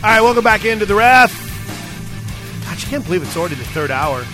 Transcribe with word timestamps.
All 0.00 0.04
right, 0.04 0.20
welcome 0.20 0.44
back 0.44 0.64
into 0.64 0.86
the 0.86 0.94
ref. 0.94 1.32
Gosh, 2.64 2.86
I 2.86 2.88
can't 2.88 3.04
believe 3.04 3.20
it's 3.20 3.36
already 3.36 3.56
the 3.56 3.64
third 3.64 3.90
hour. 3.90 4.24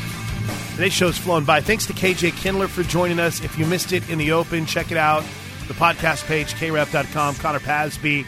Today's 0.73 0.93
show's 0.93 1.17
flown 1.17 1.47
by. 1.47 1.63
Thanks 1.63 1.87
to 1.87 1.95
KJ 1.95 2.37
Kindler 2.37 2.69
for 2.69 2.83
joining 2.83 3.19
us. 3.19 3.43
If 3.43 3.59
you 3.59 3.65
missed 3.65 3.91
it 3.95 4.07
in 4.11 4.19
the 4.19 4.33
open, 4.33 4.67
check 4.67 4.91
it 4.91 4.99
out. 4.99 5.25
The 5.67 5.73
podcast 5.73 6.27
page, 6.27 6.53
kref.com. 6.53 7.37
Connor 7.37 7.61
Pasby 7.61 8.27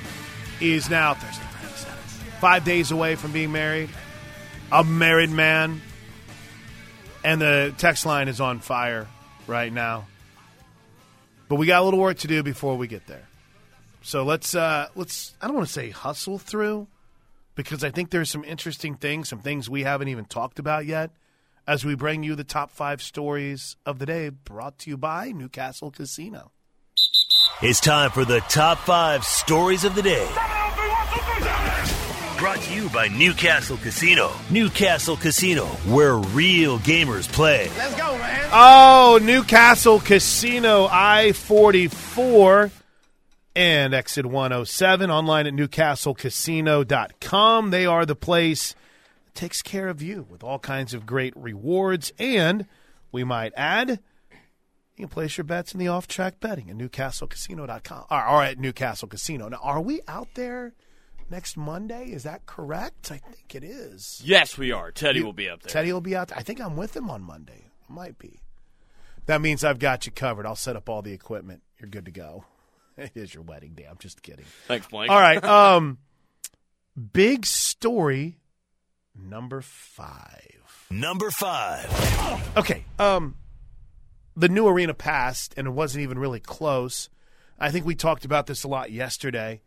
is 0.63 0.89
now 0.89 1.13
Thursday, 1.13 1.45
Friday, 1.45 1.75
Saturday, 1.77 2.31
five 2.41 2.65
days 2.65 2.91
away 2.91 3.17
from 3.17 3.33
being 3.33 3.53
married. 3.53 3.91
A 4.73 4.83
married 4.83 5.29
man. 5.29 5.83
And 7.23 7.39
the 7.39 7.75
text 7.77 8.07
line 8.07 8.29
is 8.29 8.41
on 8.41 8.61
fire 8.61 9.09
right 9.47 9.71
now. 9.71 10.07
But 11.51 11.57
we 11.57 11.67
got 11.67 11.83
a 11.83 11.85
little 11.85 12.01
work 12.01 12.17
to 12.21 12.29
do 12.29 12.43
before 12.43 12.79
we 12.79 12.87
get 12.87 13.07
there. 13.07 13.29
So 14.01 14.25
let's 14.25 14.55
uh 14.55 14.89
let's 14.95 15.35
I 15.43 15.49
don't 15.49 15.57
want 15.57 15.67
to 15.67 15.73
say 15.73 15.91
hustle 15.91 16.39
through 16.39 16.87
because 17.57 17.83
I 17.83 17.91
think 17.91 18.11
there's 18.11 18.31
some 18.31 18.45
interesting 18.45 18.95
things, 18.95 19.29
some 19.29 19.41
things 19.41 19.69
we 19.69 19.83
haven't 19.83 20.07
even 20.09 20.27
talked 20.27 20.61
about 20.61 20.87
yet 20.87 21.11
as 21.67 21.85
we 21.85 21.97
bring 21.97 22.23
you 22.23 22.37
the 22.37 22.45
top 22.45 22.71
5 22.71 23.03
stories 23.03 23.75
of 23.85 23.99
the 23.99 24.07
day 24.07 24.29
brought 24.29 24.79
to 24.81 24.91
you 24.91 24.97
by 24.97 25.33
Newcastle 25.33 25.91
Casino. 25.91 26.53
It's 27.63 27.81
time 27.81 28.11
for 28.11 28.25
the 28.25 28.41
top 28.41 28.79
5 28.79 29.25
stories 29.25 29.83
of 29.83 29.97
the 29.97 30.03
day. 30.03 30.29
Brought 32.39 32.59
to 32.61 32.75
you 32.75 32.91
by 32.91 33.09
Newcastle 33.09 33.79
Casino. 33.79 34.31
Newcastle 34.51 35.17
Casino, 35.17 35.65
where 35.89 36.17
real 36.17 36.79
gamers 36.81 37.27
play. 37.33 37.71
Let's 37.79 37.97
go, 37.97 38.19
man. 38.19 38.51
Oh, 38.53 39.19
Newcastle 39.23 40.01
Casino 40.01 40.87
I 40.91 41.33
44 41.33 42.71
and 43.57 43.95
exit 43.95 44.27
107 44.27 45.11
online 45.11 45.47
at 45.47 45.55
newcastlecasino.com. 45.55 47.71
They 47.71 47.87
are 47.87 48.05
the 48.07 48.15
place 48.15 48.75
that 49.25 49.35
takes 49.35 49.63
care 49.63 49.89
of 49.89 50.03
you 50.03 50.27
with 50.31 50.45
all 50.45 50.59
kinds 50.59 50.93
of 50.95 51.07
great 51.07 51.35
rewards. 51.37 52.13
And 52.19 52.67
we 53.11 53.25
might 53.25 53.53
add, 53.57 53.89
you 54.97 54.99
can 54.99 55.09
place 55.09 55.37
your 55.39 55.45
bets 55.45 55.73
in 55.73 55.81
the 55.81 55.89
off 55.89 56.07
track 56.07 56.39
betting 56.39 56.69
at 56.71 56.77
newcastlecasino.com 56.77 58.05
or, 58.11 58.29
or 58.29 58.45
at 58.45 58.59
Newcastle 58.59 59.09
Casino. 59.09 59.49
Now, 59.49 59.59
are 59.63 59.81
we 59.81 60.03
out 60.07 60.29
there 60.35 60.75
next 61.31 61.57
Monday? 61.57 62.11
Is 62.13 62.23
that 62.25 62.45
correct? 62.47 63.11
I 63.11 63.17
think 63.19 63.55
it 63.55 63.65
is. 63.65 64.21
Yes, 64.25 64.59
we 64.59 64.71
are. 64.71 64.91
Teddy 64.93 65.21
You- 65.21 65.25
will 65.25 65.33
be 65.33 65.49
up 65.49 65.63
there. 65.63 65.71
Teddy 65.73 65.93
will 65.93 66.01
be 66.03 66.15
out. 66.15 66.29
There. 66.29 66.39
I 66.39 66.43
think 66.43 66.61
I'm 66.61 66.77
with 66.77 66.95
him 66.95 67.09
on 67.11 67.23
Monday. 67.23 67.71
Might 67.89 68.19
be. 68.19 68.41
That 69.27 69.41
means 69.41 69.65
I've 69.65 69.79
got 69.79 70.05
you 70.07 70.13
covered. 70.13 70.45
I'll 70.47 70.55
set 70.57 70.77
up 70.77 70.89
all 70.89 71.03
the 71.03 71.13
equipment. 71.13 71.63
You're 71.81 71.89
good 71.91 72.05
to 72.05 72.11
go. 72.13 72.45
It 72.99 73.13
is 73.15 73.35
your 73.35 73.43
wedding 73.43 73.75
day. 73.75 73.87
I'm 73.89 73.99
just 73.99 74.23
kidding. 74.23 74.47
Thanks, 74.69 74.87
Blake. 74.87 75.11
All 75.11 75.21
right. 75.21 75.45
Um, 75.45 75.99
big 77.13 77.45
story 77.45 78.39
number 79.15 79.61
five. 79.61 80.57
Number 80.91 81.31
5. 81.31 82.57
Okay. 82.59 82.85
Um, 82.99 83.35
the 84.37 84.49
new 84.49 84.69
arena 84.69 84.95
passed, 84.95 85.55
and 85.57 85.67
it 85.67 85.71
wasn't 85.71 86.03
even 86.03 86.19
really 86.19 86.41
close. 86.41 87.09
I 87.59 87.71
think 87.71 87.87
we 87.87 87.95
talked 87.95 88.25
about 88.25 88.47
this 88.47 88.63
a 88.63 88.69
lot 88.69 88.93
yesterday. 88.93 89.63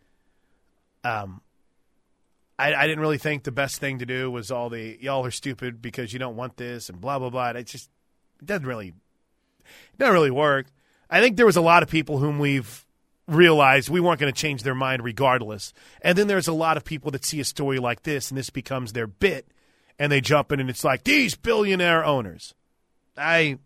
Um, 1.03 1.41
I, 2.57 2.73
I 2.73 2.88
didn't 2.88 3.00
really 3.00 3.17
think 3.17 3.44
the 3.44 3.52
best 3.52 3.80
thing 3.80 4.00
to 4.00 4.05
do 4.05 4.30
was 4.31 4.52
all 4.52 4.69
the 4.69 4.97
y'all 5.02 5.25
are 5.25 5.31
stupid 5.31 5.81
because 5.81 6.13
you 6.13 6.19
don't 6.19 6.35
want 6.35 6.57
this 6.57 6.89
and 6.89 7.02
blah 7.02 7.17
blah 7.19 7.30
blah. 7.30 7.50
It 7.50 7.66
just 7.66 7.89
it 8.41 8.45
doesn't 8.45 8.67
really 8.67 8.89
it 8.89 9.97
doesn't 9.97 10.13
really 10.13 10.31
work. 10.31 10.67
I 11.09 11.22
think 11.22 11.38
there 11.38 11.45
was 11.45 11.55
a 11.55 11.61
lot 11.61 11.83
of 11.83 11.89
people 11.89 12.19
whom 12.19 12.38
we've 12.38 12.85
realized 13.30 13.89
we 13.89 13.99
weren't 13.99 14.19
going 14.19 14.33
to 14.33 14.39
change 14.39 14.63
their 14.63 14.75
mind 14.75 15.03
regardless. 15.03 15.73
And 16.02 16.17
then 16.17 16.27
there's 16.27 16.47
a 16.47 16.53
lot 16.53 16.77
of 16.77 16.83
people 16.83 17.11
that 17.11 17.25
see 17.25 17.39
a 17.39 17.45
story 17.45 17.80
like 17.80 18.03
this 18.03 18.30
and 18.30 18.38
this 18.38 18.49
becomes 18.49 18.94
their 18.94 19.08
bit 19.08 19.47
and 19.97 20.11
they 20.11 20.22
jump 20.22 20.52
in 20.52 20.59
and 20.59 20.69
it's 20.69 20.83
like 20.83 21.03
these 21.03 21.35
billionaire 21.35 22.03
owners. 22.03 22.53
I 23.17 23.59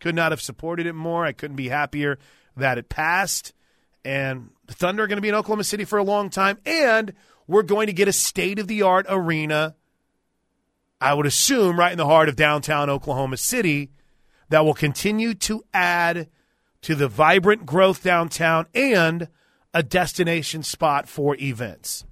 could 0.00 0.14
not 0.14 0.32
have 0.32 0.40
supported 0.40 0.86
it 0.86 0.94
more. 0.94 1.24
I 1.24 1.32
couldn't 1.32 1.56
be 1.56 1.68
happier 1.68 2.18
that 2.56 2.78
it 2.78 2.88
passed. 2.88 3.52
And 4.04 4.50
the 4.66 4.74
Thunder 4.74 5.04
are 5.04 5.06
going 5.06 5.16
to 5.16 5.22
be 5.22 5.28
in 5.28 5.34
Oklahoma 5.34 5.64
City 5.64 5.84
for 5.84 5.98
a 5.98 6.04
long 6.04 6.30
time. 6.30 6.58
And 6.66 7.14
we're 7.46 7.62
going 7.62 7.86
to 7.86 7.92
get 7.92 8.08
a 8.08 8.12
state 8.12 8.58
of 8.58 8.68
the 8.68 8.82
art 8.82 9.06
arena, 9.08 9.74
I 11.00 11.14
would 11.14 11.26
assume, 11.26 11.78
right 11.78 11.92
in 11.92 11.98
the 11.98 12.06
heart 12.06 12.28
of 12.28 12.36
downtown 12.36 12.90
Oklahoma 12.90 13.36
City 13.36 13.90
that 14.48 14.64
will 14.64 14.74
continue 14.74 15.34
to 15.34 15.64
add 15.72 16.28
to 16.82 16.94
the 16.94 17.08
vibrant 17.08 17.66
growth 17.66 18.02
downtown 18.02 18.66
and 18.74 19.28
a 19.74 19.82
destination 19.82 20.62
spot 20.62 21.08
for 21.08 21.36
events. 21.36 22.04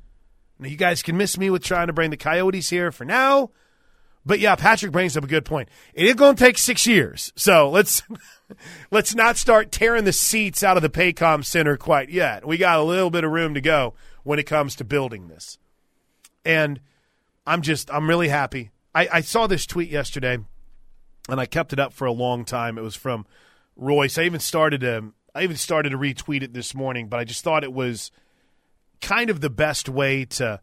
Now, 0.58 0.68
you 0.68 0.76
guys 0.76 1.02
can 1.02 1.16
miss 1.16 1.38
me 1.38 1.50
with 1.50 1.62
trying 1.62 1.88
to 1.88 1.92
bring 1.92 2.10
the 2.10 2.16
Coyotes 2.16 2.70
here 2.70 2.92
for 2.92 3.04
now. 3.04 3.50
But 4.26 4.40
yeah, 4.40 4.54
Patrick 4.56 4.92
brings 4.92 5.16
up 5.16 5.24
a 5.24 5.28
good 5.28 5.44
point. 5.44 5.68
It 5.92 6.06
is 6.06 6.14
going 6.14 6.36
to 6.36 6.44
take 6.44 6.56
six 6.56 6.86
years, 6.86 7.32
so 7.36 7.68
let's 7.68 8.02
let's 8.90 9.14
not 9.14 9.36
start 9.36 9.70
tearing 9.70 10.04
the 10.04 10.12
seats 10.12 10.62
out 10.62 10.76
of 10.76 10.82
the 10.82 10.88
Paycom 10.88 11.44
Center 11.44 11.76
quite 11.76 12.08
yet. 12.08 12.46
We 12.46 12.56
got 12.56 12.78
a 12.78 12.82
little 12.82 13.10
bit 13.10 13.24
of 13.24 13.30
room 13.30 13.52
to 13.54 13.60
go 13.60 13.94
when 14.22 14.38
it 14.38 14.44
comes 14.44 14.76
to 14.76 14.84
building 14.84 15.28
this, 15.28 15.58
and 16.44 16.80
I'm 17.46 17.60
just 17.60 17.92
I'm 17.92 18.08
really 18.08 18.28
happy. 18.28 18.70
I, 18.94 19.08
I 19.12 19.20
saw 19.20 19.46
this 19.46 19.66
tweet 19.66 19.90
yesterday, 19.90 20.38
and 21.28 21.40
I 21.40 21.44
kept 21.44 21.74
it 21.74 21.78
up 21.78 21.92
for 21.92 22.06
a 22.06 22.12
long 22.12 22.46
time. 22.46 22.78
It 22.78 22.82
was 22.82 22.96
from 22.96 23.26
Royce. 23.76 24.18
I 24.18 24.22
even 24.22 24.40
started 24.40 24.80
to 24.82 25.12
I 25.34 25.42
even 25.42 25.56
started 25.56 25.90
to 25.90 25.98
retweet 25.98 26.42
it 26.42 26.52
this 26.52 26.74
morning, 26.74 27.08
but 27.08 27.18
I 27.18 27.24
just 27.24 27.42
thought 27.42 27.64
it 27.64 27.72
was 27.72 28.10
kind 29.00 29.30
of 29.30 29.40
the 29.40 29.50
best 29.50 29.88
way 29.88 30.24
to 30.24 30.60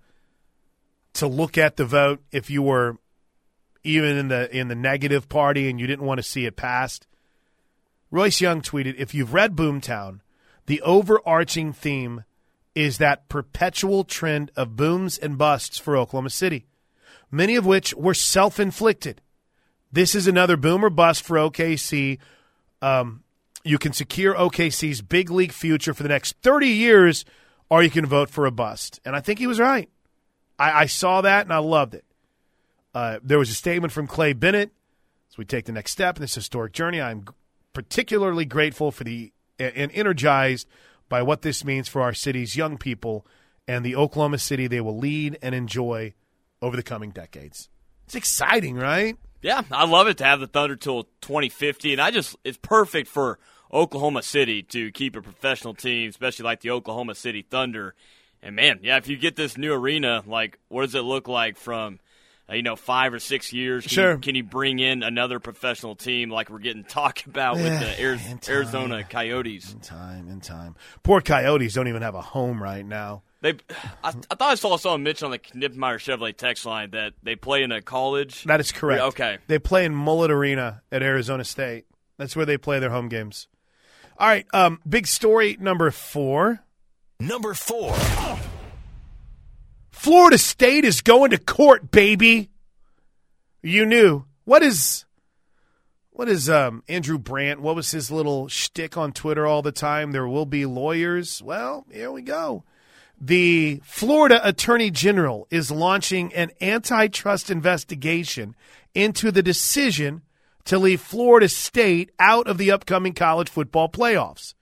to 1.13 1.27
look 1.27 1.57
at 1.57 1.75
the 1.75 1.85
vote 1.85 2.21
if 2.31 2.49
you 2.49 2.61
were 2.61 2.97
even 3.83 4.17
in 4.17 4.27
the 4.29 4.55
in 4.55 4.67
the 4.67 4.75
negative 4.75 5.27
party 5.27 5.69
and 5.69 5.79
you 5.79 5.87
didn't 5.87 6.05
want 6.05 6.19
to 6.19 6.23
see 6.23 6.45
it 6.45 6.55
passed. 6.55 7.07
Royce 8.09 8.41
Young 8.41 8.61
tweeted, 8.61 8.95
"If 8.97 9.13
you've 9.13 9.33
read 9.33 9.55
Boomtown, 9.55 10.19
the 10.65 10.81
overarching 10.81 11.73
theme 11.73 12.23
is 12.75 12.97
that 12.97 13.27
perpetual 13.27 14.03
trend 14.03 14.51
of 14.55 14.75
booms 14.75 15.17
and 15.17 15.37
busts 15.37 15.77
for 15.77 15.97
Oklahoma 15.97 16.29
City, 16.29 16.65
many 17.29 17.55
of 17.55 17.65
which 17.65 17.93
were 17.95 18.13
self-inflicted. 18.13 19.21
This 19.91 20.15
is 20.15 20.27
another 20.27 20.55
boom 20.55 20.85
or 20.85 20.89
bust 20.89 21.23
for 21.23 21.37
OKC. 21.37 22.17
Um, 22.81 23.23
you 23.63 23.77
can 23.77 23.93
secure 23.93 24.33
OKC's 24.33 25.01
big 25.01 25.29
league 25.29 25.51
future 25.51 25.93
for 25.93 26.03
the 26.03 26.09
next 26.09 26.35
30 26.41 26.67
years, 26.67 27.25
or 27.69 27.83
you 27.83 27.89
can 27.89 28.05
vote 28.05 28.29
for 28.29 28.45
a 28.45 28.51
bust." 28.51 28.99
And 29.05 29.15
I 29.15 29.19
think 29.19 29.39
he 29.39 29.47
was 29.47 29.59
right. 29.59 29.89
I, 30.57 30.81
I 30.81 30.85
saw 30.85 31.21
that 31.21 31.45
and 31.45 31.53
I 31.53 31.57
loved 31.57 31.93
it. 31.93 32.05
Uh, 32.93 33.19
there 33.23 33.39
was 33.39 33.49
a 33.49 33.55
statement 33.55 33.93
from 33.93 34.07
Clay 34.07 34.33
Bennett 34.33 34.71
as 35.31 35.37
we 35.37 35.45
take 35.45 35.65
the 35.65 35.71
next 35.71 35.91
step 35.91 36.17
in 36.17 36.21
this 36.21 36.35
historic 36.35 36.73
journey. 36.73 37.01
I'm 37.01 37.25
particularly 37.73 38.45
grateful 38.45 38.91
for 38.91 39.03
the 39.03 39.31
and 39.59 39.91
energized 39.93 40.67
by 41.07 41.21
what 41.21 41.41
this 41.41 41.63
means 41.63 41.87
for 41.87 42.01
our 42.01 42.13
city's 42.13 42.55
young 42.55 42.77
people 42.77 43.25
and 43.67 43.85
the 43.85 43.95
Oklahoma 43.95 44.39
City 44.39 44.67
they 44.67 44.81
will 44.81 44.97
lead 44.97 45.37
and 45.41 45.53
enjoy 45.53 46.13
over 46.61 46.75
the 46.75 46.83
coming 46.83 47.11
decades. 47.11 47.69
It's 48.05 48.15
exciting, 48.15 48.75
right? 48.75 49.17
Yeah, 49.41 49.63
I 49.71 49.85
love 49.85 50.07
it 50.07 50.17
to 50.17 50.23
have 50.23 50.39
the 50.39 50.47
Thunder 50.47 50.75
till 50.75 51.03
2050, 51.21 51.93
and 51.93 52.01
I 52.01 52.11
just 52.11 52.35
it's 52.43 52.57
perfect 52.57 53.07
for 53.07 53.39
Oklahoma 53.73 54.21
City 54.21 54.61
to 54.63 54.91
keep 54.91 55.15
a 55.15 55.21
professional 55.21 55.73
team, 55.73 56.09
especially 56.09 56.43
like 56.43 56.61
the 56.61 56.71
Oklahoma 56.71 57.15
City 57.15 57.41
Thunder. 57.41 57.95
And 58.43 58.55
man, 58.55 58.79
yeah, 58.83 58.97
if 58.97 59.07
you 59.07 59.17
get 59.17 59.35
this 59.35 59.57
new 59.57 59.73
arena, 59.73 60.23
like 60.25 60.59
what 60.67 60.83
does 60.83 60.95
it 60.95 61.01
look 61.01 61.27
like 61.27 61.57
from 61.57 61.99
uh, 62.49 62.53
you 62.55 62.61
know 62.61 62.75
five 62.75 63.13
or 63.13 63.19
six 63.19 63.51
years? 63.51 63.83
Can 63.83 63.89
Sure. 63.89 64.11
You, 64.13 64.17
can 64.19 64.35
you 64.35 64.43
bring 64.43 64.79
in 64.79 65.01
another 65.03 65.39
professional 65.39 65.95
team 65.95 66.29
like 66.29 66.49
we're 66.49 66.59
getting 66.59 66.83
talked 66.83 67.25
about 67.27 67.55
with 67.55 67.79
the 67.79 68.03
Ari-. 68.03 68.39
Arizona 68.47 69.03
Coyotes? 69.03 69.73
In 69.73 69.79
time, 69.79 70.29
in 70.29 70.41
time. 70.41 70.75
Poor 71.03 71.21
Coyotes 71.21 71.73
don't 71.73 71.87
even 71.87 72.01
have 72.01 72.15
a 72.15 72.21
home 72.21 72.61
right 72.61 72.85
now. 72.85 73.23
They, 73.41 73.53
I, 74.03 74.09
I 74.09 74.11
thought 74.11 74.41
I 74.41 74.55
saw 74.55 74.77
someone 74.77 75.03
mention 75.03 75.25
on 75.25 75.31
the 75.31 75.39
Knipmeyer 75.39 75.95
Chevrolet 75.95 76.37
text 76.37 76.65
line 76.65 76.91
that 76.91 77.13
they 77.23 77.35
play 77.35 77.63
in 77.63 77.71
a 77.71 77.81
college. 77.81 78.43
That 78.43 78.59
is 78.59 78.71
correct. 78.71 79.01
Okay. 79.01 79.39
They 79.47 79.57
play 79.59 79.85
in 79.85 79.95
Mullet 79.95 80.29
Arena 80.29 80.83
at 80.91 81.01
Arizona 81.01 81.43
State. 81.43 81.85
That's 82.17 82.35
where 82.35 82.45
they 82.45 82.57
play 82.57 82.79
their 82.79 82.91
home 82.91 83.09
games. 83.09 83.47
All 84.17 84.27
right, 84.27 84.45
um, 84.53 84.79
big 84.87 85.07
story 85.07 85.57
number 85.59 85.89
four. 85.89 86.63
Number 87.19 87.53
4. 87.53 87.95
Florida 89.91 90.39
State 90.39 90.85
is 90.85 91.01
going 91.01 91.29
to 91.29 91.37
court, 91.37 91.91
baby. 91.91 92.49
You 93.61 93.85
knew. 93.85 94.25
What 94.43 94.63
is 94.63 95.05
what 96.09 96.27
is 96.27 96.49
um, 96.49 96.83
Andrew 96.87 97.19
Brandt? 97.19 97.61
What 97.61 97.75
was 97.75 97.91
his 97.91 98.09
little 98.09 98.47
shtick 98.47 98.97
on 98.97 99.11
Twitter 99.11 99.45
all 99.45 99.61
the 99.61 99.71
time? 99.71 100.11
There 100.11 100.27
will 100.27 100.47
be 100.47 100.65
lawyers. 100.65 101.43
Well, 101.43 101.85
here 101.91 102.11
we 102.11 102.23
go. 102.23 102.63
The 103.23 103.79
Florida 103.83 104.41
Attorney 104.43 104.89
General 104.89 105.47
is 105.51 105.69
launching 105.69 106.33
an 106.33 106.49
antitrust 106.59 107.51
investigation 107.51 108.55
into 108.95 109.29
the 109.29 109.43
decision 109.43 110.23
to 110.65 110.79
leave 110.79 111.01
Florida 111.01 111.47
State 111.47 112.09
out 112.17 112.47
of 112.47 112.57
the 112.57 112.71
upcoming 112.71 113.13
college 113.13 113.47
football 113.47 113.89
playoffs. 113.89 114.55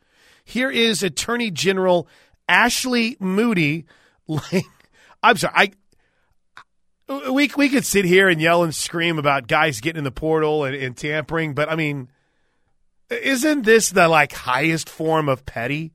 Here 0.43 0.69
is 0.69 1.01
Attorney 1.01 1.51
General 1.51 2.05
Ashley 2.49 3.15
Moody. 3.21 3.85
I'm 5.23 5.37
sorry. 5.37 5.53
I 5.55 5.71
we 7.31 7.49
we 7.55 7.69
could 7.69 7.85
sit 7.85 8.03
here 8.03 8.27
and 8.27 8.41
yell 8.41 8.63
and 8.63 8.75
scream 8.75 9.17
about 9.17 9.47
guys 9.47 9.79
getting 9.79 9.99
in 9.99 10.03
the 10.03 10.11
portal 10.11 10.65
and, 10.65 10.75
and 10.75 10.97
tampering, 10.97 11.53
but 11.53 11.69
I 11.69 11.75
mean, 11.75 12.09
isn't 13.09 13.63
this 13.63 13.89
the 13.89 14.09
like 14.09 14.33
highest 14.33 14.89
form 14.89 15.29
of 15.29 15.45
petty, 15.45 15.93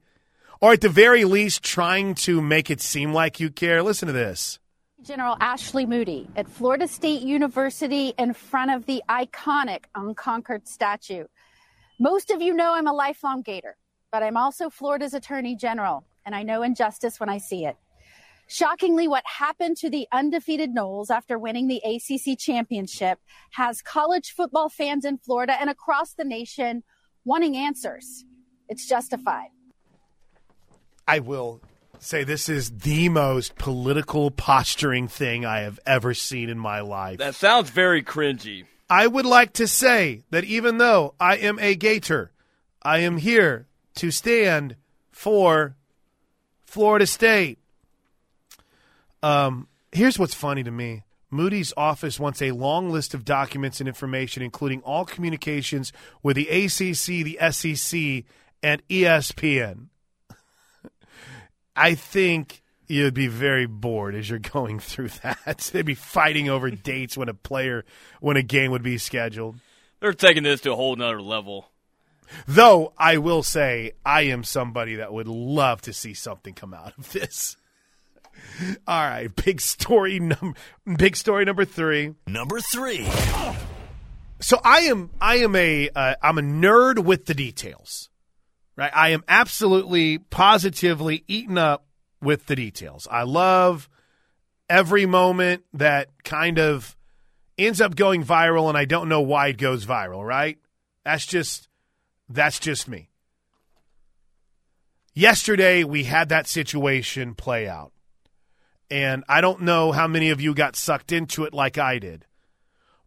or 0.65 0.73
at 0.73 0.81
the 0.81 0.89
very 0.89 1.27
least 1.27 1.63
trying 1.63 2.15
to 2.15 2.41
make 2.41 2.71
it 2.71 2.81
seem 2.81 3.13
like 3.13 3.39
you 3.39 3.51
care? 3.51 3.83
Listen 3.83 4.07
to 4.07 4.15
this. 4.15 4.59
General 5.03 5.37
Ashley 5.39 5.85
Moody 5.85 6.27
at 6.37 6.49
Florida 6.49 6.89
State 6.89 7.21
University 7.21 8.15
in 8.17 8.33
front 8.33 8.71
of 8.71 8.87
the 8.87 9.03
iconic 9.07 9.85
Unconquered 9.95 10.67
statue. 10.67 11.27
Most 12.01 12.31
of 12.31 12.41
you 12.41 12.55
know 12.55 12.73
I'm 12.73 12.87
a 12.87 12.95
lifelong 12.95 13.43
Gator, 13.43 13.77
but 14.11 14.23
I'm 14.23 14.39
also 14.39 14.71
Florida's 14.71 15.13
Attorney 15.13 15.55
General, 15.55 16.03
and 16.25 16.35
I 16.35 16.43
know 16.43 16.63
injustice 16.63 17.21
when 17.21 17.29
I 17.29 17.37
see 17.37 17.67
it. 17.67 17.77
Shockingly, 18.49 19.07
what 19.07 19.25
happened 19.27 19.77
to 19.77 19.91
the 19.91 20.07
undefeated 20.13 20.75
Noles 20.75 21.11
after 21.11 21.39
winning 21.39 21.69
the 21.69 21.83
ACC 21.85 22.39
championship 22.39 23.19
has 23.51 23.83
college 23.83 24.33
football 24.35 24.71
fans 24.71 25.05
in 25.05 25.19
Florida 25.19 25.61
and 25.61 25.69
across 25.69 26.15
the 26.15 26.25
nation 26.25 26.85
wanting 27.23 27.55
answers. 27.55 28.25
It's 28.71 28.89
justified. 28.89 29.49
I 31.07 31.19
will 31.19 31.61
say 31.99 32.25
this 32.25 32.49
is 32.49 32.71
the 32.71 33.09
most 33.09 33.57
political 33.57 34.31
posturing 34.31 35.09
thing 35.09 35.45
I 35.45 35.61
have 35.61 35.81
ever 35.87 36.15
seen 36.15 36.49
in 36.49 36.59
my 36.59 36.81
life. 36.81 37.19
That 37.19 37.35
sounds 37.35 37.71
very 37.71 38.03
cringy. 38.03 38.65
I 38.89 39.07
would 39.07 39.27
like 39.27 39.55
to 39.55 39.67
say 39.67 40.25
that 40.31 40.45
even 40.45 40.79
though 40.79 41.15
I 41.19 41.37
am 41.37 41.59
a 41.59 41.75
Gator, 41.75 42.33
I 42.83 42.99
am 42.99 43.17
here 43.17 43.67
to 43.97 44.11
stand 44.11 44.77
for 45.11 45.77
Florida 46.65 47.07
State. 47.07 47.59
Um, 49.23 49.69
here's 49.93 50.19
what's 50.19 50.35
funny 50.35 50.63
to 50.63 50.71
me. 50.71 51.05
Moody's 51.31 51.73
office 51.77 52.21
wants 52.21 52.43
a 52.43 52.53
long 52.53 52.91
list 52.91 53.15
of 53.15 53.25
documents 53.25 53.81
and 53.81 53.89
information, 53.89 54.43
including 54.43 54.83
all 54.83 55.05
communications 55.05 55.93
with 56.23 56.37
the 56.37 56.49
ACC, 56.49 57.25
the 57.25 57.39
SEC, 57.51 58.25
and 58.63 58.87
ESPN. 58.89 59.89
I 61.77 61.95
think 61.95 62.63
you'd 62.87 63.15
be 63.15 63.27
very 63.27 63.67
bored 63.67 64.15
as 64.15 64.29
you're 64.29 64.39
going 64.53 64.81
through 64.81 65.09
that. 65.23 65.59
They'd 65.73 65.87
be 65.87 65.95
fighting 65.95 66.49
over 66.49 66.71
dates 66.71 67.17
when 67.17 67.29
a 67.29 67.35
player, 67.35 67.85
when 68.21 68.37
a 68.37 68.43
game 68.43 68.71
would 68.71 68.83
be 68.83 68.99
scheduled. 68.99 69.57
They're 70.01 70.13
taking 70.13 70.43
this 70.43 70.61
to 70.63 70.73
a 70.73 70.77
whole 70.77 70.97
nother 70.97 71.23
level. 71.23 71.71
Though 72.47 72.93
I 72.99 73.19
will 73.19 73.43
say, 73.43 73.93
I 74.05 74.23
am 74.23 74.45
somebody 74.45 74.97
that 74.97 75.13
would 75.13 75.29
love 75.29 75.83
to 75.83 75.93
see 75.93 76.15
something 76.15 76.55
come 76.55 76.75
out 76.75 76.95
of 76.99 77.13
this. 77.13 77.57
All 78.87 79.01
right, 79.07 79.35
big 79.35 79.61
story 79.61 80.19
number 80.19 80.55
big 80.97 81.17
story 81.17 81.45
number 81.45 81.65
3. 81.65 82.15
Number 82.27 82.61
3. 82.61 83.07
So 84.41 84.61
I 84.65 84.81
am 84.81 85.11
I 85.21 85.37
am 85.37 85.55
a 85.55 85.89
am 85.95 86.15
uh, 86.21 86.41
a 86.41 86.43
nerd 86.43 87.05
with 87.05 87.27
the 87.27 87.35
details. 87.35 88.11
Right? 88.77 88.91
I 88.95 89.11
am 89.11 89.23
absolutely 89.29 90.19
positively 90.19 91.25
eaten 91.29 91.59
up 91.59 91.87
with 92.21 92.47
the 92.47 92.57
details. 92.57 93.07
I 93.11 93.23
love 93.23 93.89
every 94.69 95.07
moment 95.07 95.65
that 95.75 96.09
kind 96.25 96.59
of 96.59 96.97
ends 97.57 97.81
up 97.81 97.95
going 97.95 98.25
viral 98.25 98.69
and 98.69 98.77
I 98.77 98.85
don't 98.85 99.09
know 99.09 99.21
why 99.21 99.49
it 99.49 99.59
goes 99.59 99.87
viral, 99.87 100.27
right? 100.27 100.59
That's 101.05 101.27
just 101.27 101.69
that's 102.29 102.59
just 102.59 102.89
me. 102.89 103.11
Yesterday 105.13 105.85
we 105.85 106.05
had 106.05 106.29
that 106.31 106.49
situation 106.49 107.35
play 107.35 107.69
out. 107.69 107.93
And 108.91 109.25
I 109.29 109.41
don't 109.41 109.63
know 109.63 109.93
how 109.93 110.07
many 110.07 110.31
of 110.31 110.41
you 110.41 110.55
got 110.55 110.77
sucked 110.77 111.13
into 111.13 111.45
it 111.45 111.55
like 111.55 111.79
I 111.79 111.99
did. 111.99 112.27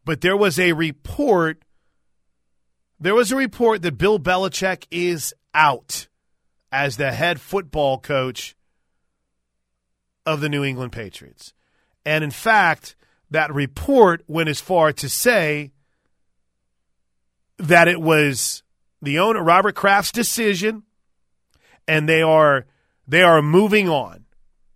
But 0.06 0.22
there 0.22 0.38
was 0.38 0.60
a 0.60 0.74
report 0.74 1.64
there 3.00 3.14
was 3.14 3.32
a 3.32 3.36
report 3.36 3.84
that 3.84 3.98
Bill 3.98 4.20
Belichick 4.20 4.86
is 4.90 5.34
out 5.58 6.08
as 6.72 6.96
the 6.96 7.12
head 7.12 7.42
football 7.42 7.98
coach 7.98 8.56
of 10.26 10.40
the 10.40 10.50
New 10.50 10.64
England 10.64 10.92
Patriots. 10.92 11.54
And 12.06 12.24
in 12.24 12.32
fact, 12.32 12.96
that 13.32 13.54
report 13.54 14.24
went 14.28 14.48
as 14.48 14.62
far 14.62 14.94
to 14.94 15.10
say 15.10 15.72
that 17.58 17.88
it 17.88 18.00
was 18.00 18.64
the 19.02 19.20
owner 19.20 19.44
Robert 19.44 19.76
Kraft's 19.76 20.12
decision 20.12 20.84
and 21.88 22.08
they 22.08 22.22
are 22.22 22.66
they 23.08 23.22
are 23.22 23.42
moving 23.42 23.90
on. 23.90 24.26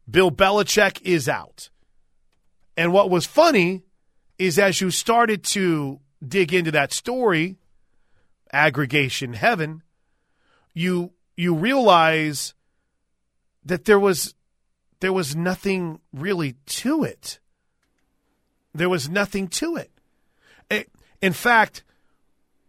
Bill 0.10 0.32
Belichick 0.32 1.02
is 1.04 1.30
out. 1.30 1.70
And 2.76 2.92
what 2.92 3.10
was 3.10 3.26
funny 3.26 3.84
is 4.40 4.58
as 4.58 4.82
you 4.82 4.90
started 4.90 5.44
to 5.44 6.00
dig 6.26 6.54
into 6.54 6.72
that 6.72 6.92
story, 6.94 7.58
aggregation 8.52 9.34
heaven, 9.34 9.84
you 10.74 11.12
you 11.36 11.56
realize 11.56 12.54
that 13.66 13.86
there 13.86 14.00
was 14.00 14.34
there 15.00 15.14
was 15.14 15.36
nothing 15.36 16.00
really 16.14 16.56
to 16.68 17.04
it. 17.04 17.40
There 18.74 18.90
was 18.90 19.10
nothing 19.10 19.48
to 19.50 19.76
it. 19.76 19.92
it 20.70 20.90
in 21.22 21.34
fact, 21.34 21.84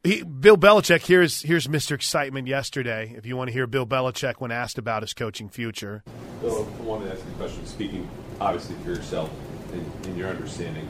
he, 0.03 0.23
Bill 0.23 0.57
Belichick 0.57 1.07
here's 1.07 1.43
here's 1.43 1.69
Mr. 1.69 1.93
Excitement 1.93 2.49
yesterday. 2.49 3.15
If 3.17 3.27
you 3.27 3.37
want 3.37 3.49
to 3.49 3.53
hear 3.53 3.67
Bill 3.67 3.87
Belichick 3.87 4.35
when 4.39 4.51
asked 4.51 4.79
about 4.79 5.03
his 5.03 5.15
coaching 5.15 5.49
future, 5.49 6.03
Bill, 6.41 6.67
I 6.81 6.83
wanted 6.83 7.07
to 7.07 7.13
ask 7.13 7.25
you 7.25 7.33
a 7.33 7.37
question. 7.37 7.67
Speaking 7.67 8.11
obviously 8.41 8.75
for 8.83 8.91
yourself 8.91 9.31
and, 9.73 10.07
and 10.07 10.17
your 10.17 10.29
understanding, 10.29 10.89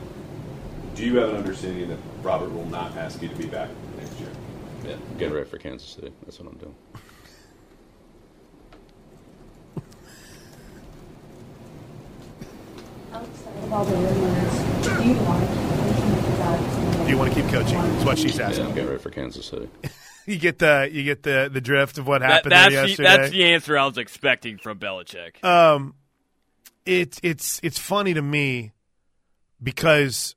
do 0.95 1.05
you 1.05 1.17
have 1.17 1.29
an 1.29 1.35
understanding 1.35 1.89
that 1.89 1.99
Robert 2.21 2.51
will 2.51 2.65
not 2.65 2.95
ask 2.97 3.21
you 3.21 3.29
to 3.29 3.35
be 3.35 3.45
back 3.45 3.69
next 3.97 4.19
year? 4.19 4.29
Yeah, 4.85 4.95
getting 5.17 5.33
ready 5.33 5.47
for 5.47 5.57
Kansas 5.57 5.87
City. 5.87 6.11
That's 6.25 6.39
what 6.39 6.49
I'm 6.51 6.57
doing. 6.57 6.75
Do 13.13 13.19
you 17.09 17.17
want 17.17 17.33
to 17.33 17.41
keep 17.41 17.49
coaching? 17.51 17.77
That's 17.77 18.05
what 18.05 18.17
she's 18.17 18.39
asking. 18.39 18.63
Yeah, 18.63 18.69
I'm 18.69 18.75
getting 18.75 18.89
ready 18.89 19.01
for 19.01 19.11
Kansas 19.11 19.45
City. 19.45 19.69
you 20.25 20.37
get 20.37 20.57
the 20.59 20.89
you 20.91 21.03
get 21.03 21.21
the 21.23 21.49
the 21.51 21.61
drift 21.61 21.97
of 21.97 22.07
what 22.07 22.21
happened 22.21 22.51
that, 22.53 22.69
there 22.71 22.81
that's 22.81 22.89
yesterday. 22.89 23.09
The, 23.09 23.17
that's 23.17 23.31
the 23.31 23.43
answer 23.45 23.77
I 23.77 23.85
was 23.85 23.97
expecting 23.97 24.57
from 24.57 24.79
Belichick. 24.79 25.43
Um, 25.43 25.95
it's 26.85 27.19
it's 27.21 27.59
it's 27.61 27.77
funny 27.77 28.13
to 28.15 28.21
me 28.21 28.71
because 29.61 30.35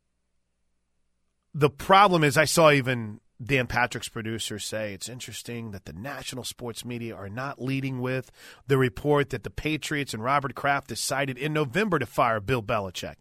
the 1.55 1.71
problem 1.71 2.25
is 2.25 2.37
I 2.37 2.45
saw 2.45 2.71
even 2.71 3.21
Dan 3.43 3.67
Patrick's 3.67 4.09
producers 4.09 4.65
say 4.65 4.95
it's 4.95 5.09
interesting 5.09 5.71
that 5.73 5.85
the 5.85 5.93
national 5.93 6.45
sports 6.45 6.85
media 6.85 7.15
are 7.15 7.29
not 7.29 7.61
leading 7.61 8.01
with 8.01 8.31
the 8.67 8.79
report 8.79 9.31
that 9.31 9.45
the 9.45 9.51
Patriots 9.51 10.15
and 10.15 10.25
Robert 10.25 10.55
Kraft 10.55 10.89
decided 10.89 11.37
in 11.37 11.53
November 11.53 11.99
to 11.99 12.07
fire 12.07 12.41
Bill 12.41 12.63
Belichick. 12.63 13.17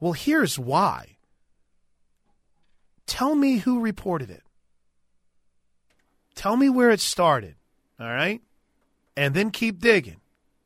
Well, 0.00 0.12
here's 0.12 0.58
why. 0.58 1.18
Tell 3.06 3.34
me 3.34 3.58
who 3.58 3.80
reported 3.80 4.28
it. 4.28 4.42
Tell 6.34 6.56
me 6.56 6.68
where 6.68 6.90
it 6.90 7.00
started. 7.00 7.54
All 7.98 8.06
right? 8.06 8.42
And 9.16 9.34
then 9.34 9.50
keep 9.50 9.80
digging. 9.80 10.20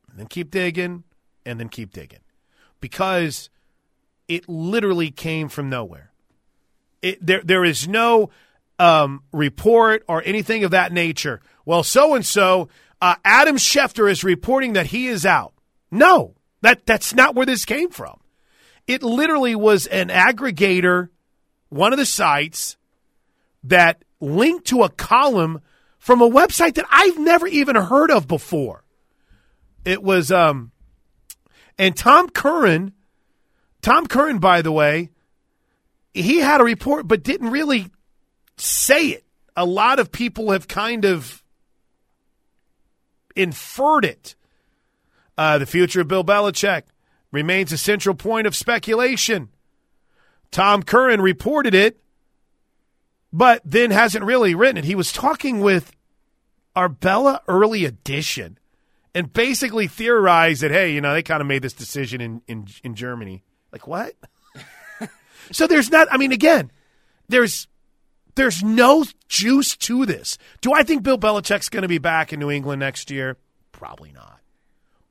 And 0.09 0.19
then 0.19 0.27
keep 0.27 0.51
digging. 0.51 1.03
And 1.45 1.59
then 1.59 1.69
keep 1.69 1.93
digging. 1.93 2.19
Because 2.79 3.49
it 4.27 4.47
literally 4.49 5.09
came 5.09 5.47
from 5.47 5.69
nowhere. 5.69 6.11
It, 7.01 7.25
there, 7.25 7.41
there 7.43 7.65
is 7.65 7.87
no 7.87 8.29
um, 8.79 9.23
report 9.31 10.03
or 10.07 10.21
anything 10.25 10.63
of 10.63 10.71
that 10.71 10.91
nature. 10.91 11.41
Well, 11.65 11.83
so 11.83 12.15
and 12.15 12.25
so, 12.25 12.69
Adam 13.01 13.57
Schefter 13.57 14.09
is 14.09 14.23
reporting 14.23 14.73
that 14.73 14.87
he 14.87 15.07
is 15.07 15.25
out. 15.25 15.53
No, 15.91 16.35
that 16.61 16.85
that's 16.85 17.13
not 17.13 17.35
where 17.35 17.45
this 17.45 17.65
came 17.65 17.89
from. 17.89 18.19
It 18.87 19.03
literally 19.03 19.55
was 19.55 19.85
an 19.87 20.09
aggregator, 20.09 21.09
one 21.69 21.93
of 21.93 21.99
the 21.99 22.05
sites 22.05 22.77
that 23.63 24.03
linked 24.19 24.67
to 24.67 24.83
a 24.83 24.89
column 24.89 25.61
from 25.97 26.21
a 26.21 26.29
website 26.29 26.75
that 26.75 26.85
I've 26.89 27.17
never 27.17 27.47
even 27.47 27.75
heard 27.75 28.11
of 28.11 28.27
before. 28.27 28.83
It 29.85 30.03
was 30.03 30.31
um 30.31 30.71
and 31.77 31.95
Tom 31.95 32.29
Curran, 32.29 32.93
Tom 33.81 34.07
Curran, 34.07 34.39
by 34.39 34.61
the 34.61 34.71
way, 34.71 35.09
he 36.13 36.39
had 36.39 36.61
a 36.61 36.65
report 36.65 37.07
but 37.07 37.23
didn't 37.23 37.51
really 37.51 37.87
say 38.57 39.07
it. 39.07 39.23
A 39.55 39.65
lot 39.65 39.99
of 39.99 40.11
people 40.11 40.51
have 40.51 40.67
kind 40.67 41.05
of 41.05 41.43
inferred 43.35 44.05
it. 44.05 44.35
Uh, 45.37 45.57
the 45.57 45.65
future 45.65 46.01
of 46.01 46.07
Bill 46.07 46.23
Belichick 46.23 46.83
remains 47.31 47.71
a 47.71 47.77
central 47.77 48.15
point 48.15 48.47
of 48.47 48.55
speculation. 48.55 49.49
Tom 50.51 50.83
Curran 50.83 51.21
reported 51.21 51.73
it, 51.73 51.99
but 53.31 53.61
then 53.65 53.91
hasn't 53.91 54.23
really 54.23 54.53
written 54.53 54.77
it. 54.77 54.85
He 54.85 54.95
was 54.95 55.11
talking 55.11 55.59
with 55.59 55.91
Arbella 56.75 57.41
Early 57.47 57.85
Edition 57.85 58.59
and 59.15 59.33
basically 59.33 59.87
theorized 59.87 60.61
that, 60.61 60.71
hey, 60.71 60.93
you 60.93 61.01
know, 61.01 61.13
they 61.13 61.23
kind 61.23 61.41
of 61.41 61.47
made 61.47 61.63
this 61.63 61.73
decision 61.73 62.21
in, 62.21 62.41
in, 62.47 62.67
in 62.83 62.95
Germany. 62.95 63.43
Like, 63.71 63.87
what? 63.87 64.13
So 65.51 65.67
there's 65.67 65.91
not. 65.91 66.07
I 66.11 66.17
mean, 66.17 66.31
again, 66.31 66.71
there's 67.27 67.67
there's 68.35 68.63
no 68.63 69.05
juice 69.27 69.75
to 69.77 70.05
this. 70.05 70.37
Do 70.61 70.73
I 70.73 70.83
think 70.83 71.03
Bill 71.03 71.17
Belichick's 71.17 71.69
going 71.69 71.83
to 71.83 71.87
be 71.87 71.97
back 71.97 72.33
in 72.33 72.39
New 72.39 72.51
England 72.51 72.79
next 72.79 73.11
year? 73.11 73.37
Probably 73.71 74.11
not. 74.11 74.39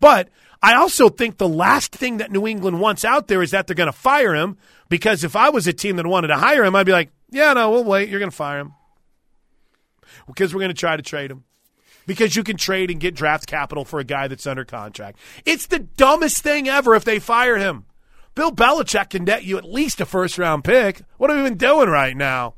But 0.00 0.29
I 0.62 0.75
also 0.75 1.09
think 1.09 1.38
the 1.38 1.49
last 1.49 1.93
thing 1.93 2.19
that 2.19 2.33
New 2.33 2.47
England 2.47 2.81
wants 2.81 3.05
out 3.05 3.29
there 3.29 3.43
is 3.43 3.52
that 3.52 3.67
they're 3.67 3.76
going 3.76 3.87
to 3.87 3.93
fire 3.93 4.35
him. 4.35 4.57
Because 4.88 5.25
if 5.25 5.37
I 5.37 5.50
was 5.50 5.67
a 5.67 5.73
team 5.73 5.97
that 5.97 6.07
wanted 6.07 6.29
to 6.29 6.37
hire 6.37 6.64
him, 6.64 6.75
I'd 6.75 6.87
be 6.87 6.93
like, 6.93 7.11
yeah, 7.31 7.52
no, 7.52 7.71
we'll 7.71 7.85
wait. 7.85 8.09
You're 8.09 8.19
going 8.19 8.31
to 8.31 8.37
fire 8.37 8.61
him 8.61 8.75
because 10.26 10.55
we're 10.55 10.61
going 10.61 10.71
to 10.71 10.75
try 10.75 10.97
to 10.97 11.02
trade 11.02 11.31
him. 11.31 11.45
Because 12.07 12.35
you 12.35 12.43
can 12.43 12.57
trade 12.57 12.91
and 12.91 13.00
get 13.00 13.14
draft 13.14 13.47
capital 13.47 13.85
for 13.85 14.00
a 14.00 14.05
guy 14.05 14.26
that's 14.26 14.47
under 14.47 14.64
contract. 14.64 15.19
It's 15.45 15.67
the 15.67 15.79
dumbest 15.79 16.43
thing 16.43 16.69
ever 16.69 16.97
if 16.97 17.05
they 17.05 17.21
fire 17.21 17.59
him. 17.59 17.87
Bill 18.35 18.50
Belichick 18.50 19.11
can 19.11 19.25
net 19.25 19.45
you 19.45 19.57
at 19.57 19.64
least 19.64 20.00
a 20.00 20.07
first 20.07 20.37
round 20.37 20.64
pick. 20.64 21.02
What 21.17 21.31
are 21.31 21.35
we 21.35 21.41
even 21.41 21.59
doing 21.59 21.88
right 21.88 22.17
now? 22.17 22.55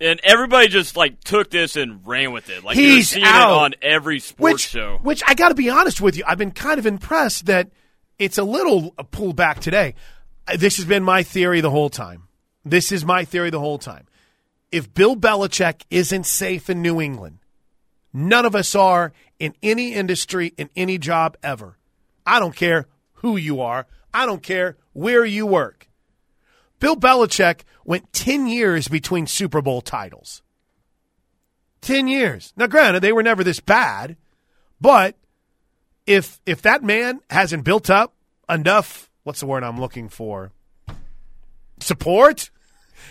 And 0.00 0.20
everybody 0.22 0.68
just 0.68 0.96
like 0.96 1.20
took 1.24 1.50
this 1.50 1.74
and 1.76 2.06
ran 2.06 2.32
with 2.32 2.50
it. 2.50 2.62
Like 2.62 2.76
He's 2.76 3.16
out. 3.16 3.20
it 3.22 3.24
on 3.24 3.74
every 3.80 4.20
sports 4.20 4.52
Which, 4.52 4.60
show. 4.68 4.98
which 5.02 5.22
I 5.26 5.34
got 5.34 5.48
to 5.48 5.54
be 5.54 5.70
honest 5.70 6.00
with 6.00 6.16
you, 6.16 6.24
I've 6.26 6.36
been 6.38 6.50
kind 6.50 6.78
of 6.78 6.86
impressed 6.86 7.46
that 7.46 7.70
it's 8.18 8.36
a 8.38 8.44
little 8.44 8.90
pulled 9.10 9.36
back 9.36 9.60
today. 9.60 9.94
Uh, 10.46 10.56
This 10.56 10.76
has 10.76 10.84
been 10.84 11.02
my 11.02 11.22
theory 11.22 11.60
the 11.60 11.70
whole 11.70 11.88
time. 11.90 12.24
This 12.64 12.92
is 12.92 13.04
my 13.04 13.24
theory 13.24 13.50
the 13.50 13.60
whole 13.60 13.78
time. 13.78 14.06
If 14.72 14.92
Bill 14.92 15.16
Belichick 15.16 15.82
isn't 15.90 16.26
safe 16.26 16.68
in 16.68 16.82
New 16.82 17.00
England, 17.00 17.38
none 18.12 18.44
of 18.44 18.54
us 18.56 18.74
are 18.74 19.12
in 19.38 19.54
any 19.62 19.94
industry, 19.94 20.52
in 20.58 20.68
any 20.76 20.98
job 20.98 21.36
ever. 21.42 21.78
I 22.26 22.40
don't 22.40 22.56
care 22.56 22.86
who 23.20 23.36
you 23.36 23.60
are. 23.60 23.86
I 24.12 24.26
don't 24.26 24.42
care 24.42 24.76
where 24.92 25.24
you 25.24 25.46
work. 25.46 25.75
Bill 26.78 26.96
Belichick 26.96 27.60
went 27.84 28.12
10 28.12 28.46
years 28.46 28.88
between 28.88 29.26
Super 29.26 29.62
Bowl 29.62 29.80
titles. 29.80 30.42
10 31.82 32.08
years. 32.08 32.52
Now, 32.56 32.66
granted, 32.66 33.00
they 33.00 33.12
were 33.12 33.22
never 33.22 33.44
this 33.44 33.60
bad, 33.60 34.16
but 34.80 35.16
if 36.06 36.40
if 36.46 36.62
that 36.62 36.82
man 36.82 37.20
hasn't 37.30 37.64
built 37.64 37.90
up 37.90 38.14
enough, 38.48 39.10
what's 39.24 39.40
the 39.40 39.46
word 39.46 39.62
I'm 39.62 39.80
looking 39.80 40.08
for? 40.08 40.52
Support 41.80 42.50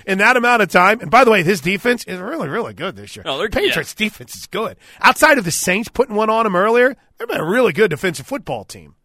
in 0.07 0.17
that 0.17 0.35
amount 0.37 0.61
of 0.61 0.69
time. 0.69 0.99
And 0.99 1.11
by 1.11 1.23
the 1.23 1.31
way, 1.31 1.43
his 1.43 1.61
defense 1.61 2.03
is 2.05 2.19
really, 2.19 2.47
really 2.49 2.73
good 2.73 2.95
this 2.95 3.15
year. 3.15 3.23
Oh, 3.27 3.37
they're- 3.37 3.49
Patriots 3.49 3.93
defense 3.93 4.35
is 4.35 4.45
good. 4.47 4.77
Outside 4.99 5.37
of 5.37 5.45
the 5.45 5.51
Saints 5.51 5.89
putting 5.89 6.15
one 6.15 6.29
on 6.29 6.45
him 6.45 6.55
earlier, 6.55 6.95
they've 7.17 7.27
been 7.27 7.39
a 7.39 7.45
really 7.49 7.71
good 7.73 7.91
defensive 7.91 8.25
football 8.27 8.63
team. 8.63 8.95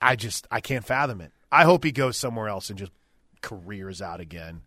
I 0.00 0.16
just 0.16 0.46
I 0.50 0.60
can't 0.60 0.84
fathom 0.84 1.20
it. 1.20 1.32
I 1.54 1.64
hope 1.64 1.84
he 1.84 1.92
goes 1.92 2.16
somewhere 2.16 2.48
else 2.48 2.68
and 2.70 2.78
just 2.78 2.92
careers 3.40 4.02
out 4.02 4.20
again. 4.20 4.62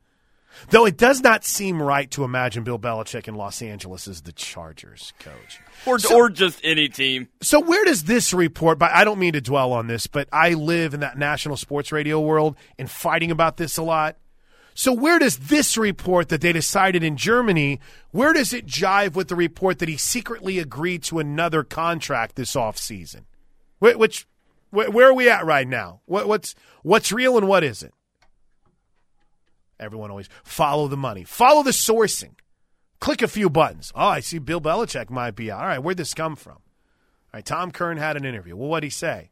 Though 0.69 0.85
it 0.85 0.97
does 0.97 1.21
not 1.21 1.43
seem 1.43 1.81
right 1.81 2.09
to 2.11 2.23
imagine 2.23 2.63
Bill 2.63 2.79
Belichick 2.79 3.27
in 3.27 3.35
Los 3.35 3.61
Angeles 3.61 4.07
as 4.07 4.21
the 4.21 4.31
Chargers 4.31 5.13
coach. 5.19 5.59
Or, 5.85 5.99
So- 5.99 6.15
or 6.15 6.29
just 6.29 6.59
any 6.63 6.89
team. 6.89 7.27
So 7.41 7.59
where 7.59 7.85
does 7.85 8.05
this 8.05 8.33
report? 8.33 8.79
But 8.79 8.91
I 8.91 9.03
don't 9.03 9.19
mean 9.19 9.33
to 9.33 9.41
dwell 9.41 9.71
on 9.73 9.87
this, 9.87 10.07
but 10.07 10.27
I 10.31 10.53
live 10.53 10.93
in 10.95 11.01
that 11.01 11.17
national 11.17 11.57
sports 11.57 11.91
radio 11.91 12.19
world 12.19 12.55
and 12.79 12.89
fighting 12.89 13.29
about 13.29 13.57
this 13.57 13.77
a 13.77 13.83
lot. 13.83 14.17
So 14.73 14.93
where 14.93 15.19
does 15.19 15.37
this 15.37 15.77
report 15.77 16.29
that 16.29 16.41
they 16.41 16.53
decided 16.53 17.03
in 17.03 17.17
Germany? 17.17 17.79
Where 18.11 18.31
does 18.33 18.53
it 18.53 18.65
jive 18.65 19.13
with 19.13 19.27
the 19.27 19.35
report 19.35 19.79
that 19.79 19.89
he 19.89 19.97
secretly 19.97 20.59
agreed 20.59 21.03
to 21.03 21.19
another 21.19 21.63
contract 21.63 22.35
this 22.35 22.55
offseason? 22.55 23.21
Wh- 23.79 23.97
Which, 23.97 24.27
wh- 24.71 24.93
where 24.93 25.09
are 25.09 25.13
we 25.13 25.29
at 25.29 25.45
right 25.45 25.67
now? 25.67 26.01
What, 26.05 26.27
what's 26.27 26.55
what's 26.83 27.11
real 27.11 27.37
and 27.37 27.47
what 27.47 27.63
isn't? 27.63 27.93
Everyone 29.79 30.09
always 30.09 30.29
follow 30.43 30.87
the 30.87 30.97
money, 30.97 31.23
follow 31.23 31.63
the 31.63 31.71
sourcing. 31.71 32.31
Click 32.99 33.21
a 33.21 33.27
few 33.27 33.47
buttons. 33.49 33.91
Oh, 33.93 34.07
I 34.07 34.21
see 34.21 34.39
Bill 34.39 34.59
Belichick 34.59 35.11
might 35.11 35.35
be 35.35 35.51
out. 35.51 35.61
All 35.61 35.67
right, 35.67 35.77
where'd 35.77 35.97
this 35.97 36.15
come 36.15 36.35
from? 36.35 36.53
All 36.53 36.61
right, 37.35 37.45
Tom 37.45 37.69
Curran 37.71 37.97
had 37.99 38.17
an 38.17 38.25
interview. 38.25 38.55
Well, 38.55 38.69
what'd 38.69 38.83
he 38.83 38.89
say? 38.89 39.29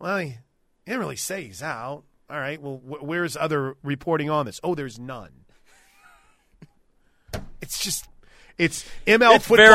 Well, 0.00 0.18
he, 0.18 0.38
didn't 0.84 0.98
really 1.00 1.14
say 1.16 1.44
he's 1.44 1.62
out. 1.62 2.02
All 2.28 2.36
right, 2.38 2.60
well, 2.60 2.78
wh- 2.78 3.04
where's 3.04 3.36
other 3.36 3.76
reporting 3.84 4.30
on 4.30 4.46
this? 4.46 4.58
Oh, 4.64 4.74
there's 4.74 4.98
none. 4.98 5.30
It's 7.60 7.78
just, 7.82 8.08
it's 8.58 8.84
ML 9.06 9.36
It's 9.36 9.46
football. 9.46 9.66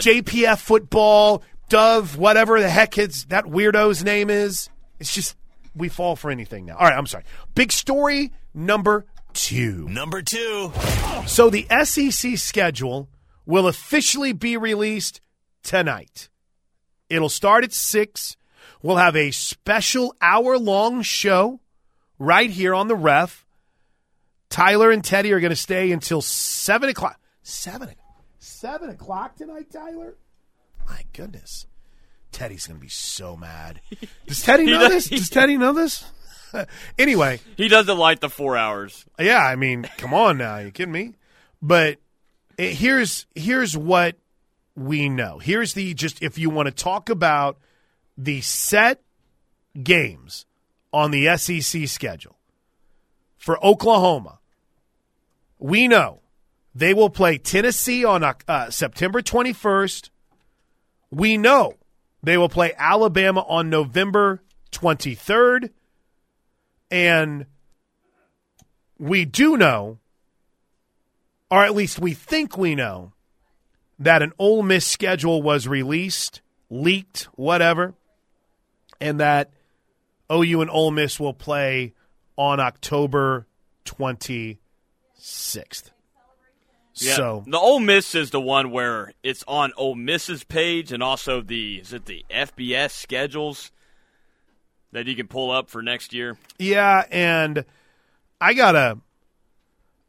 JPF 0.00 0.58
football, 0.58 1.42
Dove, 1.70 2.18
whatever 2.18 2.60
the 2.60 2.68
heck 2.68 2.94
his, 2.94 3.24
that 3.26 3.44
weirdo's 3.46 4.04
name 4.04 4.28
is. 4.28 4.68
It's 4.98 5.14
just, 5.14 5.36
we 5.74 5.88
fall 5.88 6.16
for 6.16 6.30
anything 6.30 6.66
now. 6.66 6.76
All 6.76 6.86
right, 6.86 6.96
I'm 6.96 7.06
sorry. 7.06 7.24
Big 7.54 7.72
story 7.72 8.32
number 8.52 9.06
two. 9.32 9.88
Number 9.88 10.20
two. 10.20 10.72
So 11.26 11.48
the 11.48 11.66
SEC 11.84 12.36
schedule 12.36 13.08
will 13.46 13.68
officially 13.68 14.32
be 14.32 14.56
released 14.56 15.20
tonight. 15.62 16.28
It'll 17.08 17.28
start 17.28 17.64
at 17.64 17.72
6. 17.72 18.36
We'll 18.82 18.96
have 18.96 19.16
a 19.16 19.30
special 19.30 20.14
hour 20.20 20.58
long 20.58 21.02
show 21.02 21.60
right 22.18 22.50
here 22.50 22.74
on 22.74 22.88
the 22.88 22.96
ref. 22.96 23.46
Tyler 24.48 24.90
and 24.90 25.04
Teddy 25.04 25.32
are 25.32 25.40
going 25.40 25.50
to 25.50 25.56
stay 25.56 25.92
until 25.92 26.20
7 26.20 26.88
o'clock. 26.88 27.20
7, 27.42 27.90
7 28.38 28.90
o'clock 28.90 29.36
tonight, 29.36 29.70
Tyler? 29.70 30.16
My 30.90 31.04
goodness. 31.12 31.66
Teddy's 32.32 32.66
going 32.66 32.78
to 32.78 32.82
be 32.82 32.88
so 32.90 33.36
mad. 33.36 33.80
Does 34.26 34.42
Teddy 34.42 34.66
know 34.66 34.80
does- 34.88 35.08
this? 35.08 35.20
Does 35.20 35.30
Teddy 35.30 35.56
know 35.56 35.72
this? 35.72 36.04
anyway, 36.98 37.40
He 37.56 37.68
doesn't 37.68 37.96
like 37.96 38.18
the 38.20 38.28
four 38.28 38.56
hours. 38.56 39.04
yeah, 39.18 39.38
I 39.38 39.54
mean, 39.56 39.88
come 39.98 40.12
on 40.12 40.36
now, 40.38 40.58
you 40.58 40.70
kidding 40.72 40.92
me? 40.92 41.14
But 41.62 41.98
eh, 42.58 42.70
here's 42.72 43.26
here's 43.36 43.76
what 43.76 44.16
we 44.74 45.08
know. 45.08 45.38
Here's 45.38 45.74
the 45.74 45.94
just 45.94 46.22
if 46.22 46.38
you 46.38 46.50
want 46.50 46.66
to 46.66 46.72
talk 46.72 47.08
about 47.08 47.58
the 48.18 48.40
set 48.40 49.00
games 49.80 50.44
on 50.92 51.12
the 51.12 51.36
SEC 51.36 51.86
schedule 51.86 52.36
for 53.38 53.64
Oklahoma. 53.64 54.40
We 55.58 55.86
know 55.86 56.20
they 56.74 56.94
will 56.94 57.10
play 57.10 57.38
Tennessee 57.38 58.04
on 58.04 58.24
uh, 58.24 58.70
September 58.70 59.22
21st. 59.22 60.10
We 61.10 61.36
know 61.36 61.74
they 62.22 62.36
will 62.36 62.48
play 62.48 62.72
Alabama 62.76 63.44
on 63.48 63.70
November 63.70 64.42
23rd. 64.72 65.70
And 66.90 67.46
we 68.98 69.24
do 69.24 69.56
know, 69.56 69.98
or 71.50 71.64
at 71.64 71.74
least 71.74 71.98
we 71.98 72.14
think 72.14 72.58
we 72.58 72.74
know, 72.74 73.12
that 73.98 74.22
an 74.22 74.32
Ole 74.38 74.62
Miss 74.62 74.86
schedule 74.86 75.42
was 75.42 75.68
released, 75.68 76.40
leaked, 76.70 77.24
whatever, 77.34 77.94
and 79.00 79.20
that 79.20 79.50
OU 80.32 80.62
and 80.62 80.70
Ole 80.70 80.90
Miss 80.90 81.20
will 81.20 81.34
play 81.34 81.92
on 82.36 82.60
October 82.60 83.46
26th. 83.84 85.90
Yeah. 87.00 87.14
So, 87.14 87.44
the 87.46 87.58
Ole 87.58 87.80
Miss 87.80 88.14
is 88.14 88.30
the 88.30 88.40
one 88.40 88.70
where 88.70 89.12
it's 89.22 89.44
on 89.48 89.72
Ole 89.76 89.94
Miss's 89.94 90.44
page 90.44 90.92
and 90.92 91.02
also 91.02 91.40
the 91.40 91.78
is 91.78 91.92
it 91.92 92.06
the 92.06 92.24
FBS 92.30 92.90
schedules 92.90 93.70
that 94.92 95.06
you 95.06 95.14
can 95.14 95.28
pull 95.28 95.50
up 95.50 95.70
for 95.70 95.82
next 95.82 96.12
year. 96.12 96.36
Yeah, 96.58 97.04
and 97.10 97.64
I 98.40 98.54
gotta, 98.54 98.98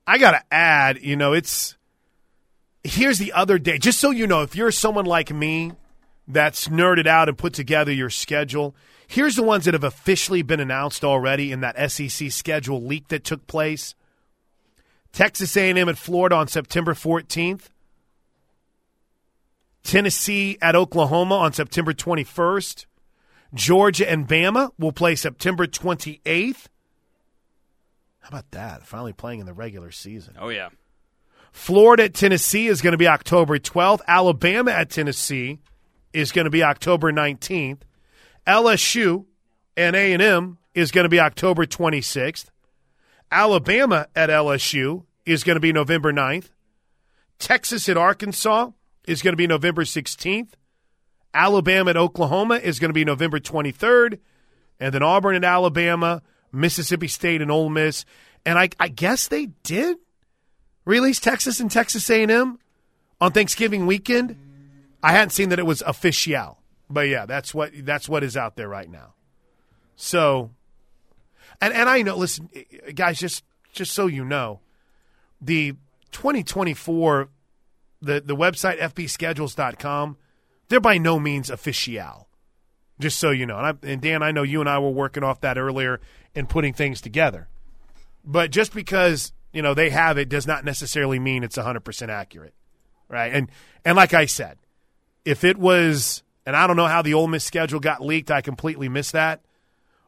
I 0.08 0.18
gotta 0.18 0.44
add. 0.52 1.02
You 1.02 1.16
know, 1.16 1.34
it's 1.34 1.78
here's 2.84 3.20
the 3.20 3.34
other 3.34 3.60
day. 3.60 3.78
Just 3.78 4.00
so 4.00 4.12
you 4.12 4.28
know, 4.28 4.42
if 4.42 4.56
you're 4.56 4.72
someone 4.72 5.06
like 5.06 5.32
me 5.32 5.74
that's 6.28 6.68
nerded 6.68 7.08
out 7.08 7.30
and 7.30 7.38
put 7.38 7.54
together 7.54 7.92
your 7.92 8.10
schedule, 8.10 8.76
here's 9.08 9.36
the 9.36 9.44
ones 9.44 9.66
that 9.66 9.74
have 9.74 9.84
officially 9.84 10.42
been 10.42 10.60
announced 10.60 11.04
already 11.04 11.52
in 11.52 11.62
that 11.62 11.92
SEC 11.92 12.32
schedule 12.32 12.82
leak 12.82 13.08
that 13.10 13.24
took 13.24 13.48
place. 13.48 13.96
Texas 15.12 15.56
A&M 15.58 15.90
at 15.90 15.98
Florida 15.98 16.36
on 16.36 16.48
September 16.48 16.94
14th. 16.94 17.70
Tennessee 19.84 20.58
at 20.62 20.76
Oklahoma 20.76 21.36
on 21.36 21.54
September 21.54 21.94
21st. 21.94 22.86
Georgia 23.54 24.10
and 24.10 24.28
Bama 24.28 24.72
will 24.78 24.92
play 24.92 25.16
September 25.16 25.68
28th. 25.68 26.68
How 28.20 28.30
about 28.30 28.52
that? 28.52 28.86
Finally 28.86 29.14
playing 29.14 29.40
in 29.40 29.46
the 29.46 29.54
regular 29.54 29.92
season. 29.92 30.36
Oh 30.40 30.50
yeah. 30.50 30.70
Florida 31.52 32.04
at 32.06 32.14
Tennessee 32.14 32.68
is 32.68 32.82
going 32.82 32.94
to 32.94 32.98
be 32.98 33.08
October 33.08 33.60
12th. 33.60 34.00
Alabama 34.08 34.72
at 34.72 34.90
Tennessee 34.90 35.60
is 36.14 36.32
going 36.32 36.46
to 36.46 36.52
be 36.52 36.64
October 36.64 37.12
19th. 37.12 37.80
LSU 38.48 39.26
and 39.76 39.96
A&M 39.96 40.58
is 40.74 40.92
going 40.92 41.04
to 41.04 41.10
be 41.10 41.20
October 41.20 41.66
26th. 41.66 42.51
Alabama 43.32 44.08
at 44.16 44.30
LSU 44.30 45.06
is 45.26 45.44
going 45.44 45.56
to 45.56 45.62
be 45.62 45.72
November 45.72 46.12
9th. 46.12 46.50
Texas 47.40 47.88
at 47.90 47.98
Arkansas 47.98 48.72
is 49.08 49.22
going 49.22 49.34
to 49.34 49.38
be 49.38 49.48
November 49.48 49.84
16th. 49.84 50.52
Alabama 51.34 51.92
at 51.92 51.98
Oklahoma 51.98 52.56
is 52.56 52.80
going 52.80 52.90
to 52.90 52.94
be 52.94 53.06
November 53.06 53.40
23rd. 53.40 54.20
And 54.80 54.94
then 54.94 55.02
Auburn 55.02 55.36
at 55.36 55.44
Alabama 55.44 56.22
Mississippi 56.52 57.08
State 57.08 57.42
and 57.42 57.52
Ole 57.52 57.70
Miss, 57.70 58.06
and 58.46 58.58
I, 58.58 58.70
I 58.80 58.88
guess 58.88 59.28
they 59.28 59.48
did 59.64 59.98
release 60.86 61.20
Texas 61.20 61.60
and 61.60 61.72
Texas 61.72 62.10
A&M 62.10 62.60
on 63.20 63.32
Thanksgiving 63.32 63.86
weekend. 63.86 64.36
I 65.02 65.12
hadn't 65.12 65.32
seen 65.32 65.50
that 65.50 65.60
it 65.60 65.66
was 65.66 65.82
official, 65.84 66.60
but 66.90 67.08
yeah, 67.08 67.26
that's 67.26 67.54
what 67.54 67.72
that's 67.86 68.08
what 68.08 68.24
is 68.24 68.38
out 68.38 68.56
there 68.56 68.68
right 68.68 68.90
now. 68.90 69.14
So, 69.96 70.52
and 71.62 71.74
and 71.74 71.88
I 71.88 72.02
know, 72.02 72.18
listen, 72.18 72.50
guys, 72.96 73.20
just 73.20 73.44
just 73.72 73.94
so 73.94 74.08
you 74.08 74.26
know, 74.26 74.60
the 75.40 75.74
2024 76.12 77.30
the 78.02 78.22
the 78.22 78.36
website 78.36 78.80
fbschedules.com, 78.80 80.18
they're 80.70 80.80
by 80.80 80.98
no 80.98 81.20
means 81.20 81.50
official. 81.50 82.28
Just 83.00 83.18
so 83.18 83.32
you 83.32 83.48
know, 83.48 83.58
and, 83.58 83.66
I, 83.66 83.88
and 83.88 84.02
Dan, 84.02 84.22
I 84.22 84.32
know 84.32 84.44
you 84.44 84.60
and 84.60 84.70
I 84.70 84.78
were 84.78 84.92
working 84.92 85.24
off 85.24 85.42
that 85.42 85.58
earlier 85.58 86.00
and 86.36 86.48
putting 86.48 86.74
things 86.74 87.02
together. 87.02 87.48
But 88.24 88.52
just 88.52 88.74
because 88.74 89.34
you 89.54 89.62
know 89.62 89.74
they 89.74 89.90
have 89.90 90.18
it 90.18 90.30
does 90.30 90.46
not 90.46 90.66
necessarily 90.66 91.20
mean 91.20 91.44
it's 91.44 91.58
100% 91.58 92.10
accurate, 92.10 92.54
right? 93.08 93.34
And 93.34 93.50
and 93.86 93.96
like 93.96 94.14
I 94.14 94.26
said, 94.26 94.58
if 95.26 95.44
it 95.44 95.58
was, 95.58 96.24
and 96.46 96.56
I 96.56 96.68
don't 96.68 96.76
know 96.76 96.88
how 96.88 97.02
the 97.02 97.14
Ole 97.14 97.28
Miss 97.28 97.44
schedule 97.44 97.80
got 97.80 98.02
leaked, 98.02 98.30
I 98.30 98.42
completely 98.42 98.90
missed 98.90 99.14
that. 99.14 99.42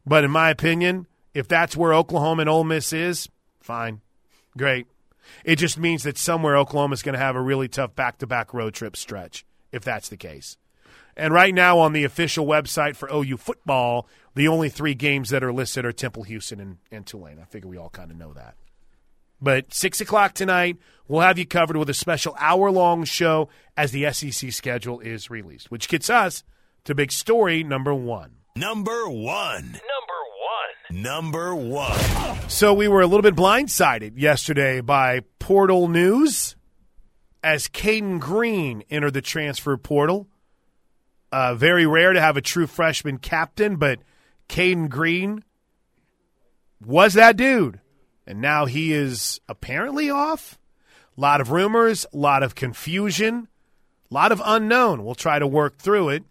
But 0.05 0.23
in 0.23 0.31
my 0.31 0.49
opinion, 0.49 1.07
if 1.33 1.47
that's 1.47 1.75
where 1.75 1.93
Oklahoma 1.93 2.41
and 2.41 2.49
Ole 2.49 2.63
Miss 2.63 2.93
is, 2.93 3.27
fine, 3.61 4.01
great. 4.57 4.87
It 5.43 5.55
just 5.55 5.77
means 5.77 6.03
that 6.03 6.17
somewhere 6.17 6.57
Oklahoma 6.57 6.93
is 6.93 7.01
going 7.01 7.13
to 7.13 7.19
have 7.19 7.35
a 7.35 7.41
really 7.41 7.67
tough 7.67 7.95
back-to-back 7.95 8.53
road 8.53 8.73
trip 8.73 8.95
stretch 8.95 9.45
if 9.71 9.83
that's 9.83 10.09
the 10.09 10.17
case. 10.17 10.57
And 11.15 11.33
right 11.33 11.53
now 11.53 11.79
on 11.79 11.93
the 11.93 12.05
official 12.05 12.45
website 12.45 12.95
for 12.95 13.09
OU 13.11 13.37
football, 13.37 14.07
the 14.35 14.47
only 14.47 14.69
three 14.69 14.95
games 14.95 15.29
that 15.29 15.43
are 15.43 15.53
listed 15.53 15.85
are 15.85 15.91
Temple, 15.91 16.23
Houston, 16.23 16.59
and, 16.59 16.77
and 16.91 17.05
Tulane. 17.05 17.39
I 17.39 17.45
figure 17.45 17.69
we 17.69 17.77
all 17.77 17.89
kind 17.89 18.09
of 18.09 18.17
know 18.17 18.33
that. 18.33 18.55
But 19.41 19.73
6 19.73 20.01
o'clock 20.01 20.33
tonight, 20.33 20.77
we'll 21.07 21.21
have 21.21 21.37
you 21.37 21.45
covered 21.45 21.77
with 21.77 21.89
a 21.89 21.93
special 21.93 22.35
hour 22.39 22.71
long 22.71 23.03
show 23.03 23.49
as 23.75 23.91
the 23.91 24.11
SEC 24.11 24.51
schedule 24.51 25.01
is 25.01 25.29
released, 25.29 25.69
which 25.69 25.89
gets 25.89 26.09
us 26.09 26.43
to 26.85 26.95
big 26.95 27.11
story 27.11 27.63
number 27.63 27.93
one. 27.93 28.37
Number 28.55 29.07
one. 29.09 29.63
Number 29.63 29.71
one. 29.71 30.12
Number 30.93 31.55
one. 31.55 31.99
So 32.47 32.71
we 32.71 32.87
were 32.87 33.01
a 33.01 33.07
little 33.07 33.23
bit 33.23 33.35
blindsided 33.35 34.13
yesterday 34.15 34.79
by 34.79 35.21
portal 35.39 35.87
news 35.87 36.55
as 37.43 37.67
Caden 37.67 38.19
Green 38.19 38.83
entered 38.91 39.15
the 39.15 39.21
transfer 39.21 39.75
portal. 39.75 40.27
Uh, 41.31 41.55
very 41.55 41.87
rare 41.87 42.13
to 42.13 42.21
have 42.21 42.37
a 42.37 42.41
true 42.41 42.67
freshman 42.67 43.17
captain, 43.17 43.77
but 43.77 44.01
Caden 44.47 44.87
Green 44.87 45.43
was 46.85 47.15
that 47.15 47.37
dude. 47.37 47.79
And 48.27 48.39
now 48.39 48.65
he 48.67 48.93
is 48.93 49.41
apparently 49.49 50.11
off. 50.11 50.59
A 51.17 51.21
lot 51.21 51.41
of 51.41 51.49
rumors, 51.49 52.05
a 52.13 52.17
lot 52.17 52.43
of 52.43 52.53
confusion, 52.53 53.47
a 54.11 54.13
lot 54.13 54.31
of 54.31 54.43
unknown. 54.45 55.03
We'll 55.03 55.15
try 55.15 55.39
to 55.39 55.47
work 55.47 55.79
through 55.79 56.09
it 56.09 56.23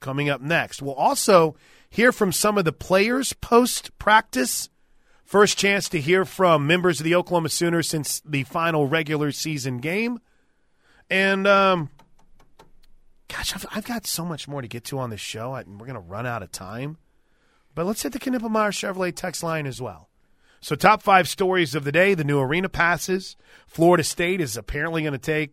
coming 0.00 0.30
up 0.30 0.40
next. 0.40 0.80
We'll 0.80 0.94
also 0.94 1.56
hear 1.90 2.12
from 2.12 2.32
some 2.32 2.58
of 2.58 2.64
the 2.64 2.72
players 2.72 3.32
post 3.32 3.96
practice. 3.98 4.68
First 5.24 5.58
chance 5.58 5.88
to 5.90 6.00
hear 6.00 6.24
from 6.24 6.66
members 6.66 7.00
of 7.00 7.04
the 7.04 7.14
Oklahoma 7.14 7.50
Sooners 7.50 7.88
since 7.88 8.20
the 8.20 8.44
final 8.44 8.86
regular 8.86 9.30
season 9.30 9.78
game. 9.78 10.20
And, 11.10 11.46
um, 11.46 11.90
gosh, 13.28 13.54
I've, 13.54 13.66
I've 13.70 13.84
got 13.84 14.06
so 14.06 14.24
much 14.24 14.48
more 14.48 14.62
to 14.62 14.68
get 14.68 14.84
to 14.84 14.98
on 14.98 15.10
this 15.10 15.20
show. 15.20 15.52
I, 15.52 15.64
we're 15.66 15.86
going 15.86 15.94
to 15.94 16.00
run 16.00 16.26
out 16.26 16.42
of 16.42 16.50
time. 16.50 16.96
But 17.74 17.86
let's 17.86 18.02
hit 18.02 18.12
the 18.12 18.18
Knippelmeyer 18.18 18.72
Chevrolet 18.72 19.14
text 19.14 19.42
line 19.42 19.66
as 19.66 19.80
well. 19.80 20.08
So, 20.60 20.74
top 20.74 21.02
five 21.02 21.28
stories 21.28 21.74
of 21.74 21.84
the 21.84 21.92
day 21.92 22.14
the 22.14 22.24
new 22.24 22.40
arena 22.40 22.68
passes. 22.68 23.36
Florida 23.66 24.02
State 24.02 24.40
is 24.40 24.56
apparently 24.56 25.02
going 25.02 25.12
to 25.12 25.18
take 25.18 25.52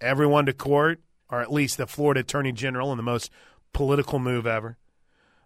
everyone 0.00 0.46
to 0.46 0.52
court, 0.54 1.00
or 1.28 1.42
at 1.42 1.52
least 1.52 1.76
the 1.76 1.86
Florida 1.86 2.20
Attorney 2.20 2.52
General, 2.52 2.90
in 2.92 2.96
the 2.96 3.02
most 3.02 3.30
political 3.74 4.18
move 4.18 4.46
ever. 4.46 4.78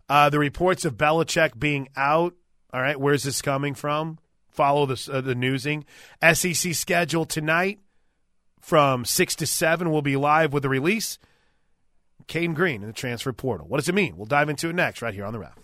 Uh, 0.09 0.31
the 0.31 0.39
reports 0.39 0.85
of 0.85 0.97
Belichick 0.97 1.59
being 1.59 1.89
out. 1.97 2.35
All 2.73 2.81
right, 2.81 2.99
where's 2.99 3.23
this 3.23 3.41
coming 3.41 3.75
from? 3.75 4.19
Follow 4.51 4.87
the, 4.87 5.11
uh, 5.13 5.21
the 5.21 5.35
newsing. 5.35 5.85
SEC 6.33 6.75
schedule 6.75 7.25
tonight 7.25 7.81
from 8.61 9.05
6 9.05 9.37
to 9.37 9.47
7 9.47 9.91
will 9.91 10.03
be 10.03 10.17
live 10.17 10.53
with 10.53 10.63
the 10.63 10.69
release. 10.69 11.19
Caden 12.27 12.55
Green 12.55 12.83
in 12.83 12.87
the 12.87 12.93
transfer 12.95 13.33
portal. 13.33 13.67
What 13.67 13.79
does 13.79 13.89
it 13.89 13.95
mean? 13.95 14.17
We'll 14.17 14.27
dive 14.27 14.49
into 14.49 14.71
it 14.71 14.75
next 14.75 15.03
right 15.03 15.13
here 15.13 15.25
on 15.25 15.33
the 15.33 15.39
ref. 15.39 15.59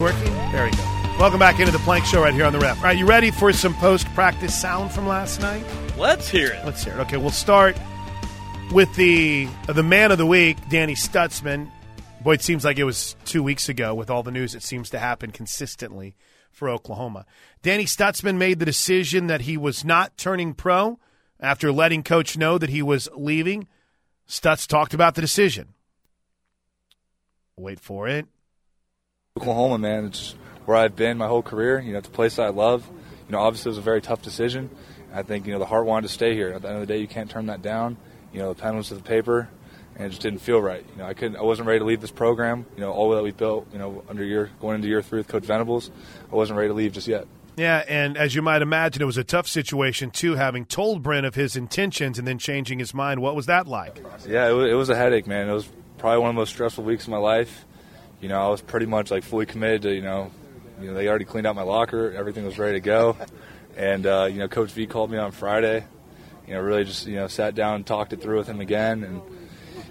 Working? 0.00 0.32
There 0.52 0.64
we 0.64 0.70
go. 0.72 0.98
Welcome 1.18 1.38
back 1.40 1.58
into 1.58 1.72
the 1.72 1.78
Plank 1.80 2.04
Show 2.04 2.22
right 2.22 2.32
here 2.32 2.44
on 2.44 2.52
the 2.52 2.60
ref. 2.60 2.76
All 2.78 2.84
right, 2.84 2.96
you 2.96 3.06
ready 3.06 3.30
for 3.30 3.52
some 3.52 3.74
post 3.74 4.06
practice 4.14 4.58
sound 4.58 4.92
from 4.92 5.06
last 5.06 5.40
night? 5.40 5.64
Let's 5.96 6.28
hear 6.28 6.52
it. 6.52 6.64
Let's 6.64 6.84
hear 6.84 6.94
it. 6.94 7.00
Okay, 7.00 7.16
we'll 7.16 7.30
start 7.30 7.76
with 8.72 8.94
the 8.94 9.48
the 9.66 9.82
man 9.82 10.12
of 10.12 10.18
the 10.18 10.26
week, 10.26 10.56
Danny 10.68 10.94
Stutsman. 10.94 11.70
Boy, 12.22 12.34
it 12.34 12.42
seems 12.42 12.64
like 12.64 12.78
it 12.78 12.84
was 12.84 13.14
two 13.24 13.42
weeks 13.42 13.68
ago 13.68 13.94
with 13.94 14.10
all 14.10 14.22
the 14.22 14.32
news 14.32 14.52
that 14.52 14.62
seems 14.62 14.90
to 14.90 14.98
happen 14.98 15.30
consistently 15.30 16.16
for 16.50 16.68
Oklahoma. 16.68 17.24
Danny 17.62 17.84
Stutsman 17.84 18.36
made 18.36 18.58
the 18.58 18.66
decision 18.66 19.28
that 19.28 19.42
he 19.42 19.56
was 19.56 19.84
not 19.84 20.16
turning 20.16 20.52
pro 20.52 20.98
after 21.38 21.70
letting 21.70 22.02
coach 22.02 22.36
know 22.36 22.58
that 22.58 22.70
he 22.70 22.82
was 22.82 23.08
leaving. 23.14 23.68
Stutz 24.28 24.66
talked 24.66 24.94
about 24.94 25.14
the 25.14 25.20
decision. 25.20 25.74
Wait 27.56 27.78
for 27.78 28.08
it. 28.08 28.26
Oklahoma, 29.36 29.78
man, 29.78 30.06
it's 30.06 30.34
where 30.64 30.76
I've 30.76 30.96
been 30.96 31.18
my 31.18 31.28
whole 31.28 31.42
career. 31.42 31.78
You 31.78 31.92
know, 31.92 31.98
it's 31.98 32.08
a 32.08 32.12
place 32.12 32.38
I 32.38 32.48
love. 32.48 32.86
You 33.28 33.32
know, 33.32 33.38
obviously 33.38 33.68
it 33.68 33.72
was 33.72 33.78
a 33.78 33.82
very 33.82 34.02
tough 34.02 34.22
decision. 34.22 34.70
I 35.14 35.22
think 35.22 35.46
you 35.46 35.52
know 35.52 35.58
the 35.58 35.66
heart 35.66 35.86
wanted 35.86 36.08
to 36.08 36.12
stay 36.12 36.34
here. 36.34 36.50
At 36.50 36.62
the 36.62 36.68
end 36.68 36.78
of 36.78 36.86
the 36.86 36.92
day, 36.92 36.98
you 36.98 37.08
can't 37.08 37.30
turn 37.30 37.46
that 37.46 37.62
down. 37.62 37.96
You 38.32 38.40
know, 38.40 38.52
the 38.52 38.60
pen 38.60 38.76
was 38.76 38.88
to 38.88 38.94
the 38.94 39.02
paper, 39.02 39.48
and 39.98 40.06
it 40.06 40.10
just 40.10 40.22
didn't 40.22 40.40
feel 40.40 40.60
right. 40.60 40.84
You 40.92 40.98
know, 41.02 41.06
I 41.06 41.14
couldn't, 41.14 41.36
I 41.36 41.42
wasn't 41.42 41.68
ready 41.68 41.80
to 41.80 41.84
leave 41.84 42.00
this 42.00 42.10
program. 42.10 42.64
You 42.76 42.82
know, 42.82 42.92
all 42.92 43.10
that 43.10 43.22
we 43.22 43.32
built. 43.32 43.66
You 43.72 43.78
know, 43.78 44.04
under 44.08 44.24
year 44.24 44.50
going 44.60 44.76
into 44.76 44.88
year 44.88 45.02
three 45.02 45.18
with 45.18 45.28
Coach 45.28 45.44
Venables, 45.44 45.90
I 46.32 46.34
wasn't 46.34 46.56
ready 46.58 46.68
to 46.68 46.74
leave 46.74 46.92
just 46.92 47.08
yet. 47.08 47.26
Yeah, 47.56 47.82
and 47.88 48.16
as 48.16 48.36
you 48.36 48.42
might 48.42 48.62
imagine, 48.62 49.02
it 49.02 49.06
was 49.06 49.16
a 49.16 49.24
tough 49.24 49.48
situation 49.48 50.10
too, 50.12 50.36
having 50.36 50.64
told 50.64 51.02
Brent 51.02 51.26
of 51.26 51.34
his 51.34 51.56
intentions 51.56 52.16
and 52.18 52.26
then 52.26 52.38
changing 52.38 52.78
his 52.78 52.94
mind. 52.94 53.20
What 53.20 53.34
was 53.34 53.46
that 53.46 53.66
like? 53.66 54.00
Yeah, 54.28 54.48
it 54.48 54.52
was, 54.52 54.70
it 54.70 54.74
was 54.74 54.90
a 54.90 54.96
headache, 54.96 55.26
man. 55.26 55.48
It 55.48 55.52
was 55.52 55.68
probably 55.98 56.20
one 56.20 56.30
of 56.30 56.36
the 56.36 56.40
most 56.40 56.50
stressful 56.50 56.84
weeks 56.84 57.04
of 57.04 57.10
my 57.10 57.18
life. 57.18 57.64
You 58.20 58.28
know, 58.28 58.40
I 58.40 58.48
was 58.48 58.60
pretty 58.60 58.86
much 58.86 59.10
like 59.10 59.24
fully 59.24 59.46
committed 59.46 59.82
to 59.82 59.92
you 59.92 60.02
know 60.02 60.30
you 60.80 60.88
know, 60.88 60.94
they 60.94 61.08
already 61.08 61.24
cleaned 61.24 61.46
out 61.46 61.56
my 61.56 61.62
locker. 61.62 62.12
Everything 62.12 62.44
was 62.44 62.58
ready 62.58 62.74
to 62.74 62.80
go. 62.80 63.16
And, 63.76 64.06
uh, 64.06 64.28
you 64.30 64.38
know, 64.38 64.48
Coach 64.48 64.72
V 64.72 64.86
called 64.86 65.10
me 65.10 65.18
on 65.18 65.32
Friday. 65.32 65.84
You 66.46 66.54
know, 66.54 66.60
really 66.60 66.84
just, 66.84 67.06
you 67.06 67.16
know, 67.16 67.26
sat 67.26 67.54
down 67.54 67.76
and 67.76 67.86
talked 67.86 68.12
it 68.12 68.20
through 68.20 68.38
with 68.38 68.48
him 68.48 68.60
again. 68.60 69.04
And 69.04 69.22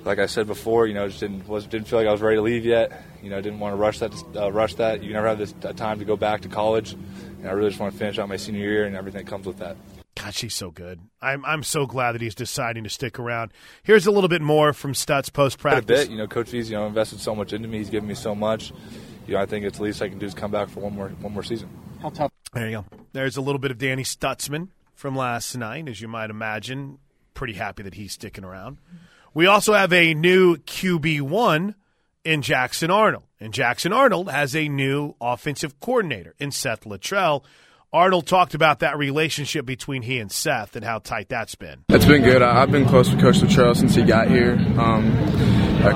like 0.08 0.20
I 0.20 0.26
said 0.26 0.48
before, 0.48 0.88
you 0.88 0.94
know, 0.94 1.08
just 1.08 1.20
didn't, 1.20 1.48
was, 1.48 1.68
didn't 1.68 1.88
feel 1.88 2.00
like 2.00 2.08
I 2.08 2.12
was 2.12 2.22
ready 2.22 2.38
to 2.38 2.42
leave 2.42 2.66
yet. 2.66 3.04
You 3.22 3.30
know, 3.30 3.40
didn't 3.42 3.60
want 3.60 3.74
to 3.74 3.78
rush 3.78 4.00
that, 4.00 4.14
uh, 4.36 4.52
rush 4.52 4.76
that. 4.76 5.04
You 5.04 5.14
never 5.14 5.28
have 5.28 5.38
this 5.38 5.54
time 5.76 6.00
to 6.00 6.06
go 6.06 6.16
back 6.16 6.42
to 6.42 6.50
college. 6.50 6.94
And 6.94 7.48
I 7.48 7.52
really 7.52 7.70
just 7.70 7.80
want 7.80 7.94
to 7.94 8.00
finish 8.00 8.18
out 8.18 8.28
my 8.30 8.38
senior 8.38 8.62
year 8.62 8.86
and 8.86 8.96
everything 8.96 9.24
that 9.24 9.30
comes 9.30 9.46
with 9.46 9.60
that. 9.60 9.78
God, 10.16 10.34
she's 10.34 10.56
so 10.56 10.72
good. 10.72 11.00
I'm 11.22 11.46
I'm 11.46 11.62
so 11.62 11.86
glad 11.86 12.14
that 12.14 12.22
he's 12.22 12.34
deciding 12.34 12.84
to 12.86 12.90
stick 12.90 13.20
around. 13.20 13.52
Here's 13.84 14.08
a 14.08 14.12
little 14.12 14.30
bit 14.30 14.42
more 14.42 14.74
from 14.74 14.94
Stutz 14.94 15.32
post 15.32 15.60
practice. 15.60 15.84
A 15.84 16.06
bit, 16.06 16.12
you 16.12 16.18
know, 16.18 16.26
Coach 16.26 16.50
V's 16.50 16.72
you 16.72 16.76
know 16.76 16.88
invested 16.88 17.20
so 17.20 17.36
much 17.36 17.54
into 17.54 17.68
me. 17.68 17.78
He's 17.78 17.92
given 17.92 18.10
me 18.10 18.16
so 18.16 18.34
much 18.34 18.74
you 19.28 19.34
know, 19.34 19.42
I 19.42 19.46
think 19.46 19.66
it's 19.66 19.78
the 19.78 19.84
least 19.84 20.02
I 20.02 20.10
can 20.10 20.18
do 20.18 20.26
is 20.26 20.34
come 20.34 20.52
back 20.52 20.70
for 20.70 20.80
one 20.80 20.96
more 20.96 21.10
one 21.10 21.34
more 21.34 21.44
season. 21.44 21.70
How 22.02 22.10
tough? 22.10 22.32
There 22.54 22.70
you 22.70 22.78
go. 22.78 22.86
There's 23.12 23.38
a 23.38 23.42
little 23.42 23.60
bit 23.60 23.72
of 23.72 23.78
Danny 23.78 24.04
Stutsman 24.04 24.70
from 24.96 25.16
last 25.16 25.56
night, 25.56 25.88
as 25.88 26.02
you 26.02 26.08
might 26.08 26.30
imagine. 26.30 27.00
Pretty 27.34 27.54
happy 27.54 27.84
that 27.84 27.96
he's 27.96 28.14
sticking 28.14 28.44
around. 28.44 28.78
We 29.38 29.46
also 29.46 29.74
have 29.74 29.94
a 29.94 30.16
new 30.16 30.56
QB 30.56 31.22
one 31.22 31.76
in 32.26 32.42
Jackson 32.42 32.90
Arnold, 32.90 33.26
and 33.40 33.54
Jackson 33.54 33.94
Arnold 33.94 34.32
has 34.32 34.56
a 34.56 34.68
new 34.68 35.14
offensive 35.22 35.80
coordinator 35.80 36.34
in 36.40 36.50
Seth 36.50 36.86
Littrell. 36.86 37.44
Arnold 37.94 38.26
talked 38.26 38.56
about 38.56 38.80
that 38.80 38.98
relationship 38.98 39.64
between 39.64 40.02
he 40.02 40.18
and 40.18 40.32
Seth 40.32 40.76
and 40.76 40.84
how 40.84 40.98
tight 40.98 41.30
that's 41.30 41.54
been. 41.54 41.84
It's 41.90 42.06
been 42.06 42.24
good. 42.24 42.42
I've 42.42 42.72
been 42.72 42.88
close 42.88 43.12
with 43.12 43.22
Coach 43.22 43.36
Littrell 43.36 43.78
since 43.78 43.94
he 43.94 44.02
got 44.02 44.28
here. 44.28 44.54
Um, 44.80 45.16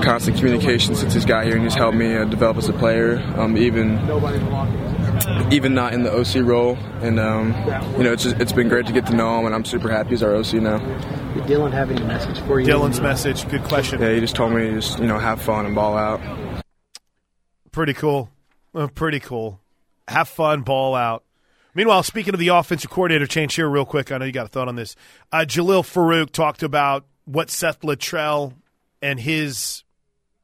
constant 0.04 0.38
communication 0.38 0.94
since 0.94 1.16
he's 1.16 1.26
got 1.26 1.46
here, 1.46 1.56
and 1.56 1.64
he's 1.64 1.74
helped 1.74 1.98
me 1.98 2.16
uh, 2.16 2.26
develop 2.26 2.58
as 2.58 2.70
a 2.70 2.74
player. 2.74 3.18
Um, 3.38 3.58
even 3.58 3.98
even 5.52 5.74
not 5.74 5.94
in 5.94 6.04
the 6.04 6.12
OC 6.12 6.46
role, 6.46 6.78
and 7.02 7.20
um, 7.20 7.48
you 7.98 8.04
know, 8.04 8.14
it's 8.14 8.24
just, 8.24 8.40
it's 8.40 8.52
been 8.52 8.70
great 8.70 8.86
to 8.88 8.94
get 8.94 9.06
to 9.08 9.16
know 9.16 9.40
him, 9.40 9.46
and 9.46 9.56
I'm 9.56 9.66
super 9.66 9.90
happy 9.90 10.10
he's 10.12 10.24
our 10.24 10.36
OC 10.36 10.54
now. 10.54 10.78
Did 10.78 11.44
Dylan 11.44 11.72
have 11.72 11.92
any 11.92 12.04
message 12.04 12.40
for 12.42 12.60
you? 12.60 12.68
Dylan's 12.68 13.02
message, 13.02 13.48
good 13.50 13.64
question. 13.64 14.02
Yeah, 14.02 14.14
he 14.14 14.20
just 14.20 14.36
told 14.36 14.54
me 14.54 14.62
to 14.62 14.74
just 14.74 15.00
you 15.00 15.08
know 15.08 15.20
have 15.20 15.42
fun 15.42 15.66
and 15.66 15.76
ball 15.76 15.98
out. 15.98 16.22
Pretty 17.72 17.94
cool, 17.94 18.30
uh, 18.76 18.88
pretty 18.88 19.20
cool. 19.20 19.60
Have 20.08 20.28
fun, 20.28 20.62
ball 20.62 20.96
out. 20.96 21.24
Meanwhile, 21.74 22.04
speaking 22.04 22.34
of 22.34 22.40
the 22.40 22.50
offensive 22.50 22.90
coordinator 22.90 23.26
change 23.26 23.56
here, 23.56 23.70
real 23.70 23.86
quick, 23.86 24.12
I 24.12 24.18
know 24.18 24.26
you 24.26 24.34
got 24.34 24.46
a 24.46 24.50
thought 24.50 24.68
on 24.68 24.76
this. 24.76 24.96
Uh, 25.32 25.46
Jalil 25.48 25.84
Farooq 25.84 26.32
talked 26.32 26.64
about 26.64 27.06
what 27.26 27.50
Seth 27.50 27.80
Littrell 27.80 28.54
and 29.02 29.20
his, 29.20 29.84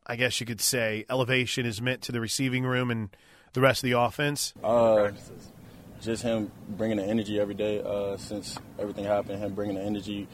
I 0.06 0.16
guess 0.16 0.40
you 0.40 0.46
could 0.46 0.62
say, 0.62 1.06
elevation 1.10 1.66
is 1.66 1.82
meant 1.82 2.02
to 2.04 2.14
the 2.14 2.22
receiving 2.22 2.64
room 2.64 2.90
and 2.90 3.10
the 3.58 3.62
rest 3.62 3.84
of 3.84 3.90
the 3.90 4.00
offense? 4.00 4.54
Uh, 4.64 5.10
just 6.00 6.22
him 6.22 6.52
bringing 6.70 6.98
the 6.98 7.04
energy 7.04 7.40
every 7.40 7.56
day 7.56 7.82
uh, 7.82 8.16
since 8.16 8.56
everything 8.78 9.04
happened. 9.04 9.40
Him 9.40 9.56
bringing 9.56 9.78
the 9.78 9.82
energy, 9.82 10.28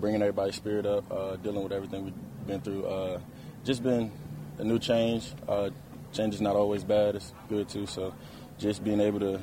bringing 0.00 0.20
everybody's 0.20 0.56
spirit 0.56 0.84
up, 0.84 1.04
uh, 1.08 1.36
dealing 1.36 1.62
with 1.62 1.72
everything 1.72 2.04
we've 2.04 2.46
been 2.48 2.60
through. 2.60 2.84
Uh, 2.84 3.20
just 3.62 3.84
been 3.84 4.10
a 4.58 4.64
new 4.64 4.80
change. 4.80 5.30
Uh, 5.48 5.70
change 6.12 6.34
is 6.34 6.40
not 6.40 6.56
always 6.56 6.82
bad; 6.82 7.14
it's 7.14 7.32
good 7.48 7.68
too. 7.68 7.86
So, 7.86 8.12
just 8.58 8.82
being 8.82 9.00
able 9.00 9.20
to 9.20 9.40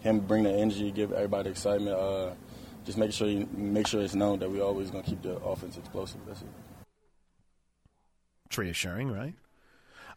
him 0.00 0.20
bring 0.20 0.44
the 0.44 0.50
energy, 0.50 0.90
give 0.90 1.12
everybody 1.12 1.50
excitement. 1.50 1.98
Uh, 1.98 2.30
just 2.86 2.96
making 2.96 3.12
sure 3.12 3.28
you 3.28 3.46
make 3.52 3.88
sure 3.88 4.00
it's 4.00 4.14
known 4.14 4.38
that 4.38 4.50
we're 4.50 4.64
always 4.64 4.90
going 4.90 5.04
to 5.04 5.10
keep 5.10 5.20
the 5.20 5.36
offense 5.36 5.76
explosive. 5.76 6.22
That's 6.26 6.40
it. 6.40 6.48
It's 8.46 8.56
reassuring, 8.56 9.12
right? 9.12 9.34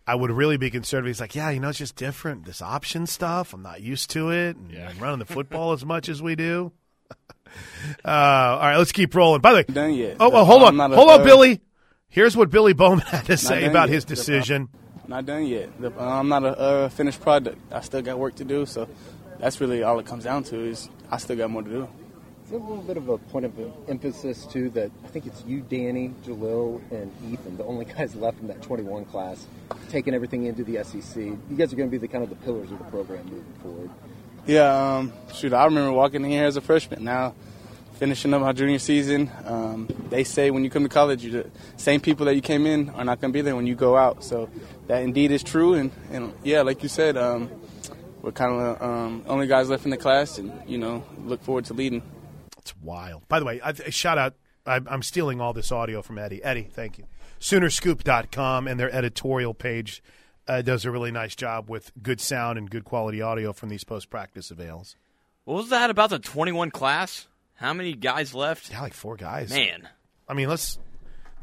I 0.05 0.15
would 0.15 0.31
really 0.31 0.57
be 0.57 0.69
concerned 0.69 1.05
if 1.05 1.09
he's 1.09 1.21
like, 1.21 1.35
yeah, 1.35 1.49
you 1.49 1.59
know, 1.59 1.69
it's 1.69 1.77
just 1.77 1.95
different. 1.95 2.45
This 2.45 2.61
option 2.61 3.07
stuff, 3.07 3.53
I'm 3.53 3.61
not 3.61 3.81
used 3.81 4.09
to 4.11 4.31
it. 4.31 4.57
And 4.57 4.71
yeah. 4.71 4.91
running 4.99 5.19
the 5.19 5.25
football 5.25 5.71
as 5.71 5.85
much 5.85 6.09
as 6.09 6.21
we 6.21 6.35
do. 6.35 6.73
uh, 8.05 8.07
all 8.07 8.59
right, 8.59 8.77
let's 8.77 8.91
keep 8.91 9.15
rolling. 9.15 9.41
By 9.41 9.51
the 9.51 9.55
way, 9.57 9.63
done 9.63 9.93
yet. 9.93 10.17
Oh, 10.19 10.29
well, 10.29 10.45
hold 10.45 10.63
on, 10.63 10.77
hold 10.91 11.09
on, 11.09 11.23
Billy. 11.23 11.61
Here's 12.09 12.37
what 12.37 12.49
Billy 12.49 12.73
Bowman 12.73 12.99
had 13.07 13.25
to 13.25 13.37
say 13.37 13.65
about 13.65 13.89
yet. 13.89 13.95
his 13.95 14.05
decision. 14.05 14.69
Not 15.07 15.25
done 15.25 15.45
yet. 15.45 15.69
I'm 15.97 16.29
not 16.29 16.43
a 16.43 16.57
uh, 16.57 16.89
finished 16.89 17.21
product. 17.21 17.57
I 17.71 17.81
still 17.81 18.01
got 18.01 18.19
work 18.19 18.35
to 18.35 18.45
do. 18.45 18.65
So 18.65 18.87
that's 19.39 19.59
really 19.59 19.83
all 19.83 19.99
it 19.99 20.05
comes 20.05 20.23
down 20.23 20.43
to. 20.45 20.59
Is 20.59 20.89
I 21.11 21.17
still 21.17 21.35
got 21.35 21.49
more 21.49 21.61
to 21.61 21.69
do 21.69 21.87
It's 22.43 22.51
a 22.51 22.55
little 22.55 22.83
bit 22.83 22.97
of 22.97 23.09
a 23.09 23.17
point 23.17 23.45
of 23.45 23.53
emphasis 23.87 24.45
too 24.45 24.69
that 24.71 24.91
I 25.03 25.07
think 25.07 25.25
it's 25.25 25.43
you, 25.45 25.61
Danny, 25.61 26.13
Jalil, 26.25 26.81
and 26.91 27.11
Ethan, 27.31 27.57
the 27.57 27.65
only 27.65 27.85
guys 27.85 28.15
left 28.15 28.39
in 28.39 28.47
that 28.47 28.61
21 28.61 29.05
class, 29.05 29.45
taking 29.89 30.13
everything 30.13 30.45
into 30.45 30.63
the 30.63 30.83
SEC. 30.83 31.15
You 31.15 31.39
guys 31.55 31.71
are 31.71 31.75
going 31.75 31.89
to 31.89 31.91
be 31.91 31.97
the 31.97 32.07
kind 32.07 32.23
of 32.23 32.29
the 32.29 32.35
pillars 32.37 32.71
of 32.71 32.77
the 32.79 32.85
program 32.85 33.25
moving 33.25 33.53
forward. 33.61 33.89
Yeah, 34.45 34.97
um, 34.97 35.13
shoot, 35.33 35.53
I 35.53 35.65
remember 35.65 35.91
walking 35.91 36.23
in 36.23 36.31
here 36.31 36.45
as 36.45 36.57
a 36.57 36.61
freshman. 36.61 37.03
Now, 37.03 37.33
finishing 37.93 38.33
up 38.33 38.41
my 38.41 38.51
junior 38.51 38.79
season, 38.79 39.31
um, 39.45 39.87
they 40.09 40.23
say 40.23 40.51
when 40.51 40.63
you 40.63 40.69
come 40.69 40.83
to 40.83 40.89
college, 40.89 41.23
the 41.23 41.49
same 41.77 42.01
people 42.01 42.25
that 42.25 42.35
you 42.35 42.41
came 42.41 42.65
in 42.65 42.89
are 42.89 43.05
not 43.05 43.21
going 43.21 43.31
to 43.31 43.37
be 43.37 43.41
there 43.41 43.55
when 43.55 43.67
you 43.67 43.75
go 43.75 43.95
out. 43.95 44.23
So 44.23 44.49
that 44.87 45.03
indeed 45.03 45.31
is 45.31 45.43
true. 45.43 45.75
And, 45.75 45.91
and 46.11 46.33
yeah, 46.43 46.61
like 46.61 46.83
you 46.83 46.89
said, 46.89 47.15
um, 47.15 47.49
we're 48.21 48.31
kind 48.31 48.53
of 48.53 48.81
um, 48.81 49.23
only 49.27 49.47
guys 49.47 49.69
left 49.69 49.85
in 49.85 49.91
the 49.91 49.97
class, 49.97 50.37
and 50.37 50.51
you 50.67 50.77
know, 50.77 51.03
look 51.19 51.43
forward 51.43 51.65
to 51.65 51.73
leading. 51.73 52.01
It's 52.57 52.75
wild. 52.77 53.27
By 53.27 53.39
the 53.39 53.45
way, 53.45 53.61
I, 53.63 53.73
shout 53.89 54.17
out. 54.17 54.33
I'm 54.65 55.03
stealing 55.03 55.41
all 55.41 55.51
this 55.51 55.73
audio 55.73 56.01
from 56.01 56.17
Eddie. 56.17 56.41
Eddie, 56.41 56.69
thank 56.71 56.97
you. 56.97 57.03
Soonerscoop.com 57.43 58.69
and 58.69 58.79
their 58.79 58.89
editorial 58.95 59.53
page 59.53 60.01
uh, 60.47 60.61
does 60.61 60.85
a 60.85 60.91
really 60.91 61.11
nice 61.11 61.35
job 61.35 61.69
with 61.69 61.91
good 62.01 62.21
sound 62.21 62.57
and 62.57 62.69
good 62.69 62.85
quality 62.85 63.21
audio 63.21 63.51
from 63.51 63.67
these 63.67 63.83
post 63.83 64.09
practice 64.09 64.49
avails. 64.49 64.95
What 65.43 65.55
was 65.55 65.69
that 65.69 65.89
about 65.89 66.09
the 66.09 66.19
21 66.19 66.71
class? 66.71 67.27
How 67.55 67.73
many 67.73 67.95
guys 67.95 68.33
left? 68.33 68.71
Yeah, 68.71 68.79
like 68.79 68.93
four 68.93 69.17
guys. 69.17 69.49
Man, 69.49 69.89
I 70.25 70.33
mean, 70.35 70.47
let's 70.47 70.79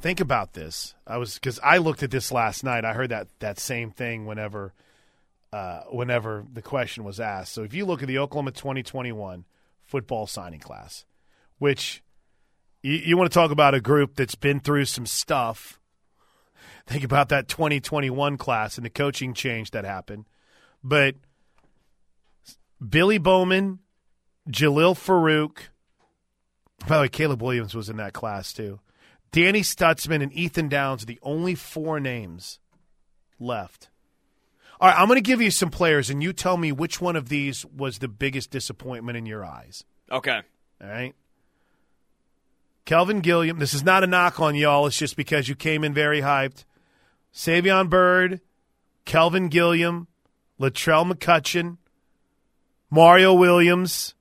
think 0.00 0.20
about 0.20 0.54
this. 0.54 0.94
I 1.06 1.18
was 1.18 1.34
because 1.34 1.60
I 1.62 1.76
looked 1.76 2.02
at 2.02 2.10
this 2.10 2.32
last 2.32 2.64
night. 2.64 2.86
I 2.86 2.94
heard 2.94 3.10
that 3.10 3.28
that 3.40 3.58
same 3.58 3.90
thing 3.90 4.24
whenever, 4.24 4.72
uh, 5.52 5.80
whenever 5.90 6.46
the 6.50 6.62
question 6.62 7.04
was 7.04 7.20
asked. 7.20 7.52
So 7.52 7.62
if 7.62 7.74
you 7.74 7.84
look 7.84 8.00
at 8.00 8.08
the 8.08 8.16
Oklahoma 8.16 8.52
2021 8.52 9.44
football 9.82 10.26
signing 10.26 10.60
class, 10.60 11.04
which 11.58 12.02
you, 12.82 12.94
you 12.94 13.16
want 13.18 13.30
to 13.30 13.34
talk 13.34 13.50
about 13.50 13.74
a 13.74 13.82
group 13.82 14.16
that's 14.16 14.34
been 14.34 14.60
through 14.60 14.86
some 14.86 15.04
stuff. 15.04 15.76
Think 16.86 17.04
about 17.04 17.28
that 17.28 17.48
2021 17.48 18.36
class 18.36 18.76
and 18.76 18.84
the 18.84 18.90
coaching 18.90 19.34
change 19.34 19.70
that 19.70 19.84
happened. 19.84 20.24
But 20.82 21.16
Billy 22.86 23.18
Bowman, 23.18 23.80
Jalil 24.48 24.94
Farooq. 24.94 25.68
by 26.88 26.96
the 26.96 27.02
way, 27.02 27.08
Caleb 27.08 27.42
Williams 27.42 27.74
was 27.74 27.88
in 27.88 27.96
that 27.98 28.12
class 28.12 28.52
too. 28.52 28.80
Danny 29.32 29.60
Stutsman 29.60 30.22
and 30.22 30.32
Ethan 30.32 30.68
Downs 30.68 31.04
are 31.04 31.06
the 31.06 31.20
only 31.22 31.54
four 31.54 32.00
names 32.00 32.58
left. 33.38 33.88
All 34.80 34.88
right, 34.88 34.98
I'm 34.98 35.08
going 35.08 35.18
to 35.18 35.20
give 35.20 35.42
you 35.42 35.50
some 35.50 35.70
players, 35.70 36.08
and 36.08 36.22
you 36.22 36.32
tell 36.32 36.56
me 36.56 36.72
which 36.72 37.00
one 37.00 37.14
of 37.14 37.28
these 37.28 37.66
was 37.66 37.98
the 37.98 38.08
biggest 38.08 38.50
disappointment 38.50 39.18
in 39.18 39.26
your 39.26 39.44
eyes. 39.44 39.84
Okay. 40.10 40.40
All 40.82 40.88
right. 40.88 41.14
Kelvin 42.86 43.20
Gilliam. 43.20 43.58
This 43.58 43.74
is 43.74 43.84
not 43.84 44.02
a 44.02 44.06
knock 44.06 44.40
on 44.40 44.54
y'all. 44.54 44.86
It's 44.86 44.96
just 44.96 45.16
because 45.16 45.48
you 45.48 45.54
came 45.54 45.84
in 45.84 45.92
very 45.92 46.22
hyped. 46.22 46.64
Savion 47.34 47.88
Byrd, 47.88 48.40
Kelvin 49.04 49.48
Gilliam, 49.48 50.08
Latrell 50.60 51.10
McCutchin, 51.10 51.78
Mario 52.90 53.34
Williams. 53.34 54.14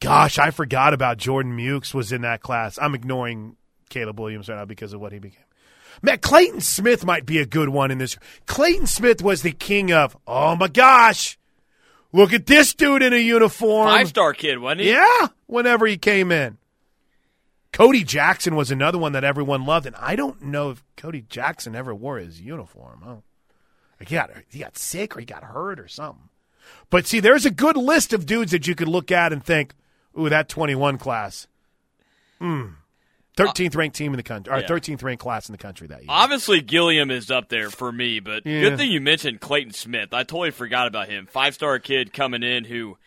Gosh, 0.00 0.38
I 0.38 0.50
forgot 0.50 0.94
about 0.94 1.18
Jordan 1.18 1.56
Mukes 1.56 1.92
was 1.92 2.12
in 2.12 2.22
that 2.22 2.40
class. 2.40 2.78
I'm 2.80 2.94
ignoring 2.94 3.56
Caleb 3.90 4.18
Williams 4.18 4.48
right 4.48 4.56
now 4.56 4.64
because 4.64 4.92
of 4.92 5.00
what 5.00 5.12
he 5.12 5.18
became. 5.18 5.44
Matt 6.02 6.22
Clayton 6.22 6.60
Smith 6.60 7.04
might 7.04 7.26
be 7.26 7.38
a 7.38 7.46
good 7.46 7.68
one 7.68 7.90
in 7.90 7.98
this. 7.98 8.16
Clayton 8.46 8.86
Smith 8.86 9.22
was 9.22 9.42
the 9.42 9.52
king 9.52 9.92
of, 9.92 10.16
oh 10.26 10.56
my 10.56 10.68
gosh, 10.68 11.38
look 12.12 12.32
at 12.32 12.46
this 12.46 12.72
dude 12.74 13.02
in 13.02 13.12
a 13.12 13.18
uniform. 13.18 13.88
Five 13.88 14.08
star 14.08 14.32
kid, 14.32 14.58
wasn't 14.58 14.82
he? 14.82 14.90
Yeah, 14.90 15.28
whenever 15.46 15.86
he 15.86 15.98
came 15.98 16.32
in. 16.32 16.56
Cody 17.72 18.02
Jackson 18.04 18.56
was 18.56 18.70
another 18.70 18.98
one 18.98 19.12
that 19.12 19.24
everyone 19.24 19.64
loved, 19.64 19.86
and 19.86 19.96
I 19.96 20.16
don't 20.16 20.42
know 20.42 20.70
if 20.70 20.82
Cody 20.96 21.22
Jackson 21.28 21.76
ever 21.76 21.94
wore 21.94 22.18
his 22.18 22.40
uniform. 22.40 23.02
Oh, 23.06 23.22
he 24.00 24.14
got 24.14 24.30
he 24.48 24.58
got 24.58 24.76
sick 24.76 25.16
or 25.16 25.20
he 25.20 25.26
got 25.26 25.44
hurt 25.44 25.78
or 25.78 25.88
something. 25.88 26.28
But 26.88 27.06
see, 27.06 27.20
there's 27.20 27.46
a 27.46 27.50
good 27.50 27.76
list 27.76 28.12
of 28.12 28.26
dudes 28.26 28.52
that 28.52 28.66
you 28.66 28.74
could 28.74 28.88
look 28.88 29.12
at 29.12 29.32
and 29.32 29.44
think, 29.44 29.74
"Ooh, 30.18 30.28
that 30.28 30.48
21 30.48 30.98
class." 30.98 31.46
Hmm. 32.38 32.66
13th 33.36 33.76
ranked 33.76 33.96
team 33.96 34.12
in 34.12 34.16
the 34.16 34.22
country, 34.22 34.52
or 34.52 34.58
yeah. 34.58 34.66
13th 34.66 35.02
ranked 35.02 35.22
class 35.22 35.48
in 35.48 35.52
the 35.52 35.58
country 35.58 35.86
that 35.86 36.00
year. 36.00 36.06
Obviously, 36.08 36.60
Gilliam 36.60 37.10
is 37.10 37.30
up 37.30 37.48
there 37.48 37.70
for 37.70 37.90
me, 37.90 38.20
but 38.20 38.44
yeah. 38.44 38.60
good 38.60 38.78
thing 38.78 38.90
you 38.90 39.00
mentioned 39.00 39.40
Clayton 39.40 39.72
Smith. 39.72 40.12
I 40.12 40.24
totally 40.24 40.50
forgot 40.50 40.86
about 40.86 41.08
him. 41.08 41.26
Five 41.26 41.54
star 41.54 41.78
kid 41.78 42.12
coming 42.12 42.42
in 42.42 42.64
who 42.64 42.98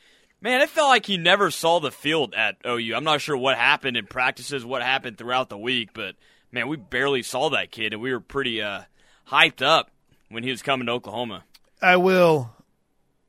Man, 0.44 0.60
it 0.60 0.70
felt 0.70 0.90
like 0.90 1.06
he 1.06 1.16
never 1.16 1.50
saw 1.50 1.80
the 1.80 1.90
field 1.90 2.34
at 2.36 2.58
OU. 2.68 2.96
I'm 2.96 3.06
not 3.06 3.22
sure 3.22 3.38
what 3.38 3.58
happened 3.58 3.96
in 3.96 4.06
practices, 4.06 4.66
what 4.66 4.84
happened 4.84 5.18
throughout 5.18 5.48
the 5.48 5.58
week, 5.58 5.92
but 5.94 6.16
man, 6.52 6.68
we 6.68 6.76
barely 6.76 7.24
saw 7.24 7.50
that 7.52 7.72
kid, 7.72 7.94
and 7.94 8.02
we 8.02 8.12
were 8.12 8.20
pretty 8.20 8.62
uh, 8.62 8.82
hyped 9.30 9.62
up 9.62 9.90
when 10.28 10.44
he 10.44 10.52
was 10.52 10.62
coming 10.62 10.88
to 10.88 10.92
Oklahoma. 10.92 11.46
I 11.82 11.96
will. 11.96 12.54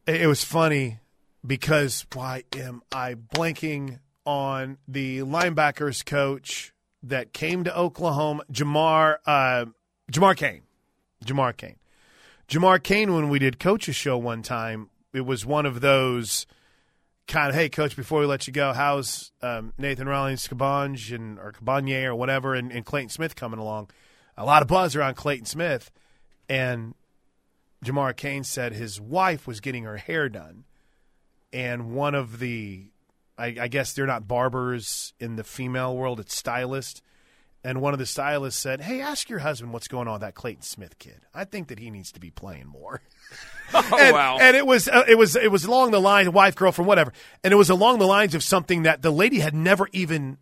It 0.09 0.27
was 0.27 0.43
funny 0.43 0.99
because 1.47 2.05
why 2.13 2.43
am 2.53 2.83
I 2.91 3.15
blanking 3.15 4.01
on 4.27 4.79
the 4.89 5.21
linebackers 5.21 6.05
coach 6.05 6.73
that 7.05 7.33
came 7.33 7.63
to 7.63 7.79
Oklahoma? 7.79 8.43
Jamar 8.51 9.19
uh, 9.25 9.67
Jamar 10.11 10.37
Cain. 10.37 10.63
Jamar 11.25 11.57
Cain. 11.57 11.77
Jamar 12.49 12.83
Cain. 12.83 13.15
When 13.15 13.29
we 13.29 13.39
did 13.39 13.61
coaches 13.61 13.95
show 13.95 14.19
one 14.19 14.43
time, 14.43 14.91
it 15.13 15.21
was 15.21 15.47
one 15.47 15.65
of 15.65 15.81
those 15.81 16.45
kind 17.27 17.49
of, 17.49 17.55
hey, 17.55 17.69
coach, 17.69 17.97
before 17.97 18.21
we 18.21 18.27
let 18.27 18.47
you 18.47 18.53
go, 18.53 18.73
how's 18.73 19.33
um, 19.43 19.73
Nathan 19.79 20.09
Rawlings 20.09 20.47
Cabange 20.47 21.15
and 21.15 21.39
or 21.39 21.53
Cabanye 21.53 22.05
or 22.05 22.15
whatever, 22.15 22.55
and, 22.55 22.71
and, 22.71 22.85
Clayton 22.85 23.09
Smith 23.09 23.37
coming 23.37 23.59
along? 23.59 23.91
A 24.37 24.45
lot 24.45 24.63
of 24.63 24.69
buzz 24.69 24.97
around 24.97 25.15
Clayton 25.15 25.47
Smith, 25.47 25.91
and 26.49 26.95
Jamar 27.85 28.17
Cain 28.17 28.45
said 28.45 28.73
his 28.73 29.01
wife 29.01 29.47
was 29.47 29.61
getting 29.61 29.85
her 29.85 29.97
hair 29.97 30.29
done, 30.29 30.65
and 31.53 31.95
one 31.95 32.15
of 32.15 32.41
the, 32.41 32.91
I, 33.39 33.57
I 33.61 33.69
guess 33.69 33.93
they're 33.93 34.07
not 34.07 34.27
barbers 34.27 35.15
in 35.21 35.37
the 35.37 35.45
female 35.45 35.97
world; 35.97 36.21
it's 36.21 36.37
stylist. 36.37 37.03
And 37.67 37.81
one 37.81 37.95
of 37.95 37.99
the 37.99 38.07
stylists 38.07 38.61
said, 38.61 38.83
"Hey, 38.83 39.01
ask 39.01 39.31
your 39.31 39.39
husband 39.39 39.73
what's 39.73 39.89
going 39.89 40.09
on 40.09 40.15
with 40.15 40.23
that 40.23 40.35
Clayton 40.35 40.63
Smith 40.63 40.99
kid. 40.99 41.23
I 41.33 41.45
think 41.45 41.69
that 41.69 41.79
he 41.79 41.91
needs 41.91 42.13
to 42.13 42.21
be 42.21 42.31
playing 42.31 42.67
more." 42.67 43.01
oh, 43.75 43.99
and, 43.99 44.13
wow. 44.13 44.39
And 44.41 44.57
it 44.57 44.67
was 44.67 44.89
uh, 44.89 45.05
it 45.09 45.17
was 45.17 45.37
it 45.37 45.51
was 45.51 45.65
along 45.65 45.91
the 45.91 46.01
line, 46.01 46.33
wife, 46.33 46.55
girlfriend, 46.55 46.87
whatever. 46.87 47.13
And 47.43 47.53
it 47.53 47.57
was 47.57 47.71
along 47.71 47.99
the 47.99 48.07
lines 48.07 48.35
of 48.35 48.43
something 48.43 48.83
that 48.83 49.03
the 49.03 49.11
lady 49.11 49.41
had 49.41 49.55
never 49.55 49.89
even 49.93 50.39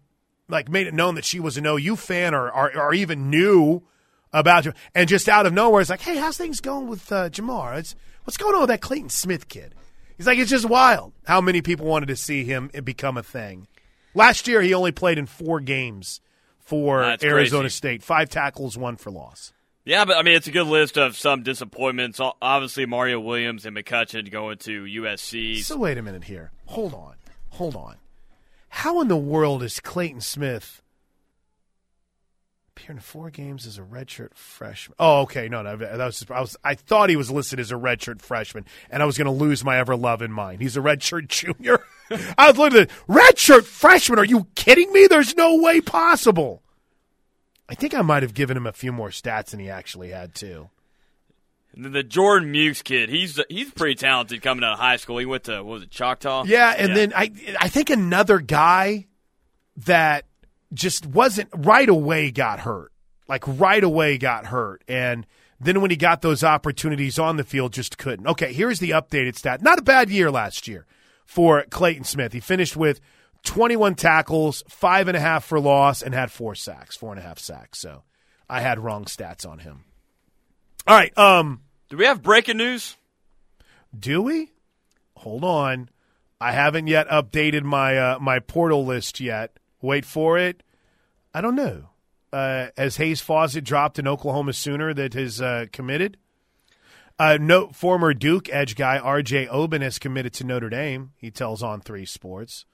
like 0.49 0.69
made 0.69 0.87
it 0.87 0.95
known 0.95 1.15
that 1.15 1.25
she 1.25 1.41
was 1.41 1.57
an 1.57 1.67
OU 1.67 1.97
fan 1.97 2.35
or 2.35 2.51
or, 2.51 2.77
or 2.77 2.95
even 2.95 3.31
knew 3.31 3.83
about 4.33 4.65
you. 4.65 4.73
And 4.95 5.09
just 5.09 5.29
out 5.29 5.47
of 5.47 5.53
nowhere, 5.53 5.81
it's 5.81 5.91
like, 5.91 6.01
hey, 6.01 6.17
how's 6.17 6.37
things 6.37 6.61
going 6.61 6.89
with 6.89 7.11
uh, 7.13 7.29
Jamar? 7.31 7.79
It's, 7.79 7.95
what's 8.25 8.37
going 8.37 8.55
on 8.55 8.63
with 8.63 8.71
that 8.71 8.81
Clayton 8.81 9.11
Smith 9.11 9.49
kid? 9.49 9.75
He's 10.17 10.27
like, 10.27 10.39
it's 10.39 10.51
just 10.51 10.69
wild 10.69 11.13
how 11.27 11.41
many 11.41 11.63
people 11.63 11.87
wanted 11.87 12.07
to 12.07 12.17
see 12.17 12.45
him 12.45 12.71
become 12.85 13.17
a 13.17 13.23
thing. 13.23 13.67
Last 14.15 14.47
year, 14.47 14.61
he 14.61 14.75
only 14.75 14.93
played 14.93 15.19
in 15.19 15.27
four 15.27 15.61
games 15.61 16.21
for 16.61 17.03
Arizona 17.03 17.65
crazy. 17.65 17.69
State, 17.69 18.03
five 18.03 18.29
tackles, 18.29 18.77
one 18.77 18.97
for 18.97 19.11
loss. 19.11 19.53
Yeah, 19.85 20.05
but 20.05 20.16
I 20.16 20.23
mean, 20.23 20.35
it's 20.35 20.47
a 20.47 20.53
good 20.53 20.66
list 20.66 20.97
of 20.97 21.16
some 21.16 21.42
disappointments. 21.42 22.21
Obviously, 22.21 22.87
Mario 22.87 23.18
Williams 23.18 23.66
and 23.66 23.77
McCutchin 23.77 24.31
going 24.31 24.59
to 24.59 24.85
USC. 24.85 25.62
So 25.62 25.77
wait 25.77 25.99
a 25.99 26.03
minute 26.03 26.25
here. 26.25 26.53
Hold 26.66 26.95
on. 26.95 27.14
Hold 27.51 27.75
on. 27.75 27.97
How 28.68 29.01
in 29.01 29.09
the 29.09 29.16
world 29.16 29.62
is 29.62 29.81
Clayton 29.81 30.21
Smith? 30.21 30.83
appearing 32.83 32.97
in 32.99 33.03
four 33.03 33.31
games 33.31 33.66
as 33.66 33.79
a 33.79 33.83
redshirt 33.83 34.35
freshman. 34.35 34.97
Oh, 34.99 35.23
okay. 35.23 35.49
No, 35.49 35.62
no, 35.62 35.77
that 35.77 35.99
was 35.99 36.25
I 36.31 36.40
was 36.40 36.57
I 36.64 36.75
thought 36.75 37.11
he 37.11 37.16
was 37.16 37.31
listed 37.31 37.61
as 37.61 37.71
a 37.71 37.77
redshirt 37.77 38.21
freshman, 38.21 38.64
and 38.90 39.03
I 39.03 39.07
was 39.07 39.16
going 39.16 39.27
to 39.27 39.33
lose 39.33 39.64
my 39.64 39.79
ever 39.79 39.95
loving 39.97 40.33
mind. 40.33 40.61
He's 40.61 40.77
a 40.77 40.81
redshirt 40.81 41.29
junior. 41.29 41.81
I 42.37 42.51
was 42.51 42.59
looking 42.59 42.81
at 42.81 42.90
redshirt 43.09 43.64
freshman. 43.64 44.18
Are 44.18 44.25
you 44.25 44.47
kidding 44.55 44.92
me? 44.92 45.07
There's 45.07 45.37
no 45.37 45.57
way 45.57 45.81
possible. 45.81 46.62
I 47.73 47.75
think 47.75 47.95
I 47.95 48.03
might 48.03 48.23
have 48.23 48.35
given 48.35 48.55
him 48.55 48.67
a 48.67 48.73
few 48.73 48.93
more 48.93 49.09
stats 49.09 49.47
than 49.47 49.61
he 49.61 49.71
actually 49.71 50.11
had 50.11 50.35
too. 50.35 50.69
And 51.75 51.87
then 51.87 51.93
the 51.93 52.03
Jordan 52.03 52.53
Mukes 52.53 52.85
kid, 52.85 53.09
he's 53.09 53.41
he's 53.49 53.71
pretty 53.71 53.95
talented 53.95 54.43
coming 54.43 54.63
out 54.63 54.75
of 54.75 54.79
high 54.79 54.97
school. 54.97 55.17
He 55.17 55.25
went 55.25 55.45
to 55.45 55.63
what 55.63 55.73
was 55.73 55.83
it 55.85 55.91
Choctaw? 55.91 56.45
Yeah, 56.45 56.75
and 56.77 56.95
then 56.95 57.15
I 57.17 57.33
I 57.59 57.69
think 57.69 57.89
another 57.89 58.41
guy 58.41 59.07
that 59.87 60.27
just 60.75 61.07
wasn't 61.07 61.49
right 61.57 61.89
away 61.89 62.31
got 62.31 62.61
hurt. 62.61 62.93
Like 63.27 63.45
right 63.47 63.83
away 63.83 64.19
got 64.19 64.45
hurt. 64.45 64.85
And 64.87 65.27
then 65.59 65.81
when 65.81 65.91
he 65.91 65.97
got 65.97 66.21
those 66.21 66.45
opportunities 66.45 67.19
on 67.19 67.39
the 67.39 67.45
field, 67.45 67.73
just 67.73 67.97
couldn't. 67.97 68.27
Okay, 68.27 68.53
here's 68.53 68.81
the 68.81 68.91
updated 68.91 69.35
stat. 69.35 69.63
Not 69.63 69.79
a 69.79 69.83
bad 69.83 70.11
year 70.11 70.31
last 70.31 70.69
year 70.69 70.85
for 71.25 71.65
Clayton 71.71 72.05
Smith. 72.05 72.35
He 72.35 72.41
finished 72.41 72.77
with 72.77 73.01
21 73.45 73.95
tackles, 73.97 74.63
five 74.69 75.09
and 75.09 75.17
a 75.17 75.21
half 75.21 75.45
for 75.45 75.59
loss, 75.61 76.03
and 76.03 76.15
had 76.15 76.31
four 76.31 76.55
sacks, 76.55 76.97
four 76.97 77.13
and 77.13 77.19
a 77.19 77.23
half 77.23 77.39
sacks. 77.39 77.79
So 77.79 78.03
I 78.49 78.61
had 78.61 78.79
wrong 78.79 79.05
stats 79.05 79.49
on 79.49 79.59
him. 79.61 79.85
All 80.87 80.97
right. 80.97 81.17
Um, 81.17 81.63
Do 81.89 81.97
we 81.97 82.05
have 82.07 82.23
breaking 82.23 82.57
news? 82.57 82.97
Do 83.99 84.23
we? 84.23 84.53
Hold 85.17 85.45
on. 85.45 85.89
I 86.41 86.53
haven't 86.53 86.89
yet 86.89 87.09
updated 87.09 87.63
my 87.63 87.97
uh, 87.97 88.19
my 88.21 88.41
portal 88.41 88.85
list 88.85 89.21
yet. 89.21 89.59
Wait 89.81 90.05
for 90.05 90.39
it. 90.39 90.63
I 91.33 91.41
don't 91.41 91.55
know. 91.55 91.89
Uh, 92.33 92.69
has 92.77 92.97
Hayes 92.97 93.21
Fawcett 93.21 93.63
dropped 93.65 93.99
an 93.99 94.09
Oklahoma 94.09 94.53
Sooner 94.53 94.95
that 94.95 95.15
has 95.15 95.41
uh, 95.41 95.67
committed? 95.73 96.17
Uh, 97.19 97.39
no, 97.41 97.69
former 97.69 98.15
Duke 98.15 98.49
edge 98.51 98.75
guy 98.75 98.99
R.J. 98.99 99.47
Oben 99.49 99.83
has 99.83 99.99
committed 99.99 100.33
to 100.35 100.45
Notre 100.45 100.71
Dame. 100.71 101.13
He 101.17 101.31
tells 101.31 101.63
on 101.63 101.81
three 101.81 102.07
sports. 102.07 102.65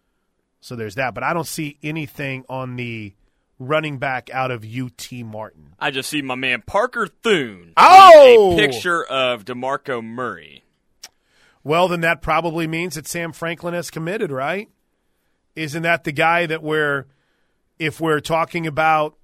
So 0.60 0.76
there's 0.76 0.96
that. 0.96 1.14
But 1.14 1.24
I 1.24 1.32
don't 1.32 1.46
see 1.46 1.78
anything 1.82 2.44
on 2.48 2.76
the 2.76 3.14
running 3.58 3.98
back 3.98 4.30
out 4.30 4.50
of 4.50 4.64
UT 4.64 5.12
Martin. 5.12 5.74
I 5.78 5.90
just 5.90 6.08
see 6.08 6.22
my 6.22 6.34
man 6.34 6.62
Parker 6.66 7.06
Thune. 7.06 7.72
Oh! 7.76 8.54
a 8.54 8.56
picture 8.56 9.04
of 9.04 9.44
Demarco 9.44 10.02
Murray. 10.02 10.64
Well, 11.64 11.88
then 11.88 12.00
that 12.02 12.22
probably 12.22 12.66
means 12.66 12.94
that 12.94 13.06
Sam 13.06 13.32
Franklin 13.32 13.74
has 13.74 13.90
committed, 13.90 14.30
right? 14.30 14.68
Isn't 15.56 15.82
that 15.82 16.04
the 16.04 16.12
guy 16.12 16.46
that 16.46 16.62
we're, 16.62 17.06
if 17.78 18.00
we're 18.00 18.20
talking 18.20 18.66
about 18.66 19.16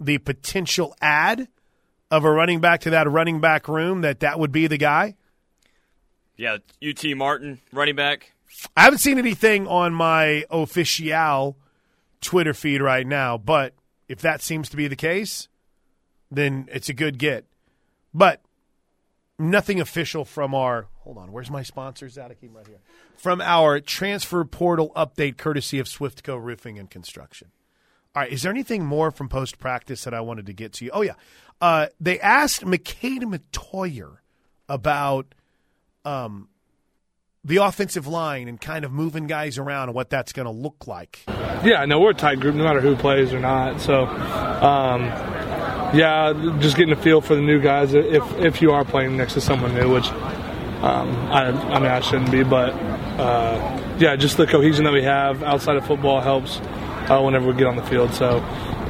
the 0.00 0.18
potential 0.18 0.94
ad 1.00 1.48
of 2.10 2.24
a 2.24 2.30
running 2.30 2.60
back 2.60 2.80
to 2.82 2.90
that 2.90 3.08
running 3.08 3.40
back 3.40 3.68
room, 3.68 4.00
that 4.02 4.20
that 4.20 4.38
would 4.38 4.52
be 4.52 4.66
the 4.66 4.76
guy? 4.76 5.14
Yeah, 6.36 6.58
UT 6.86 7.16
Martin, 7.16 7.60
running 7.72 7.96
back. 7.96 8.32
I 8.76 8.82
haven't 8.82 8.98
seen 8.98 9.18
anything 9.18 9.66
on 9.66 9.92
my 9.92 10.44
official 10.50 11.56
Twitter 12.20 12.54
feed 12.54 12.80
right 12.80 13.06
now, 13.06 13.38
but 13.38 13.74
if 14.08 14.20
that 14.20 14.42
seems 14.42 14.68
to 14.70 14.76
be 14.76 14.88
the 14.88 14.96
case, 14.96 15.48
then 16.30 16.68
it's 16.72 16.88
a 16.88 16.94
good 16.94 17.18
get. 17.18 17.44
But 18.14 18.40
nothing 19.38 19.80
official 19.80 20.24
from 20.24 20.54
our 20.54 20.86
hold 21.00 21.18
on, 21.18 21.30
where's 21.30 21.50
my 21.50 21.62
sponsors 21.62 22.18
'em 22.18 22.32
right 22.52 22.66
here. 22.66 22.80
From 23.16 23.40
our 23.40 23.80
transfer 23.80 24.44
portal 24.44 24.92
update 24.96 25.36
courtesy 25.36 25.78
of 25.78 25.86
Swiftco 25.86 26.42
Roofing 26.42 26.78
and 26.78 26.90
Construction. 26.90 27.52
All 28.14 28.22
right, 28.22 28.32
is 28.32 28.42
there 28.42 28.50
anything 28.50 28.84
more 28.84 29.10
from 29.10 29.28
post 29.28 29.58
practice 29.58 30.04
that 30.04 30.14
I 30.14 30.20
wanted 30.20 30.46
to 30.46 30.52
get 30.52 30.72
to 30.74 30.84
you? 30.84 30.90
Oh 30.92 31.02
yeah. 31.02 31.14
Uh, 31.60 31.86
they 32.00 32.18
asked 32.20 32.64
McKade 32.64 33.22
Mettauer 33.22 34.18
about 34.68 35.34
um, 36.04 36.48
the 37.46 37.58
offensive 37.58 38.08
line 38.08 38.48
and 38.48 38.60
kind 38.60 38.84
of 38.84 38.90
moving 38.90 39.28
guys 39.28 39.56
around 39.56 39.88
and 39.88 39.94
what 39.94 40.10
that's 40.10 40.32
going 40.32 40.46
to 40.46 40.52
look 40.52 40.88
like. 40.88 41.20
Yeah, 41.64 41.84
no, 41.86 42.00
we're 42.00 42.10
a 42.10 42.14
tight 42.14 42.40
group 42.40 42.56
no 42.56 42.64
matter 42.64 42.80
who 42.80 42.96
plays 42.96 43.32
or 43.32 43.38
not. 43.38 43.80
So, 43.80 44.04
um, 44.04 45.04
yeah, 45.94 46.32
just 46.58 46.76
getting 46.76 46.92
a 46.92 47.00
feel 47.00 47.20
for 47.20 47.36
the 47.36 47.40
new 47.40 47.60
guys 47.60 47.94
if 47.94 48.24
if 48.38 48.60
you 48.60 48.72
are 48.72 48.84
playing 48.84 49.16
next 49.16 49.34
to 49.34 49.40
someone 49.40 49.74
new, 49.74 49.92
which 49.92 50.08
um, 50.82 51.16
I, 51.30 51.46
I 51.46 51.78
mean 51.78 51.90
I 51.90 52.00
shouldn't 52.00 52.32
be, 52.32 52.42
but 52.42 52.70
uh, 53.20 53.96
yeah, 53.98 54.16
just 54.16 54.36
the 54.36 54.46
cohesion 54.46 54.84
that 54.84 54.92
we 54.92 55.04
have 55.04 55.44
outside 55.44 55.76
of 55.76 55.86
football 55.86 56.20
helps 56.20 56.58
uh, 57.08 57.22
whenever 57.22 57.46
we 57.46 57.54
get 57.56 57.66
on 57.66 57.76
the 57.76 57.84
field. 57.84 58.12
So. 58.12 58.44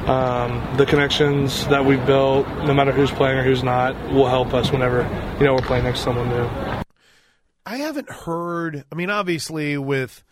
Um, 0.07 0.77
the 0.77 0.85
connections 0.85 1.67
that 1.67 1.83
we've 1.83 2.05
built, 2.05 2.47
no 2.63 2.73
matter 2.73 2.93
who's 2.93 3.11
playing 3.11 3.39
or 3.39 3.43
who's 3.43 3.61
not, 3.61 3.93
will 4.09 4.29
help 4.29 4.53
us 4.53 4.71
whenever 4.71 5.01
you 5.37 5.43
know 5.45 5.53
we're 5.53 5.59
playing 5.59 5.83
next 5.83 5.99
to 5.99 6.05
someone 6.05 6.29
new. 6.29 6.76
I 7.67 7.79
haven't 7.79 8.09
heard. 8.09 8.85
I 8.89 8.95
mean, 8.95 9.09
obviously, 9.09 9.77
with 9.77 10.23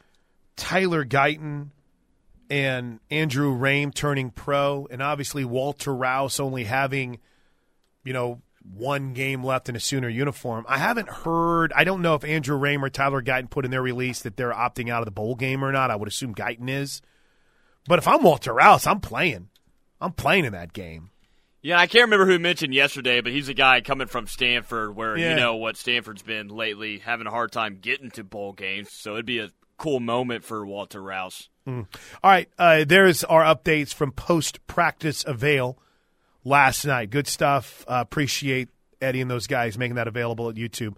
Tyler 0.56 1.04
Guyton 1.04 1.72
and 2.50 3.02
Andrew 3.12 3.54
Raym 3.54 3.94
turning 3.94 4.30
pro, 4.30 4.88
and 4.90 5.04
obviously 5.04 5.44
Walter 5.44 5.94
Rouse 5.94 6.40
only 6.40 6.64
having, 6.64 7.20
you 8.06 8.14
know, 8.14 8.42
one 8.74 9.12
game 9.12 9.44
left 9.44 9.68
in 9.68 9.76
a 9.76 9.82
Sooner 9.82 10.08
uniform. 10.08 10.66
I 10.70 10.78
haven't 10.78 11.10
heard. 11.10 11.74
I 11.76 11.84
don't 11.84 12.02
know 12.02 12.16
if 12.16 12.24
Andrew 12.24 12.58
Raym 12.58 12.82
or 12.82 12.90
Tyler 12.90 13.22
Guyton 13.22 13.50
put 13.50 13.66
in 13.66 13.72
their 13.72 13.82
release 13.82 14.22
that 14.22 14.38
they're 14.38 14.54
opting 14.54 14.90
out 14.90 15.02
of 15.02 15.06
the 15.06 15.12
bowl 15.12 15.36
game 15.36 15.62
or 15.62 15.74
not. 15.74 15.92
I 15.92 15.98
would 15.98 16.08
assume 16.08 16.34
Guyton 16.34 16.70
is. 16.70 17.02
But 17.86 18.00
if 18.00 18.08
I'm 18.08 18.24
Walter 18.24 18.54
Rouse, 18.54 18.88
I'm 18.88 19.02
playing. 19.02 19.50
I'm 20.00 20.14
playing 20.14 20.46
in 20.46 20.54
that 20.54 20.72
game. 20.72 21.10
Yeah, 21.66 21.80
I 21.80 21.88
can't 21.88 22.04
remember 22.04 22.28
who 22.28 22.38
mentioned 22.38 22.76
yesterday, 22.76 23.22
but 23.22 23.32
he's 23.32 23.50
a 23.50 23.56
guy 23.56 23.82
coming 23.82 24.06
from 24.06 24.28
Stanford 24.28 24.96
where 24.96 25.18
Yeah. 25.18 25.32
you 25.32 25.36
know 25.36 25.56
what 25.56 25.78
Stanford's 25.78 26.22
been 26.22 26.48
lately, 26.48 27.00
having 27.00 27.26
a 27.26 27.32
hard 27.32 27.52
time 27.52 27.80
getting 27.82 28.12
to 28.12 28.24
bowl 28.24 28.54
games. 28.54 28.90
So 28.92 29.14
it'd 29.14 29.26
be 29.26 29.40
a 29.40 29.50
cool 29.80 30.00
moment 30.00 30.44
for 30.44 30.64
Walter 30.64 31.02
Rouse. 31.02 31.50
Mm. 31.68 31.88
All 32.24 32.30
right, 32.30 32.48
uh, 32.60 32.86
there's 32.88 33.24
our 33.24 33.42
updates 33.42 33.96
from 33.96 34.12
post 34.12 34.60
practice 34.68 35.26
avail 35.26 35.80
last 36.44 36.86
night. 36.86 37.10
Good 37.10 37.26
stuff. 37.26 37.84
Uh, 37.88 37.96
appreciate 38.00 38.70
Eddie 39.02 39.22
and 39.22 39.32
those 39.32 39.48
guys 39.48 39.76
making 39.76 39.96
that 39.96 40.08
available 40.08 40.48
at 40.50 40.56
YouTube 40.58 40.94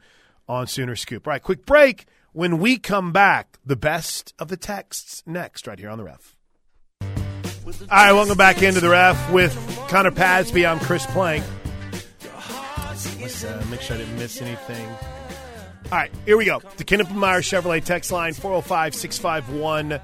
on 0.50 0.68
Sooner 0.68 0.98
Scoop. 0.98 1.26
All 1.28 1.32
right, 1.32 1.42
quick 1.42 1.66
break. 1.66 2.08
When 2.34 2.58
we 2.58 2.78
come 2.78 3.14
back, 3.14 3.58
the 3.66 3.78
best 3.78 4.34
of 4.38 4.50
the 4.50 4.58
texts 4.58 5.24
next, 5.26 5.66
right 5.66 5.80
here 5.80 5.90
on 5.90 5.98
the 5.98 6.04
ref. 6.04 6.36
All 7.02 7.08
right, 7.90 8.12
welcome 8.12 8.36
back 8.38 8.62
into 8.62 8.82
the 8.82 8.90
ref 8.90 9.32
with 9.32 9.56
Connor 9.88 10.12
Padsby. 10.12 10.70
I'm 10.70 10.80
Chris 10.80 11.06
Plank. 11.08 11.44
Let's 13.22 13.44
uh, 13.44 13.66
make 13.70 13.82
sure 13.82 13.96
I 13.96 14.00
didn't 14.00 14.18
miss 14.18 14.42
anything. 14.42 14.88
All 15.86 15.98
right, 15.98 16.12
here 16.26 16.36
we 16.36 16.46
go. 16.46 16.62
The 16.76 16.84
Kenneth 16.84 17.12
Meyer 17.12 17.42
Chevrolet 17.42 17.84
text 17.84 18.12
line 18.12 18.34
405 18.34 18.94
651 18.94 20.02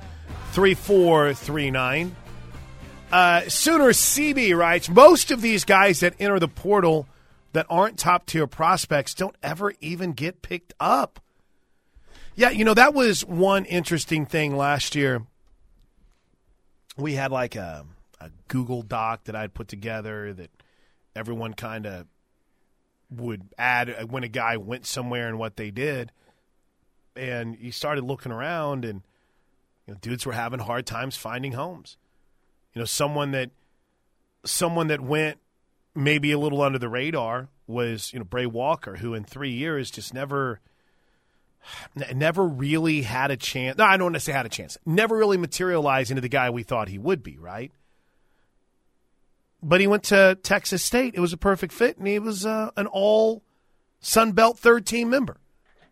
3439. 0.51 2.15
Uh, 3.11 3.41
Sooner 3.49 3.89
CB 3.89 4.57
writes 4.57 4.89
Most 4.89 5.31
of 5.31 5.41
these 5.41 5.65
guys 5.65 5.99
that 5.99 6.13
enter 6.19 6.39
the 6.39 6.47
portal 6.47 7.07
that 7.51 7.65
aren't 7.69 7.99
top 7.99 8.25
tier 8.25 8.47
prospects 8.47 9.13
don't 9.13 9.35
ever 9.43 9.73
even 9.81 10.13
get 10.13 10.41
picked 10.41 10.73
up. 10.79 11.19
Yeah, 12.35 12.49
you 12.49 12.63
know, 12.63 12.73
that 12.73 12.93
was 12.93 13.25
one 13.25 13.65
interesting 13.65 14.25
thing 14.25 14.55
last 14.55 14.95
year. 14.95 15.23
We 16.97 17.13
had 17.13 17.31
like 17.31 17.55
a, 17.55 17.85
a 18.23 18.31
Google 18.47 18.81
Doc 18.81 19.25
that 19.25 19.35
I'd 19.35 19.53
put 19.53 19.67
together 19.67 20.33
that 20.33 20.49
everyone 21.15 21.53
kind 21.53 21.85
of 21.85 22.07
would 23.09 23.43
add 23.57 23.89
uh, 23.89 24.05
when 24.05 24.23
a 24.23 24.27
guy 24.27 24.57
went 24.57 24.85
somewhere 24.85 25.27
and 25.27 25.37
what 25.37 25.57
they 25.57 25.71
did. 25.71 26.11
And 27.15 27.57
you 27.59 27.71
started 27.71 28.03
looking 28.03 28.31
around, 28.31 28.85
and 28.85 29.01
you 29.85 29.93
know, 29.93 29.99
dudes 30.01 30.25
were 30.25 30.33
having 30.33 30.59
hard 30.59 30.85
times 30.85 31.15
finding 31.15 31.51
homes. 31.51 31.97
You 32.73 32.79
know, 32.79 32.85
someone 32.85 33.31
that 33.31 33.51
someone 34.45 34.87
that 34.87 35.01
went 35.01 35.37
maybe 35.93 36.31
a 36.31 36.39
little 36.39 36.61
under 36.61 36.79
the 36.79 36.89
radar 36.89 37.49
was 37.67 38.11
you 38.13 38.19
know 38.19 38.25
Bray 38.25 38.47
Walker, 38.47 38.95
who 38.95 39.13
in 39.13 39.23
three 39.23 39.51
years 39.51 39.91
just 39.91 40.13
never 40.13 40.59
never 42.15 42.43
really 42.43 43.03
had 43.03 43.31
a 43.31 43.37
chance. 43.37 43.77
No, 43.77 43.85
I 43.85 43.97
don't 43.97 44.05
want 44.05 44.15
to 44.15 44.19
say 44.19 44.31
had 44.31 44.45
a 44.45 44.49
chance. 44.49 44.77
Never 44.85 45.15
really 45.15 45.37
materialized 45.37 46.09
into 46.11 46.21
the 46.21 46.29
guy 46.29 46.49
we 46.49 46.63
thought 46.63 46.89
he 46.89 46.97
would 46.97 47.21
be, 47.21 47.37
right? 47.37 47.71
But 49.63 49.79
he 49.79 49.87
went 49.87 50.03
to 50.05 50.37
Texas 50.43 50.83
State. 50.83 51.15
It 51.15 51.21
was 51.21 51.33
a 51.33 51.37
perfect 51.37 51.73
fit, 51.73 51.97
and 51.97 52.05
he 52.05 52.19
was 52.19 52.45
uh, 52.45 52.71
an 52.75 52.87
all 52.87 53.43
Sun 54.01 54.33
Belt 54.33 54.59
third 54.59 54.85
team 54.85 55.09
member. 55.09 55.37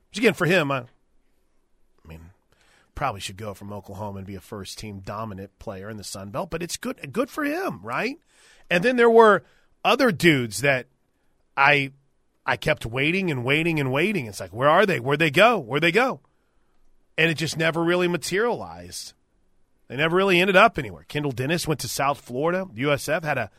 Which 0.10 0.18
again, 0.18 0.34
for 0.34 0.46
him, 0.46 0.72
I, 0.72 0.80
I 0.80 2.08
mean, 2.08 2.32
probably 2.96 3.22
should 3.22 3.38
go 3.38 3.54
from 3.54 3.72
Oklahoma 3.72 4.18
and 4.18 4.28
be 4.28 4.36
a 4.36 4.42
first 4.42 4.78
team 4.78 5.00
dominant 5.00 5.58
player 5.58 5.90
in 5.90 5.96
the 5.96 6.04
Sun 6.04 6.32
Belt. 6.32 6.50
But 6.50 6.62
it's 6.62 6.76
good, 6.76 7.14
good 7.14 7.30
for 7.30 7.46
him, 7.46 7.80
right? 7.82 8.18
And 8.70 8.84
then 8.84 8.98
there 8.98 9.10
were 9.10 9.44
other 9.86 10.12
dudes 10.12 10.62
that 10.62 10.88
I 11.56 11.92
I 12.46 12.58
kept 12.58 12.86
waiting 12.86 13.32
and 13.32 13.46
waiting 13.46 13.80
and 13.80 13.92
waiting. 13.92 14.26
It's 14.26 14.40
like, 14.40 14.54
where 14.54 14.70
are 14.70 14.86
they? 14.86 15.00
Where'd 15.00 15.20
they 15.20 15.32
go? 15.32 15.58
Where'd 15.60 15.84
they 15.84 15.92
go? 15.92 16.20
And 17.18 17.30
it 17.30 17.36
just 17.36 17.58
never 17.58 17.84
really 17.84 18.08
materialized. 18.08 19.14
They 19.92 19.98
never 19.98 20.16
really 20.16 20.40
ended 20.40 20.56
up 20.56 20.80
anywhere. 20.80 21.04
Kendall 21.10 21.34
Dennis 21.34 21.68
went 21.68 21.82
to 21.82 21.90
South 21.90 22.22
Florida. 22.22 22.66
USF 22.74 23.26
had 23.26 23.38
a 23.38 23.52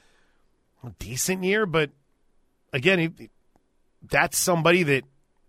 decent 0.99 1.45
year, 1.45 1.67
but 1.67 1.91
again, 2.73 2.99
he, 2.99 3.29
that's 4.09 4.39
somebody 4.39 4.83
that 4.83 5.05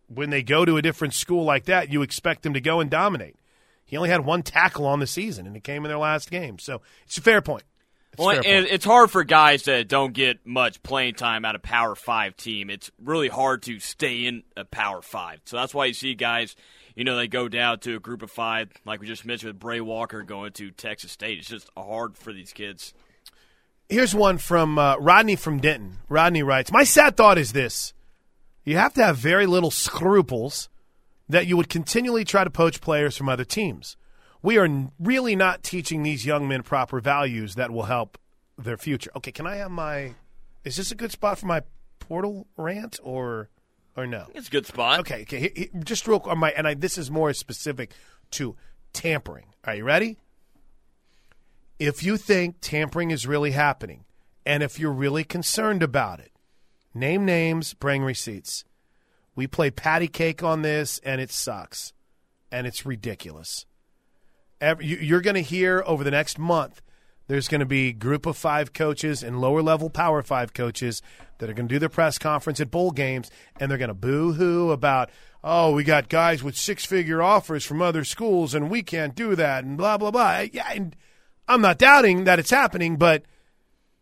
when 0.10 0.30
they 0.30 0.43
go 0.43 0.65
to 0.65 0.76
a 0.76 0.82
different 0.82 1.13
school 1.13 1.46
like 1.46 1.67
that, 1.67 1.89
you 1.89 2.02
expect 2.02 2.43
them 2.43 2.54
to 2.54 2.60
go 2.60 2.82
and 2.82 2.89
dominate. 2.89 3.38
He 3.86 3.96
only 3.96 4.10
had 4.10 4.26
one 4.26 4.43
tackle 4.43 4.86
on 4.86 5.00
the 5.00 5.08
season, 5.08 5.48
and 5.48 5.56
it 5.56 5.63
came 5.63 5.86
in 5.86 5.89
their 5.89 5.98
last 5.98 6.30
game. 6.30 6.60
So 6.60 6.82
it's 7.06 7.17
a 7.17 7.22
fair 7.22 7.41
point. 7.41 7.63
It's 8.12 8.19
well, 8.19 8.32
fair 8.32 8.46
and 8.46 8.65
point. 8.65 8.76
it's 8.76 8.84
hard 8.84 9.10
for 9.10 9.24
guys 9.24 9.63
that 9.63 9.88
don't 9.88 10.12
get 10.12 10.46
much 10.46 10.84
playing 10.84 11.13
time 11.13 11.46
out 11.46 11.56
of 11.56 11.62
Power 11.62 11.96
Five 11.96 12.36
team. 12.36 12.69
It's 12.69 12.91
really 13.02 13.30
hard 13.30 13.63
to 13.63 13.80
stay 13.80 14.26
in 14.26 14.43
a 14.58 14.65
Power 14.65 15.02
Five. 15.02 15.39
So 15.46 15.56
that's 15.56 15.74
why 15.74 15.86
you 15.86 15.93
see 15.93 16.13
guys, 16.13 16.58
you 16.95 17.03
know, 17.03 17.15
they 17.15 17.27
go 17.27 17.47
down 17.47 17.79
to 17.79 17.95
a 17.95 17.99
group 17.99 18.21
of 18.21 18.32
five, 18.32 18.69
like 18.86 18.99
we 18.99 19.08
just 19.08 19.25
mentioned 19.25 19.53
with 19.53 19.60
Bray 19.60 19.82
Walker 19.82 20.21
going 20.23 20.51
to 20.53 20.71
Texas 20.71 21.12
State. 21.12 21.39
It's 21.39 21.47
just 21.47 21.69
hard 21.75 22.17
for 22.17 22.34
these 22.34 22.53
kids. 22.53 22.93
Here's 23.89 24.15
one 24.15 24.38
from 24.38 24.77
uh, 24.77 24.97
Rodney 24.97 25.36
from 25.36 25.60
Denton. 25.60 25.97
Rodney 26.10 26.43
writes 26.43 26.71
My 26.71 26.84
sad 26.84 27.17
thought 27.17 27.38
is 27.38 27.53
this 27.53 27.93
you 28.63 28.77
have 28.77 28.93
to 28.93 29.03
have 29.03 29.17
very 29.17 29.45
little 29.45 29.71
scruples 29.71 30.69
that 31.27 31.47
you 31.47 31.58
would 31.58 31.69
continually 31.69 32.23
try 32.23 32.43
to 32.43 32.49
poach 32.49 32.82
players 32.82 33.17
from 33.17 33.29
other 33.29 33.45
teams. 33.45 33.97
We 34.41 34.58
are 34.58 34.67
really 34.99 35.36
not 35.36 35.63
teaching 35.63 36.03
these 36.03 36.25
young 36.25 36.47
men 36.47 36.63
proper 36.63 36.99
values 36.99 37.56
that 37.56 37.71
will 37.71 37.84
help 37.84 38.17
their 38.58 38.77
future. 38.77 39.12
Okay, 39.15 39.32
can 39.32 39.47
I 39.47 39.56
have 39.56 39.71
my. 39.71 40.15
Is 40.63 40.77
this 40.77 40.91
a 40.91 40.95
good 40.95 41.12
spot 41.12 41.39
for 41.39 41.45
my 41.45 41.62
portal 41.99 42.47
rant 42.58 42.99
or 43.03 43.49
or 43.95 44.08
no? 44.08 44.27
It's 44.34 44.47
a 44.47 44.51
good 44.51 44.65
spot. 44.65 44.99
Okay, 45.01 45.21
okay. 45.23 45.39
he- 45.39 45.69
he- 45.73 45.79
just 45.84 46.08
real 46.08 46.19
quick, 46.19 46.38
my 46.38 46.51
and 46.51 46.67
I, 46.67 46.73
this 46.73 46.97
is 46.97 47.10
more 47.12 47.34
specific 47.34 47.91
to 48.32 48.56
tampering. 48.93 49.45
Are 49.65 49.75
you 49.75 49.84
ready? 49.84 50.17
If 51.79 52.03
you 52.03 52.17
think 52.17 52.58
tampering 52.62 53.12
is 53.12 53.27
really 53.27 53.51
happening, 53.51 54.06
and 54.45 54.63
if 54.63 54.79
you're 54.79 54.91
really 54.91 55.23
concerned 55.23 55.84
about 55.84 56.19
it, 56.19 56.32
name 56.93 57.25
names, 57.25 57.73
bring 57.73 58.03
receipts. 58.03 58.63
We 59.36 59.47
play 59.47 59.71
patty 59.71 60.08
cake 60.08 60.43
on 60.43 60.62
this, 60.62 60.99
and 61.03 61.19
it 61.19 61.32
sucks, 61.32 61.93
and 62.51 62.67
it's 62.67 62.86
ridiculous. 62.86 63.65
Every, 64.62 64.86
you, 64.86 64.97
you're 64.97 65.21
going 65.21 65.36
to 65.36 65.41
hear 65.41 65.84
over 65.86 66.03
the 66.03 66.12
next 66.12 66.38
month. 66.38 66.82
There's 67.28 67.48
going 67.48 67.60
to 67.60 67.66
be 67.66 67.94
group 67.94 68.26
of 68.26 68.38
five 68.38 68.74
coaches 68.74 69.24
and 69.24 69.40
lower 69.40 69.62
level 69.62 69.90
power 69.90 70.22
five 70.22 70.54
coaches 70.54 71.02
that 71.38 71.50
are 71.50 71.54
going 71.54 71.68
to 71.68 71.74
do 71.76 71.80
their 71.80 71.90
press 71.90 72.18
conference 72.18 72.60
at 72.60 72.72
bowl 72.72 72.92
games, 72.92 73.32
and 73.60 73.70
they're 73.70 73.78
going 73.78 73.88
to 73.88 73.94
boo 73.94 74.34
hoo 74.34 74.72
about, 74.72 75.10
oh, 75.44 75.72
we 75.72 75.84
got 75.84 76.10
guys 76.10 76.44
with 76.44 76.58
six 76.58 76.86
figure 76.86 77.22
offers 77.22 77.66
from 77.66 77.82
other 77.82 78.04
schools, 78.04 78.54
and 78.54 78.70
we 78.70 78.84
can't 78.84 79.16
do 79.16 79.36
that, 79.36 79.64
and 79.64 79.78
blah 79.78 79.98
blah 79.98 80.12
blah. 80.12 80.44
Yeah, 80.52 80.72
and 80.72 80.96
I'm 81.48 81.62
not 81.62 81.78
doubting 81.78 82.26
that 82.26 82.40
it's 82.40 82.52
happening, 82.52 82.98
but 82.98 83.24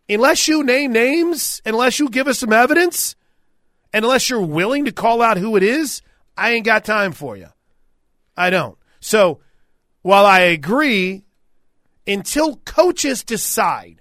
unless 0.08 0.48
you 0.48 0.62
name 0.62 0.92
names, 0.92 1.62
unless 1.64 1.98
you 1.98 2.08
give 2.08 2.26
us 2.26 2.40
some 2.40 2.52
evidence, 2.52 3.16
unless 3.94 4.30
you're 4.30 4.40
willing 4.40 4.84
to 4.84 4.92
call 4.92 5.22
out 5.22 5.36
who 5.36 5.56
it 5.56 5.62
is, 5.62 6.02
I 6.36 6.52
ain't 6.52 6.66
got 6.66 6.84
time 6.84 7.12
for 7.12 7.36
you. 7.36 7.48
I 8.36 8.50
don't. 8.50 8.78
So 9.00 9.40
while 10.02 10.26
I 10.26 10.40
agree, 10.40 11.24
until 12.06 12.56
coaches 12.56 13.22
decide 13.24 14.00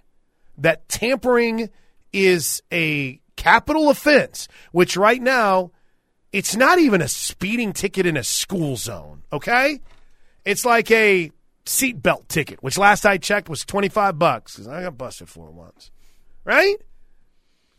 that 0.57 0.87
tampering 0.89 1.69
is 2.13 2.61
a 2.71 3.19
capital 3.35 3.89
offense, 3.89 4.47
which 4.71 4.97
right 4.97 5.21
now 5.21 5.71
it's 6.31 6.55
not 6.55 6.79
even 6.79 7.01
a 7.01 7.07
speeding 7.07 7.73
ticket 7.73 8.05
in 8.05 8.17
a 8.17 8.23
school 8.23 8.77
zone, 8.77 9.23
okay? 9.31 9.79
It's 10.45 10.65
like 10.65 10.89
a 10.91 11.31
seatbelt 11.65 12.27
ticket, 12.27 12.61
which 12.63 12.77
last 12.77 13.05
I 13.05 13.17
checked 13.17 13.49
was 13.49 13.65
25 13.65 14.17
bucks 14.17 14.55
cuz 14.55 14.67
I 14.67 14.83
got 14.83 14.97
busted 14.97 15.29
for 15.29 15.47
it 15.47 15.53
once. 15.53 15.91
Right? 16.43 16.75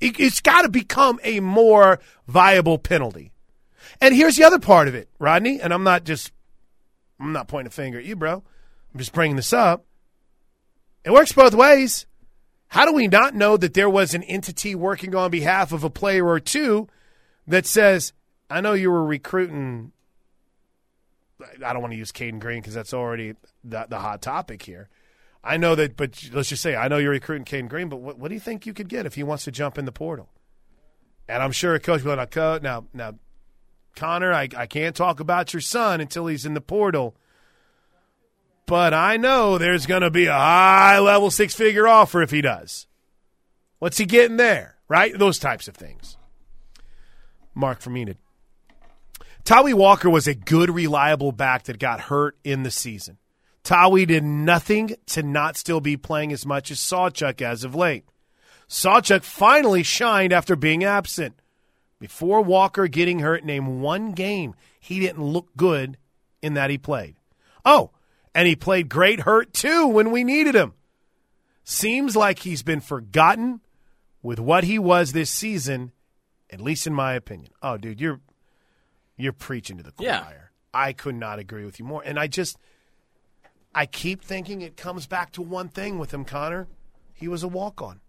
It, 0.01 0.19
it's 0.21 0.41
got 0.41 0.63
to 0.63 0.69
become 0.69 1.21
a 1.23 1.41
more 1.41 2.01
viable 2.27 2.79
penalty. 2.79 3.33
And 4.01 4.15
here's 4.15 4.37
the 4.37 4.45
other 4.45 4.59
part 4.59 4.89
of 4.89 4.95
it, 4.95 5.09
Rodney, 5.19 5.61
and 5.61 5.73
I'm 5.73 5.85
not 5.85 6.05
just 6.05 6.33
I'm 7.21 7.33
not 7.33 7.49
pointing 7.49 7.69
a 7.69 7.71
finger 7.71 7.99
at 7.99 8.05
you, 8.05 8.17
bro. 8.17 8.43
I'm 8.93 8.99
just 8.99 9.13
bringing 9.13 9.37
this 9.37 9.53
up. 9.53 9.85
It 11.05 11.13
works 11.13 11.33
both 11.33 11.55
ways. 11.55 12.07
How 12.69 12.87
do 12.87 12.93
we 12.93 13.07
not 13.07 13.35
know 13.35 13.57
that 13.57 13.75
there 13.75 13.91
was 13.91 14.15
an 14.15 14.23
entity 14.23 14.75
working 14.75 15.15
on 15.15 15.31
behalf 15.31 15.73
of 15.73 15.85
a 15.85 15.91
player 15.91 16.27
or 16.27 16.41
two 16.41 16.89
that 17.47 17.67
says, 17.67 18.13
I 18.49 18.61
know 18.61 18.73
you 18.73 18.91
were 18.91 19.05
recruiting. 19.05 19.93
I 21.65 21.73
don't 21.73 21.83
want 21.83 21.93
to 21.93 21.99
use 21.99 22.13
Cayden 22.13 22.39
Green 22.39 22.61
because 22.61 22.75
that's 22.75 22.95
already 22.95 23.35
the, 23.65 23.87
the 23.89 23.99
hot 23.99 24.23
topic 24.23 24.63
here. 24.63 24.89
I 25.45 25.57
know 25.57 25.75
that, 25.75 25.97
but 25.97 26.31
let's 26.33 26.49
just 26.49 26.63
say, 26.63 26.77
I 26.77 26.89
know 26.89 26.99
you're 26.99 27.11
recruiting 27.11 27.45
Cayden 27.45 27.69
Green, 27.69 27.89
but 27.89 27.97
what, 27.97 28.19
what 28.19 28.29
do 28.29 28.35
you 28.35 28.41
think 28.41 28.65
you 28.65 28.73
could 28.73 28.89
get 28.89 29.07
if 29.07 29.17
he 29.17 29.23
wants 29.23 29.45
to 29.45 29.51
jump 29.51 29.77
in 29.77 29.85
the 29.85 29.93
portal? 29.93 30.31
And 31.29 31.43
I'm 31.43 31.53
sure 31.53 31.75
a 31.75 31.81
coach 31.81 32.03
will 32.03 32.17
like, 32.17 32.37
now, 32.37 32.87
now, 32.93 33.15
Connor, 33.97 34.33
I, 34.33 34.49
I 34.57 34.67
can't 34.67 34.97
talk 34.97 35.21
about 35.21 35.53
your 35.53 35.61
son 35.61 36.01
until 36.01 36.27
he's 36.27 36.47
in 36.47 36.55
the 36.55 36.61
portal. 36.61 37.17
But 38.67 38.95
I 38.95 39.17
know 39.17 39.59
there's 39.59 39.87
going 39.87 40.03
to 40.03 40.11
be 40.11 40.27
a 40.27 40.33
high 40.33 40.99
level 40.99 41.31
six 41.31 41.55
figure 41.55 41.89
offer 41.89 42.23
if 42.23 42.31
he 42.31 42.41
does. 42.41 42.87
What's 43.79 43.99
he 43.99 44.07
getting 44.07 44.37
there? 44.37 44.77
Right? 44.89 45.17
Those 45.19 45.39
types 45.39 45.69
of 45.69 45.75
things. 45.75 46.17
Mark 47.55 47.81
from 47.81 47.97
Enid. 47.97 48.19
Tawee 49.45 49.75
Walker 49.75 50.09
was 50.09 50.29
a 50.29 50.35
good, 50.35 50.71
reliable 50.71 51.33
back 51.33 51.65
that 51.65 51.79
got 51.79 52.03
hurt 52.03 52.37
in 52.45 52.63
the 52.63 52.71
season. 52.71 53.19
Tawi 53.65 54.07
did 54.07 54.25
nothing 54.25 54.95
to 55.07 55.23
not 55.23 55.57
still 55.57 55.81
be 55.81 55.97
playing 55.97 56.33
as 56.33 56.47
much 56.47 56.71
as 56.71 56.79
Sawchuk 56.79 57.43
as 57.43 57.65
of 57.65 57.75
late. 57.75 58.05
Sawchuk 58.69 59.23
finally 59.23 59.83
shined 59.83 60.33
after 60.33 60.57
being 60.57 60.85
absent. 60.85 61.41
Before 61.99 62.41
Walker 62.43 62.89
getting 62.89 63.21
hurt, 63.21 63.45
name 63.45 63.81
one 63.81 64.13
game 64.13 64.55
he 64.81 64.99
didn't 64.99 65.23
look 65.23 65.49
good 65.57 65.97
in 66.41 66.55
that 66.55 66.71
he 66.71 66.79
played. 66.79 67.17
Oh, 67.65 67.91
and 68.35 68.49
he 68.49 68.57
played 68.57 68.89
great 68.89 69.21
hurt 69.21 69.53
too 69.53 69.87
when 69.87 70.11
we 70.11 70.25
needed 70.25 70.55
him. 70.55 70.75
Seems 71.65 72.17
like 72.17 72.41
he's 72.41 72.63
been 72.63 72.81
forgotten 72.81 73.61
with 74.23 74.41
what 74.41 74.65
he 74.65 74.79
was 74.79 75.13
this 75.13 75.31
season, 75.31 75.93
at 76.51 76.61
least 76.61 76.87
in 76.87 76.95
my 76.95 77.15
opinion. 77.15 77.53
Oh, 77.63 77.77
dude, 77.77 78.01
you're 78.01 78.21
you're 79.17 79.33
preaching 79.33 79.77
to 79.77 79.83
the 79.83 79.93
choir. 79.93 80.09
Yeah. 80.09 80.33
I 80.75 80.93
could 80.93 81.15
not 81.15 81.39
agree 81.39 81.65
with 81.65 81.79
you 81.79 81.85
more. 81.85 82.03
And 82.05 82.19
I 82.19 82.27
just 82.27 82.57
I 83.75 83.87
keep 83.87 84.23
thinking 84.23 84.63
it 84.63 84.77
comes 84.77 85.07
back 85.07 85.33
to 85.33 85.43
one 85.43 85.69
thing 85.69 85.99
with 85.99 86.13
him, 86.13 86.25
Connor. 86.25 86.67
He 87.15 87.29
was 87.29 87.43
a 87.43 87.49
walk 87.49 87.81
on. 87.81 88.01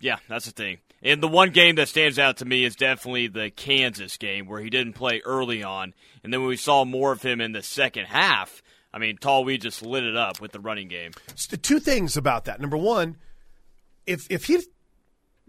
Yeah, 0.00 0.16
that's 0.28 0.46
the 0.46 0.52
thing. 0.52 0.78
And 1.02 1.22
the 1.22 1.28
one 1.28 1.50
game 1.50 1.76
that 1.76 1.88
stands 1.88 2.18
out 2.18 2.38
to 2.38 2.44
me 2.44 2.64
is 2.64 2.74
definitely 2.74 3.28
the 3.28 3.50
Kansas 3.50 4.16
game 4.16 4.46
where 4.46 4.60
he 4.60 4.70
didn't 4.70 4.94
play 4.94 5.20
early 5.24 5.62
on. 5.62 5.94
And 6.22 6.32
then 6.32 6.40
when 6.40 6.48
we 6.48 6.56
saw 6.56 6.84
more 6.84 7.12
of 7.12 7.22
him 7.22 7.40
in 7.40 7.52
the 7.52 7.62
second 7.62 8.06
half, 8.06 8.62
I 8.92 8.98
mean, 8.98 9.18
Tallweed 9.18 9.60
just 9.60 9.82
lit 9.82 10.04
it 10.04 10.16
up 10.16 10.40
with 10.40 10.52
the 10.52 10.60
running 10.60 10.88
game. 10.88 11.12
Two 11.62 11.80
things 11.80 12.16
about 12.16 12.46
that. 12.46 12.60
Number 12.60 12.76
one, 12.76 13.16
if 14.06 14.26
if 14.30 14.44
he 14.44 14.60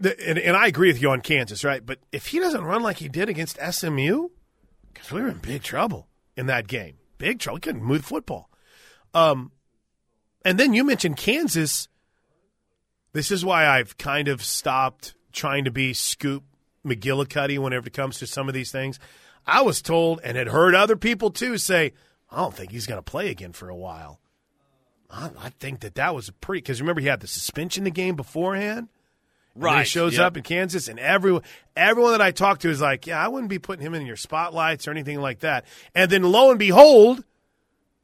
and, 0.00 0.38
and 0.38 0.56
I 0.56 0.66
agree 0.66 0.88
with 0.88 1.02
you 1.02 1.10
on 1.10 1.20
Kansas, 1.20 1.64
right? 1.64 1.84
But 1.84 1.98
if 2.12 2.26
he 2.26 2.38
doesn't 2.38 2.62
run 2.62 2.82
like 2.82 2.98
he 2.98 3.08
did 3.08 3.28
against 3.28 3.58
SMU, 3.58 4.28
because 4.92 5.12
we 5.12 5.22
were 5.22 5.28
in 5.28 5.38
big 5.38 5.62
trouble 5.62 6.08
in 6.36 6.46
that 6.46 6.66
game. 6.66 6.96
Big 7.18 7.38
trouble. 7.38 7.56
We 7.56 7.60
couldn't 7.60 7.82
move 7.82 8.04
football. 8.04 8.50
Um, 9.14 9.52
and 10.44 10.58
then 10.58 10.72
you 10.72 10.84
mentioned 10.84 11.16
Kansas. 11.16 11.88
This 13.12 13.30
is 13.30 13.44
why 13.44 13.66
I've 13.66 13.98
kind 13.98 14.28
of 14.28 14.44
stopped 14.44 15.14
trying 15.32 15.64
to 15.64 15.70
be 15.70 15.92
Scoop 15.94 16.44
McGillicuddy 16.84 17.58
whenever 17.58 17.88
it 17.88 17.92
comes 17.92 18.18
to 18.18 18.26
some 18.26 18.48
of 18.48 18.54
these 18.54 18.70
things. 18.70 18.98
I 19.46 19.62
was 19.62 19.82
told 19.82 20.20
and 20.22 20.36
had 20.36 20.48
heard 20.48 20.74
other 20.74 20.96
people 20.96 21.30
too 21.30 21.58
say, 21.58 21.92
I 22.30 22.36
don't 22.36 22.54
think 22.54 22.70
he's 22.70 22.86
going 22.86 22.98
to 22.98 23.10
play 23.10 23.30
again 23.30 23.52
for 23.52 23.68
a 23.68 23.76
while. 23.76 24.20
I, 25.10 25.30
I 25.38 25.48
think 25.50 25.80
that 25.80 25.94
that 25.94 26.14
was 26.14 26.28
a 26.28 26.32
pretty 26.32 26.60
because 26.60 26.80
remember 26.80 27.00
he 27.00 27.06
had 27.06 27.20
the 27.20 27.26
suspension 27.26 27.84
the 27.84 27.90
game 27.90 28.16
beforehand. 28.16 28.88
And 29.54 29.62
then 29.64 29.72
he 29.72 29.76
Right, 29.78 29.88
shows 29.88 30.12
yep. 30.14 30.26
up 30.26 30.36
in 30.36 30.44
Kansas, 30.44 30.86
and 30.86 31.00
everyone 31.00 31.42
everyone 31.74 32.12
that 32.12 32.20
I 32.20 32.30
talked 32.30 32.62
to 32.62 32.70
is 32.70 32.80
like, 32.80 33.06
"Yeah, 33.08 33.18
I 33.18 33.26
wouldn't 33.26 33.50
be 33.50 33.58
putting 33.58 33.84
him 33.84 33.94
in 33.94 34.06
your 34.06 34.14
spotlights 34.14 34.86
or 34.86 34.92
anything 34.92 35.20
like 35.20 35.40
that." 35.40 35.64
And 35.96 36.10
then 36.10 36.22
lo 36.22 36.50
and 36.50 36.58
behold, 36.60 37.24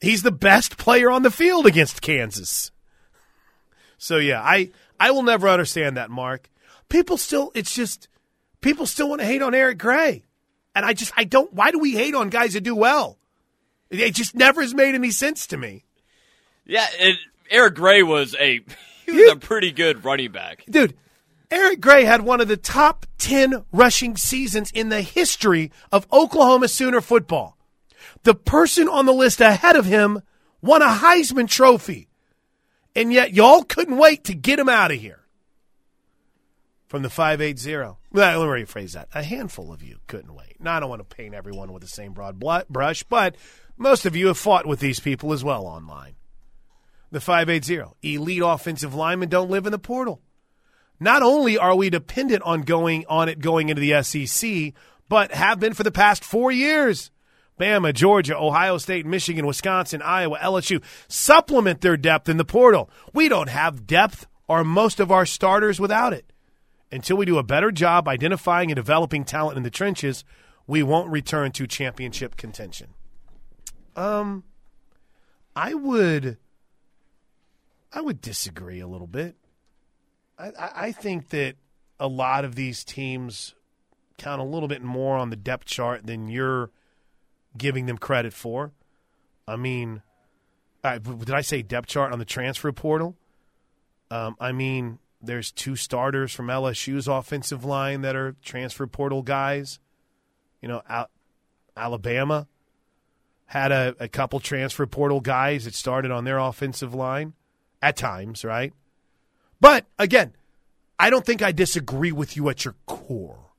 he's 0.01 0.23
the 0.23 0.33
best 0.33 0.79
player 0.79 1.11
on 1.11 1.23
the 1.23 1.31
field 1.31 1.67
against 1.67 2.03
Kansas. 2.03 2.73
So 3.99 4.17
yeah, 4.17 4.43
I 4.43 4.71
I 4.99 5.13
will 5.13 5.23
never 5.23 5.49
understand 5.49 5.97
that, 5.97 6.11
Mark. 6.11 6.51
People 6.89 7.17
still, 7.17 7.53
it's 7.55 7.73
just 7.75 8.09
people 8.61 8.87
still 8.87 9.09
want 9.09 9.21
to 9.21 9.27
hate 9.27 9.43
on 9.43 9.55
Eric 9.55 9.79
Gray, 9.79 10.25
and 10.75 10.85
I 10.85 10.93
just 10.93 11.13
I 11.17 11.23
don't. 11.25 11.53
Why 11.53 11.71
do 11.71 11.79
we 11.79 11.93
hate 11.93 12.15
on 12.15 12.31
guys 12.31 12.55
that 12.55 12.63
do 12.63 12.75
well? 12.75 13.17
It 13.91 14.15
just 14.15 14.35
never 14.35 14.61
has 14.63 14.75
made 14.75 14.95
any 14.95 15.11
sense 15.11 15.47
to 15.49 15.57
me. 15.57 15.85
Yeah, 16.65 16.87
it, 16.99 17.19
Eric 17.51 17.75
Gray 17.75 18.03
was 18.03 18.35
a 18.39 18.61
he 19.07 19.13
was 19.13 19.33
a 19.33 19.37
pretty 19.37 19.71
good 19.73 20.05
running 20.05 20.33
back. 20.33 20.65
Dude, 20.69 20.95
Eric 21.51 21.81
Gray 21.81 22.05
had 22.05 22.23
one 22.23 22.41
of 22.41 22.49
the 22.49 22.57
top 22.57 23.07
10 23.19 23.65
rushing 23.73 24.17
seasons 24.17 24.71
in 24.73 24.89
the 24.89 25.03
history 25.03 25.71
of 25.93 26.07
Oklahoma 26.13 26.69
Sooner 26.69 27.01
football. 27.01 27.57
The 28.25 28.35
person 28.35 28.89
on 28.89 29.07
the 29.07 29.13
list 29.13 29.41
ahead 29.41 29.77
of 29.77 29.85
him 29.85 30.23
won 30.63 30.83
a 30.83 30.87
Heisman 30.89 31.49
Trophy. 31.49 32.09
And 32.97 33.13
yet, 33.13 33.35
y'all 33.35 33.63
couldn't 33.65 33.99
wait 33.99 34.25
to 34.25 34.35
get 34.35 34.59
him 34.59 34.69
out 34.69 34.91
of 34.93 34.99
here. 35.01 35.21
from 36.87 37.03
the 37.03 37.11
580. 37.11 37.97
Let 38.13 38.37
me 38.37 38.45
rephrase 38.45 38.93
that. 38.93 39.09
A 39.15 39.23
handful 39.23 39.73
of 39.73 39.83
you 39.83 39.99
couldn't 40.07 40.33
wait. 40.33 40.57
Now, 40.61 40.77
I 40.77 40.81
don't 40.81 40.89
want 40.89 41.09
to 41.09 41.17
paint 41.17 41.35
everyone 41.35 41.73
with 41.73 41.83
the 41.83 41.89
same 41.89 42.13
broad 42.13 42.39
brush, 42.69 43.03
but 43.03 43.37
most 43.77 44.07
of 44.07 44.15
you 44.15 44.29
have 44.29 44.39
fought 44.39 44.67
with 44.67 44.81
these 44.81 45.01
people 45.01 45.33
as 45.33 45.45
well 45.45 45.67
online. 45.67 46.15
The 47.11 47.21
580. 47.21 47.95
Elite 48.03 48.43
offensive 48.45 48.95
linemen 48.95 49.29
don't 49.29 49.51
live 49.51 49.67
in 49.67 49.73
the 49.73 49.79
portal. 49.79 50.21
Not 51.01 51.23
only 51.23 51.59
are 51.59 51.75
we 51.75 51.91
dependent 51.91 52.43
on 52.43 52.63
going 52.63 53.05
on 53.09 53.29
it 53.29 53.41
going 53.41 53.69
into 53.69 53.81
the 53.81 54.03
SEC, 54.03 54.73
but 55.09 55.33
have 55.33 55.61
been 55.61 55.75
for 55.75 55.83
the 55.83 55.91
past 55.91 56.25
four 56.25 56.53
years. 56.53 57.11
Bama, 57.59 57.95
Georgia, 57.95 58.37
Ohio 58.37 58.79
State, 58.79 59.07
Michigan, 59.07 59.47
Wisconsin, 59.47 60.03
Iowa, 60.03 60.39
LSU 60.39 60.83
supplement 61.09 61.81
their 61.81 61.97
depth 61.97 62.29
in 62.29 62.37
the 62.37 62.45
portal. 62.45 62.91
We 63.13 63.29
don't 63.29 63.49
have 63.49 63.87
depth 63.87 64.27
or 64.49 64.65
most 64.65 64.99
of 64.99 65.13
our 65.13 65.27
starters 65.27 65.79
without 65.79 66.13
it. 66.13 66.33
Until 66.91 67.17
we 67.17 67.27
do 67.27 67.39
a 67.39 67.45
better 67.45 67.71
job 67.71 68.09
identifying 68.09 68.71
and 68.71 68.77
developing 68.77 69.25
talent 69.25 69.57
in 69.57 69.63
the 69.63 69.71
trenches, 69.71 70.25
we 70.67 70.83
won't 70.83 71.11
return 71.11 71.53
to 71.53 71.67
championship 71.67 72.37
contention. 72.37 72.89
Um, 73.97 74.45
I 75.55 75.75
would, 75.75 76.39
I 77.93 78.01
would 78.01 78.21
disagree 78.21 78.81
a 78.81 78.87
little 78.87 79.07
bit. 79.07 79.37
I, 80.39 80.47
I 80.49 80.71
I 80.75 80.93
think 80.93 81.29
that 81.31 81.55
a 82.01 82.09
lot 82.09 82.45
of 82.45 82.55
these 82.55 82.85
teams 82.85 83.55
count 84.19 84.41
a 84.41 84.45
little 84.45 84.69
bit 84.69 84.83
more 84.83 85.17
on 85.17 85.31
the 85.31 85.37
depth 85.37 85.67
chart 85.67 86.07
than 86.07 86.29
you're 86.29 86.71
giving 87.57 87.87
them 87.87 87.99
credit 87.99 88.33
for. 88.33 88.73
I 89.47 89.57
mean, 89.57 90.03
uh, 90.83 90.99
did 90.99 91.31
I 91.31 91.41
say 91.41 91.63
depth 91.63 91.89
chart 91.89 92.13
on 92.13 92.19
the 92.19 92.25
transfer 92.25 92.73
portal? 92.73 93.17
Um, 94.11 94.37
I 94.41 94.53
mean, 94.53 94.99
there's 95.21 95.51
two 95.51 95.77
starters 95.77 96.33
from 96.33 96.49
LSU's 96.49 97.09
offensive 97.09 97.65
line 97.65 98.03
that 98.03 98.17
are 98.17 98.37
transfer 98.43 98.87
portal 98.87 99.23
guys. 99.23 99.79
You 100.61 100.69
know, 100.69 100.83
Al- 100.89 101.11
Alabama 101.77 102.47
had 103.47 103.73
a, 103.73 103.95
a 104.01 104.09
couple 104.09 104.41
transfer 104.41 104.87
portal 104.87 105.21
guys 105.21 105.65
that 105.65 105.75
started 105.75 106.11
on 106.11 106.25
their 106.25 106.39
offensive 106.39 106.95
line 106.95 107.35
at 107.83 107.97
times, 107.97 108.45
right? 108.45 108.73
But 109.61 109.87
again, 109.99 110.35
I 110.99 111.11
don't 111.11 111.25
think 111.25 111.43
I 111.43 111.53
disagree 111.53 112.13
with 112.13 112.37
you 112.37 112.49
at 112.49 112.65
your 112.65 112.75
core. 112.87 113.51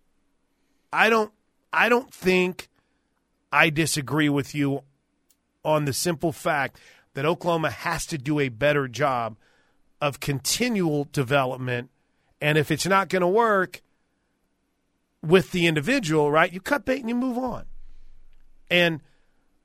I 0.91 1.09
don't 1.09 1.31
I 1.71 1.89
don't 1.89 2.13
think 2.13 2.69
I 3.51 3.69
disagree 3.69 4.29
with 4.29 4.55
you 4.55 4.81
on 5.63 5.85
the 5.85 5.93
simple 5.93 6.31
fact 6.31 6.79
that 7.13 7.25
Oklahoma 7.25 7.69
has 7.69 8.05
to 8.07 8.17
do 8.17 8.39
a 8.39 8.49
better 8.49 8.87
job 8.87 9.37
of 10.01 10.19
continual 10.19 11.07
development 11.11 11.89
and 12.41 12.57
if 12.57 12.69
it's 12.69 12.85
not 12.85 13.09
going 13.09 13.21
to 13.21 13.27
work 13.27 13.81
with 15.25 15.51
the 15.51 15.67
individual, 15.67 16.31
right? 16.31 16.51
You 16.51 16.61
cut 16.61 16.85
bait 16.85 16.99
and 16.99 17.09
you 17.09 17.15
move 17.15 17.37
on. 17.37 17.65
And 18.69 19.01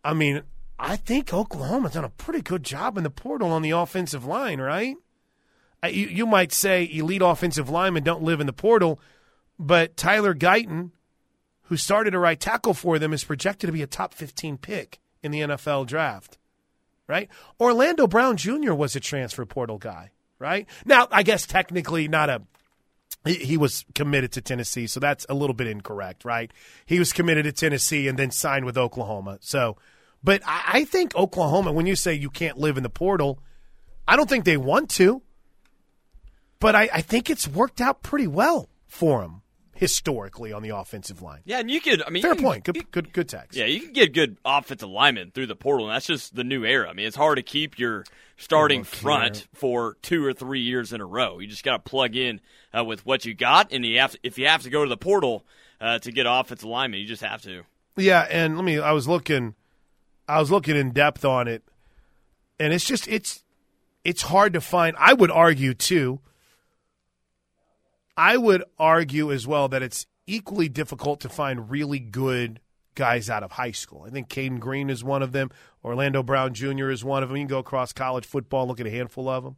I 0.05 0.15
mean, 0.15 0.43
I 0.79 0.97
think 0.97 1.33
Oklahoma's 1.33 1.93
done 1.93 2.05
a 2.05 2.09
pretty 2.11 2.41
good 2.41 2.63
job 2.63 2.97
in 2.97 3.05
the 3.05 3.11
portal 3.11 3.51
on 3.53 3.63
the 3.63 3.71
offensive 3.71 4.25
line, 4.25 4.61
right? 4.61 4.97
Uh, 5.85 5.89
You, 5.89 6.07
you 6.07 6.27
might 6.27 6.53
say 6.53 6.89
elite 6.91 7.23
offensive 7.23 7.69
linemen 7.69 8.03
don't 8.03 8.23
live 8.23 8.41
in 8.41 8.47
the 8.47 8.53
portal, 8.53 9.01
but 9.59 9.97
Tyler 9.97 10.35
Guyton, 10.35 10.91
who 11.65 11.77
started 11.77 12.15
a 12.15 12.19
right 12.19 12.41
tackle 12.41 12.75
for 12.75 12.99
them, 12.99 13.13
is 13.13 13.25
projected 13.25 13.69
to 13.69 13.73
be 13.73 13.83
a 13.83 13.87
top 13.87 14.15
15 14.15 14.57
pick 14.59 15.01
in 15.23 15.33
the 15.33 15.41
NFL 15.41 15.87
draft, 15.87 16.39
right? 17.07 17.29
Orlando 17.61 18.07
Brown 18.07 18.37
Jr. 18.37 18.73
was 18.73 18.97
a 18.97 19.01
transfer 19.01 19.45
portal 19.45 19.77
guy, 19.79 20.11
right? 20.39 20.67
Now, 20.87 21.09
I 21.11 21.23
guess 21.23 21.47
technically 21.47 22.09
not 22.09 22.31
a 22.31 22.43
he, 23.25 23.35
he 23.35 23.57
was 23.57 23.85
committed 23.95 24.33
to 24.33 24.41
Tennessee, 24.41 24.87
so 24.87 25.01
that's 25.01 25.27
a 25.29 25.35
little 25.35 25.55
bit 25.55 25.67
incorrect, 25.67 26.25
right? 26.25 26.51
He 26.87 26.99
was 26.99 27.13
committed 27.13 27.45
to 27.45 27.53
Tennessee 27.53 28.09
and 28.09 28.19
then 28.19 28.31
signed 28.31 28.65
with 28.65 28.79
Oklahoma. 28.79 29.39
So, 29.41 29.77
but 30.23 30.43
I, 30.47 30.63
I 30.67 30.85
think 30.85 31.15
Oklahoma, 31.15 31.73
when 31.73 31.87
you 31.87 31.97
say 31.97 32.15
you 32.15 32.31
can't 32.31 32.59
live 32.59 32.77
in 32.77 32.83
the 32.83 32.91
portal, 32.91 33.43
I 34.09 34.17
don't 34.17 34.29
think 34.29 34.45
they 34.45 34.57
want 34.57 34.91
to, 34.91 35.23
but 36.59 36.75
I, 36.75 36.89
I 36.93 37.01
think 37.03 37.31
it's 37.31 37.47
worked 37.47 37.81
out 37.81 38.03
pretty 38.03 38.27
well 38.27 38.69
for 38.87 39.21
them 39.21 39.43
historically 39.81 40.53
on 40.53 40.63
the 40.63 40.69
offensive 40.69 41.23
line. 41.23 41.41
Yeah, 41.47 41.59
and 41.59 41.71
you 41.71 41.81
could. 41.81 42.03
I 42.07 42.11
mean, 42.11 42.23
Fair 42.23 42.35
can- 42.35 42.45
point. 42.45 42.65
Good, 42.65 42.91
good, 42.91 43.13
good 43.15 43.29
text. 43.31 43.59
Yeah, 43.59 43.65
you 43.65 43.81
can 43.81 43.93
get 43.95 44.13
good 44.13 44.37
offensive 44.45 44.91
linemen 44.91 45.31
through 45.31 45.47
the 45.47 45.57
portal, 45.57 45.87
and 45.87 45.97
that's 45.97 46.07
just 46.07 46.37
the 46.37 46.45
new 46.45 46.65
era. 46.67 46.91
I 46.91 46.93
mean, 46.93 47.07
it's 47.07 47.17
hard 47.17 47.37
to 47.37 47.43
keep 47.43 47.79
your 47.79 48.05
starting 48.37 48.85
front 48.85 49.49
for 49.55 49.97
two 50.03 50.23
or 50.23 50.35
three 50.35 50.61
years 50.61 50.93
in 50.93 51.01
a 51.01 51.07
row. 51.07 51.39
You 51.39 51.47
just 51.49 51.65
got 51.65 51.83
to 51.83 51.91
plug 51.91 52.15
in 52.15 52.43
uh, 52.77 52.85
with 52.85 53.07
what 53.07 53.25
you 53.25 53.33
got, 53.33 53.73
and 53.73 53.83
you 53.85 53.99
have 54.01 54.15
if 54.23 54.39
you 54.39 54.47
have 54.49 54.63
to 54.65 54.71
go 54.71 54.85
to 54.85 54.89
the 54.91 54.99
portal 54.99 55.47
uh, 55.81 55.99
to 56.01 56.13
get 56.13 56.27
offensive 56.29 56.69
linemen, 56.69 57.01
you 57.01 57.07
just 57.07 57.23
have 57.23 57.41
to. 57.43 57.63
Yeah, 57.97 58.27
and 58.31 58.57
let 58.57 58.65
me. 58.65 58.79
I 58.79 58.93
was 58.93 59.09
looking, 59.09 59.55
I 60.29 60.41
was 60.41 60.51
looking 60.51 60.77
in 60.77 60.91
depth 60.91 61.25
on 61.25 61.49
it, 61.49 61.63
and 62.59 62.75
it's 62.75 62.85
just 62.85 63.09
it's 63.09 63.43
it's 64.05 64.23
hard 64.23 64.53
to 64.53 64.61
find. 64.61 64.95
I 64.99 65.15
would 65.15 65.31
argue 65.31 65.73
too. 65.73 66.21
I 68.21 68.37
would 68.37 68.65
argue 68.79 69.33
as 69.33 69.47
well 69.47 69.69
that 69.69 69.83
it's 69.83 70.07
equally 70.27 70.69
difficult 70.69 71.21
to 71.21 71.31
find 71.31 71.71
really 71.71 71.99
good 71.99 72.61
guys 72.95 73.31
out 73.31 73.43
of 73.43 73.53
high 73.53 73.71
school. 73.71 74.05
I 74.07 74.11
think 74.11 74.29
Cayden 74.29 74.59
Green 74.59 74.91
is 74.91 75.03
one 75.03 75.23
of 75.23 75.33
them. 75.33 75.51
Orlando 75.83 76.23
Brown 76.23 76.53
Jr. 76.53 76.91
is 76.91 77.03
one 77.03 77.23
of 77.23 77.31
them. 77.31 77.39
You 77.39 77.45
can 77.45 77.49
go 77.49 77.61
across 77.61 77.95
college 77.95 78.27
football 78.27 78.67
look 78.67 78.79
at 78.79 78.87
a 78.87 78.91
handful 78.91 79.27
of 79.27 79.43
them. 79.43 79.57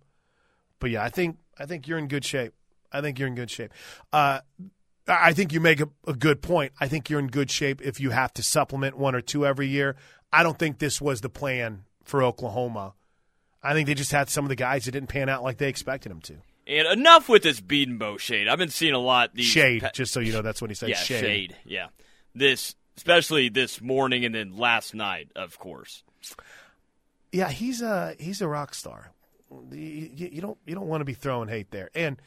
But 0.78 0.92
yeah, 0.92 1.02
I 1.02 1.08
think 1.08 1.38
I 1.58 1.66
think 1.66 1.88
you're 1.88 1.98
in 1.98 2.06
good 2.06 2.24
shape. 2.24 2.54
I 2.92 3.00
think 3.00 3.18
you're 3.18 3.26
in 3.26 3.34
good 3.34 3.50
shape. 3.50 3.72
Uh, 4.12 4.42
I 5.08 5.32
think 5.32 5.52
you 5.52 5.58
make 5.58 5.80
a, 5.80 5.88
a 6.06 6.14
good 6.14 6.40
point. 6.40 6.72
I 6.80 6.86
think 6.86 7.10
you're 7.10 7.18
in 7.18 7.26
good 7.26 7.50
shape 7.50 7.82
if 7.82 7.98
you 7.98 8.10
have 8.10 8.32
to 8.34 8.44
supplement 8.44 8.96
one 8.96 9.16
or 9.16 9.20
two 9.20 9.44
every 9.44 9.66
year. 9.66 9.96
I 10.32 10.44
don't 10.44 10.56
think 10.56 10.78
this 10.78 11.00
was 11.00 11.20
the 11.20 11.28
plan 11.28 11.82
for 12.04 12.22
Oklahoma. 12.22 12.94
I 13.60 13.72
think 13.72 13.88
they 13.88 13.94
just 13.94 14.12
had 14.12 14.30
some 14.30 14.44
of 14.44 14.50
the 14.50 14.54
guys 14.54 14.84
that 14.84 14.92
didn't 14.92 15.08
pan 15.08 15.28
out 15.28 15.42
like 15.42 15.58
they 15.58 15.68
expected 15.68 16.12
them 16.12 16.20
to. 16.20 16.36
And 16.66 16.86
enough 16.86 17.28
with 17.28 17.42
this 17.42 17.60
Bedenbaugh 17.60 18.18
shade. 18.20 18.46
I've 18.48 18.58
been 18.58 18.68
seeing 18.68 18.94
a 18.94 18.98
lot 18.98 19.34
these 19.34 19.46
Shade, 19.46 19.88
just 19.94 20.12
so 20.12 20.20
you 20.20 20.32
know, 20.32 20.42
that's 20.42 20.60
what 20.60 20.70
he 20.70 20.74
said. 20.74 20.90
yeah, 20.90 20.96
shade. 20.96 21.56
Yeah, 21.64 21.88
this 22.34 22.76
especially 22.96 23.48
this 23.48 23.80
morning 23.80 24.24
and 24.24 24.34
then 24.34 24.56
last 24.56 24.94
night, 24.94 25.30
of 25.34 25.58
course. 25.58 26.04
Yeah, 27.32 27.48
he's 27.48 27.82
a 27.82 28.14
he's 28.20 28.40
a 28.42 28.46
rock 28.48 28.74
star. 28.74 29.10
You, 29.70 30.10
you- 30.14 30.28
you 30.32 30.40
don't 30.40 30.58
you 30.66 30.74
don't 30.74 30.86
want 30.86 31.00
to 31.00 31.04
be 31.04 31.14
throwing 31.14 31.48
hate 31.48 31.70
there. 31.72 31.90
And 31.94 32.20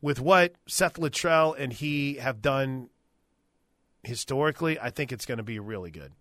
with 0.00 0.20
what 0.20 0.54
Seth 0.66 0.94
Littrell 0.94 1.54
and 1.58 1.72
he 1.72 2.14
have 2.14 2.40
done 2.40 2.88
historically, 4.02 4.78
I 4.80 4.90
think 4.90 5.12
it's 5.12 5.26
going 5.26 5.38
to 5.38 5.44
be 5.44 5.58
really 5.58 5.90
good, 5.90 6.12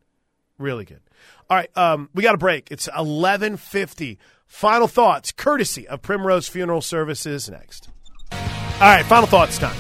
really 0.58 0.86
good. 0.86 1.02
All 1.50 1.58
right, 1.58 1.76
um, 1.78 2.10
we 2.14 2.24
got 2.24 2.36
a 2.36 2.40
break. 2.40 2.68
It's 2.72 2.90
eleven 2.98 3.58
fifty. 3.58 4.20
Final 4.52 4.88
thoughts, 4.88 5.32
courtesy 5.32 5.88
of 5.88 6.04
Primrose 6.04 6.48
Funeral 6.48 6.82
Services. 6.82 7.50
Next. 7.50 7.90
All 8.32 8.38
right, 8.82 9.04
final 9.06 9.26
thoughts 9.26 9.58
time. 9.58 9.76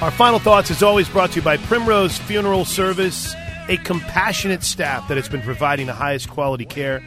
Our 0.00 0.10
final 0.10 0.40
thoughts 0.40 0.70
is 0.70 0.82
always 0.82 1.08
brought 1.08 1.30
to 1.32 1.36
you 1.36 1.42
by 1.42 1.56
Primrose 1.58 2.18
Funeral 2.18 2.64
Service, 2.64 3.32
a 3.68 3.76
compassionate 3.76 4.64
staff 4.64 5.06
that 5.06 5.16
has 5.16 5.28
been 5.28 5.42
providing 5.42 5.86
the 5.86 5.92
highest 5.92 6.30
quality 6.30 6.64
care 6.64 7.00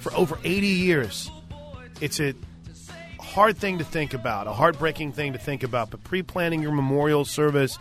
for 0.00 0.12
over 0.14 0.36
80 0.44 0.66
years. 0.66 1.30
It's 2.02 2.20
a 2.20 2.34
hard 3.18 3.56
thing 3.56 3.78
to 3.78 3.84
think 3.84 4.12
about, 4.12 4.46
a 4.46 4.52
heartbreaking 4.52 5.12
thing 5.12 5.32
to 5.32 5.38
think 5.38 5.62
about, 5.62 5.90
but 5.90 6.04
pre 6.04 6.22
planning 6.22 6.60
your 6.60 6.72
memorial 6.72 7.24
service 7.24 7.78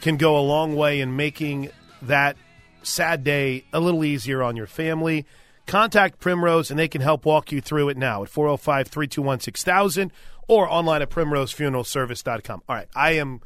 can 0.00 0.16
go 0.16 0.38
a 0.38 0.42
long 0.42 0.74
way 0.74 1.00
in 1.00 1.14
making 1.14 1.70
that 2.00 2.36
sad 2.82 3.22
day 3.22 3.64
a 3.72 3.78
little 3.78 4.02
easier 4.02 4.42
on 4.42 4.56
your 4.56 4.66
family. 4.66 5.24
Contact 5.72 6.20
Primrose 6.20 6.70
and 6.70 6.78
they 6.78 6.86
can 6.86 7.00
help 7.00 7.24
walk 7.24 7.50
you 7.50 7.62
through 7.62 7.88
it 7.88 7.96
now 7.96 8.22
at 8.22 8.28
405 8.28 8.88
321 8.88 9.40
6000 9.40 10.12
or 10.46 10.68
online 10.68 11.00
at 11.00 11.08
primrosefuneralservice.com. 11.08 12.62
All 12.68 12.76
right, 12.76 12.88
I 12.94 13.12
am 13.12 13.40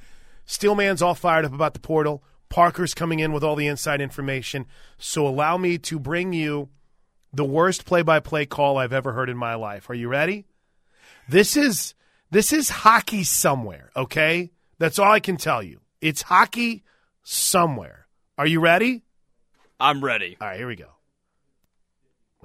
Steelman's 0.45 1.03
all 1.03 1.15
fired 1.15 1.45
up 1.45 1.55
about 1.55 1.75
the 1.75 1.79
portal. 1.79 2.25
Parker's 2.49 2.95
coming 2.95 3.21
in 3.21 3.33
with 3.33 3.45
all 3.45 3.55
the 3.55 3.69
inside 3.69 4.01
information. 4.01 4.67
So 4.99 5.25
allow 5.25 5.57
me 5.57 5.79
to 5.79 6.01
bring 6.01 6.33
you 6.33 6.69
the 7.33 7.45
worst 7.45 7.85
play-by-play 7.85 8.47
call 8.47 8.77
I've 8.77 8.93
ever 8.93 9.13
heard 9.13 9.31
in 9.31 9.37
my 9.37 9.55
life. 9.55 9.89
Are 9.89 9.95
you 9.95 10.09
ready? 10.09 10.47
This 11.29 11.57
is 11.57 11.95
this 12.33 12.53
is 12.53 12.71
hockey 12.71 13.23
somewhere, 13.23 13.93
okay? 13.95 14.51
That's 14.81 14.99
all 14.99 15.13
I 15.13 15.21
can 15.21 15.37
tell 15.37 15.63
you. 15.63 15.79
It's 16.01 16.23
hockey 16.23 16.83
somewhere. 17.23 18.09
Are 18.37 18.49
you 18.49 18.59
ready? 18.59 19.05
I'm 19.79 20.03
ready. 20.03 20.37
All 20.41 20.49
right, 20.49 20.59
here 20.59 20.67
we 20.67 20.75
go. 20.75 20.96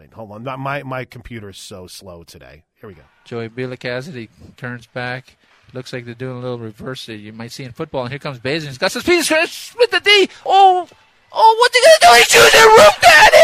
Wait, 0.01 0.13
hold 0.13 0.31
on. 0.31 0.43
My 0.43 0.55
my, 0.55 0.81
my 0.81 1.05
computer 1.05 1.49
is 1.49 1.59
so 1.59 1.85
slow 1.85 2.23
today. 2.23 2.63
Here 2.79 2.89
we 2.89 2.95
go. 2.95 3.03
Joey 3.23 3.49
Bielak 3.49 3.83
has 3.83 4.09
turns 4.57 4.87
back. 4.87 5.37
Looks 5.73 5.93
like 5.93 6.05
they're 6.05 6.15
doing 6.15 6.37
a 6.37 6.39
little 6.39 6.57
reverse 6.57 7.05
that 7.05 7.17
you 7.17 7.31
might 7.31 7.51
see 7.51 7.65
in 7.65 7.71
football. 7.71 8.01
And 8.01 8.09
here 8.09 8.17
comes 8.17 8.39
Bazin. 8.39 8.69
He's 8.69 8.79
got 8.79 8.91
some 8.91 9.03
speed. 9.03 9.17
He's 9.17 9.29
gonna 9.29 9.45
split 9.45 9.91
the 9.91 9.99
D. 9.99 10.27
Oh, 10.43 10.87
oh, 11.31 11.55
what's 11.59 11.77
he 11.77 11.83
gonna 11.83 12.15
do? 12.15 12.17
He's 12.17 12.27
shooting 12.29 12.61
the 12.61 12.67
roof, 12.67 12.99
Daddy. 12.99 13.37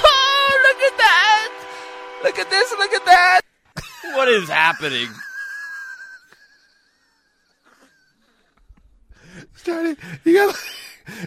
Oh, 0.00 0.60
look 0.62 0.92
at 0.92 0.98
that. 0.98 1.48
Look 2.22 2.38
at 2.38 2.48
this. 2.48 2.74
Look 2.78 2.92
at 2.92 3.04
that. 3.04 3.40
What 4.14 4.28
is 4.28 4.48
happening? 4.48 5.08
started. 9.56 9.96
You 10.24 10.34
gotta, 10.34 10.58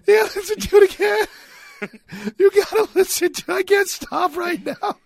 you 0.07 0.15
gotta 0.15 0.39
listen 0.39 0.59
to 0.61 0.77
it 0.77 0.95
again. 0.95 1.27
You 2.37 2.51
gotta 2.51 2.87
listen 2.93 3.33
to. 3.33 3.53
I 3.53 3.63
can't 3.63 3.87
stop 3.87 4.35
right 4.35 4.63
now. 4.63 4.97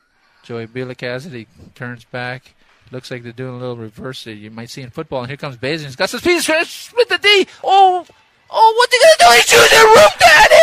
Joey 0.44 0.68
Bila 0.68 0.98
Cassidy 0.98 1.48
turns 1.74 2.06
back. 2.06 2.54
Looks 2.92 3.10
like 3.10 3.24
they're 3.24 3.32
doing 3.32 3.56
a 3.56 3.58
little 3.58 3.78
reverse 3.78 4.26
that 4.26 4.34
you 4.34 4.52
might 4.52 4.70
see 4.70 4.82
in 4.82 4.90
football. 4.92 5.20
And 5.22 5.28
here 5.30 5.38
comes 5.38 5.58
Bazin. 5.58 5.88
He's 5.88 5.96
got 5.96 6.10
some 6.10 6.20
speed. 6.20 6.42
Split 6.42 7.10
the 7.10 7.18
D. 7.18 7.48
Oh, 7.64 8.06
oh, 8.52 8.74
what's 8.78 8.92
they 8.92 8.98
gonna 8.98 9.32
do? 9.32 9.36
He's 9.36 9.46
shooting 9.46 9.80
the 9.80 9.86
roof, 9.86 10.20
Daddy. 10.20 10.56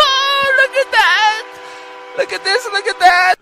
Oh, 0.00 0.54
look 0.56 0.86
at 0.86 0.92
that. 0.92 1.58
Look 2.18 2.32
at 2.32 2.44
this. 2.44 2.64
Look 2.72 2.86
at 2.86 2.98
that. 3.00 3.34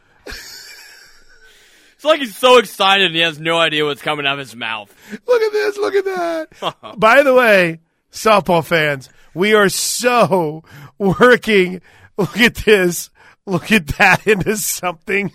It's 1.96 2.04
like 2.04 2.20
he's 2.20 2.36
so 2.36 2.58
excited 2.58 3.06
and 3.06 3.14
he 3.14 3.22
has 3.22 3.40
no 3.40 3.58
idea 3.58 3.84
what's 3.84 4.02
coming 4.02 4.26
out 4.26 4.34
of 4.34 4.38
his 4.38 4.54
mouth. 4.54 4.94
Look 5.26 5.42
at 5.42 5.52
this. 5.52 5.76
Look 5.78 5.94
at 5.94 6.04
that. 6.04 6.98
By 6.98 7.22
the 7.22 7.34
way, 7.34 7.80
softball 8.12 8.64
fans, 8.64 9.08
we 9.36 9.52
are 9.52 9.68
so 9.68 10.64
working. 10.98 11.82
Look 12.16 12.38
at 12.40 12.54
this. 12.54 13.10
Look 13.44 13.70
at 13.70 13.86
that 13.98 14.26
into 14.26 14.56
something. 14.56 15.30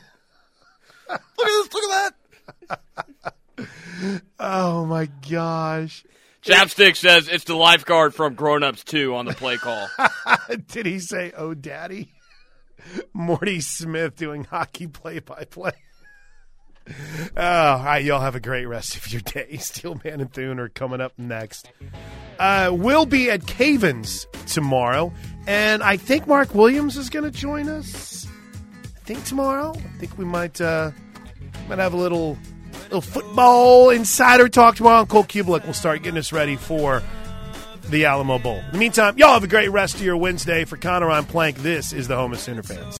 look 1.08 1.22
at 1.40 1.70
this. 1.70 1.74
Look 1.74 1.84
at 2.70 2.84
that. 3.58 4.22
oh 4.40 4.86
my 4.88 5.08
gosh. 5.30 6.04
Chapstick 6.44 6.96
says 6.96 7.28
it's 7.28 7.44
the 7.44 7.56
lifeguard 7.56 8.16
from 8.16 8.34
Grown 8.34 8.64
Ups 8.64 8.84
2 8.84 9.14
on 9.14 9.26
the 9.26 9.34
play 9.34 9.58
call. 9.58 9.88
Did 10.68 10.88
he 10.88 11.00
say, 11.00 11.32
oh, 11.38 11.54
daddy? 11.54 12.12
Morty 13.14 13.62
Smith 13.62 14.16
doing 14.16 14.46
hockey 14.46 14.88
play 14.88 15.20
by 15.20 15.46
play. 15.46 15.74
Oh, 17.38 17.42
all 17.42 17.84
right, 17.84 18.04
y'all 18.04 18.20
have 18.20 18.36
a 18.36 18.40
great 18.40 18.66
rest 18.66 18.96
of 18.98 19.12
your 19.12 19.22
day. 19.22 19.56
Steelman 19.60 20.20
and 20.20 20.34
Thune 20.34 20.60
are 20.60 20.70
coming 20.70 21.00
up 21.00 21.14
next. 21.18 21.72
Uh, 22.40 22.72
we'll 22.74 23.06
be 23.06 23.30
at 23.30 23.46
Cavens 23.48 24.28
tomorrow, 24.48 25.14
and 25.48 25.82
I 25.82 25.96
think 25.98 26.28
Mark 26.28 26.54
Williams 26.54 26.98
is 26.98 27.10
going 27.10 27.24
to 27.24 27.32
join 27.32 27.70
us. 27.70 28.28
I 28.84 29.00
think 29.06 29.24
tomorrow. 29.24 29.74
I 29.76 29.98
think 30.00 30.18
we 30.18 30.26
might 30.26 30.60
uh, 30.60 30.92
might 31.70 31.80
have 31.80 31.94
a 31.94 31.98
little 31.98 32.38
little 32.84 33.02
football 33.02 33.90
insider 33.90 34.50
talk 34.50 34.76
tomorrow. 34.76 35.02
And 35.02 35.10
Cole 35.10 35.24
Kubelik 35.24 35.66
will 35.66 35.74
start 35.74 36.04
getting 36.04 36.18
us 36.18 36.34
ready 36.34 36.56
for 36.56 37.02
the 37.90 38.06
Alamo 38.06 38.40
Bowl. 38.40 38.58
In 38.58 38.72
the 38.72 38.78
meantime, 38.78 39.18
y'all 39.18 39.34
have 39.34 39.44
a 39.44 39.48
great 39.48 39.70
rest 39.70 39.96
of 39.96 40.02
your 40.02 40.18
Wednesday. 40.18 40.66
For 40.66 40.78
Connor, 40.78 41.10
I'm 41.10 41.26
Plank. 41.26 41.58
This 41.58 41.94
is 41.94 42.08
the 42.08 42.16
Home 42.16 42.34
of 42.34 42.40
Sooner 42.40 42.64
fans. 42.64 42.86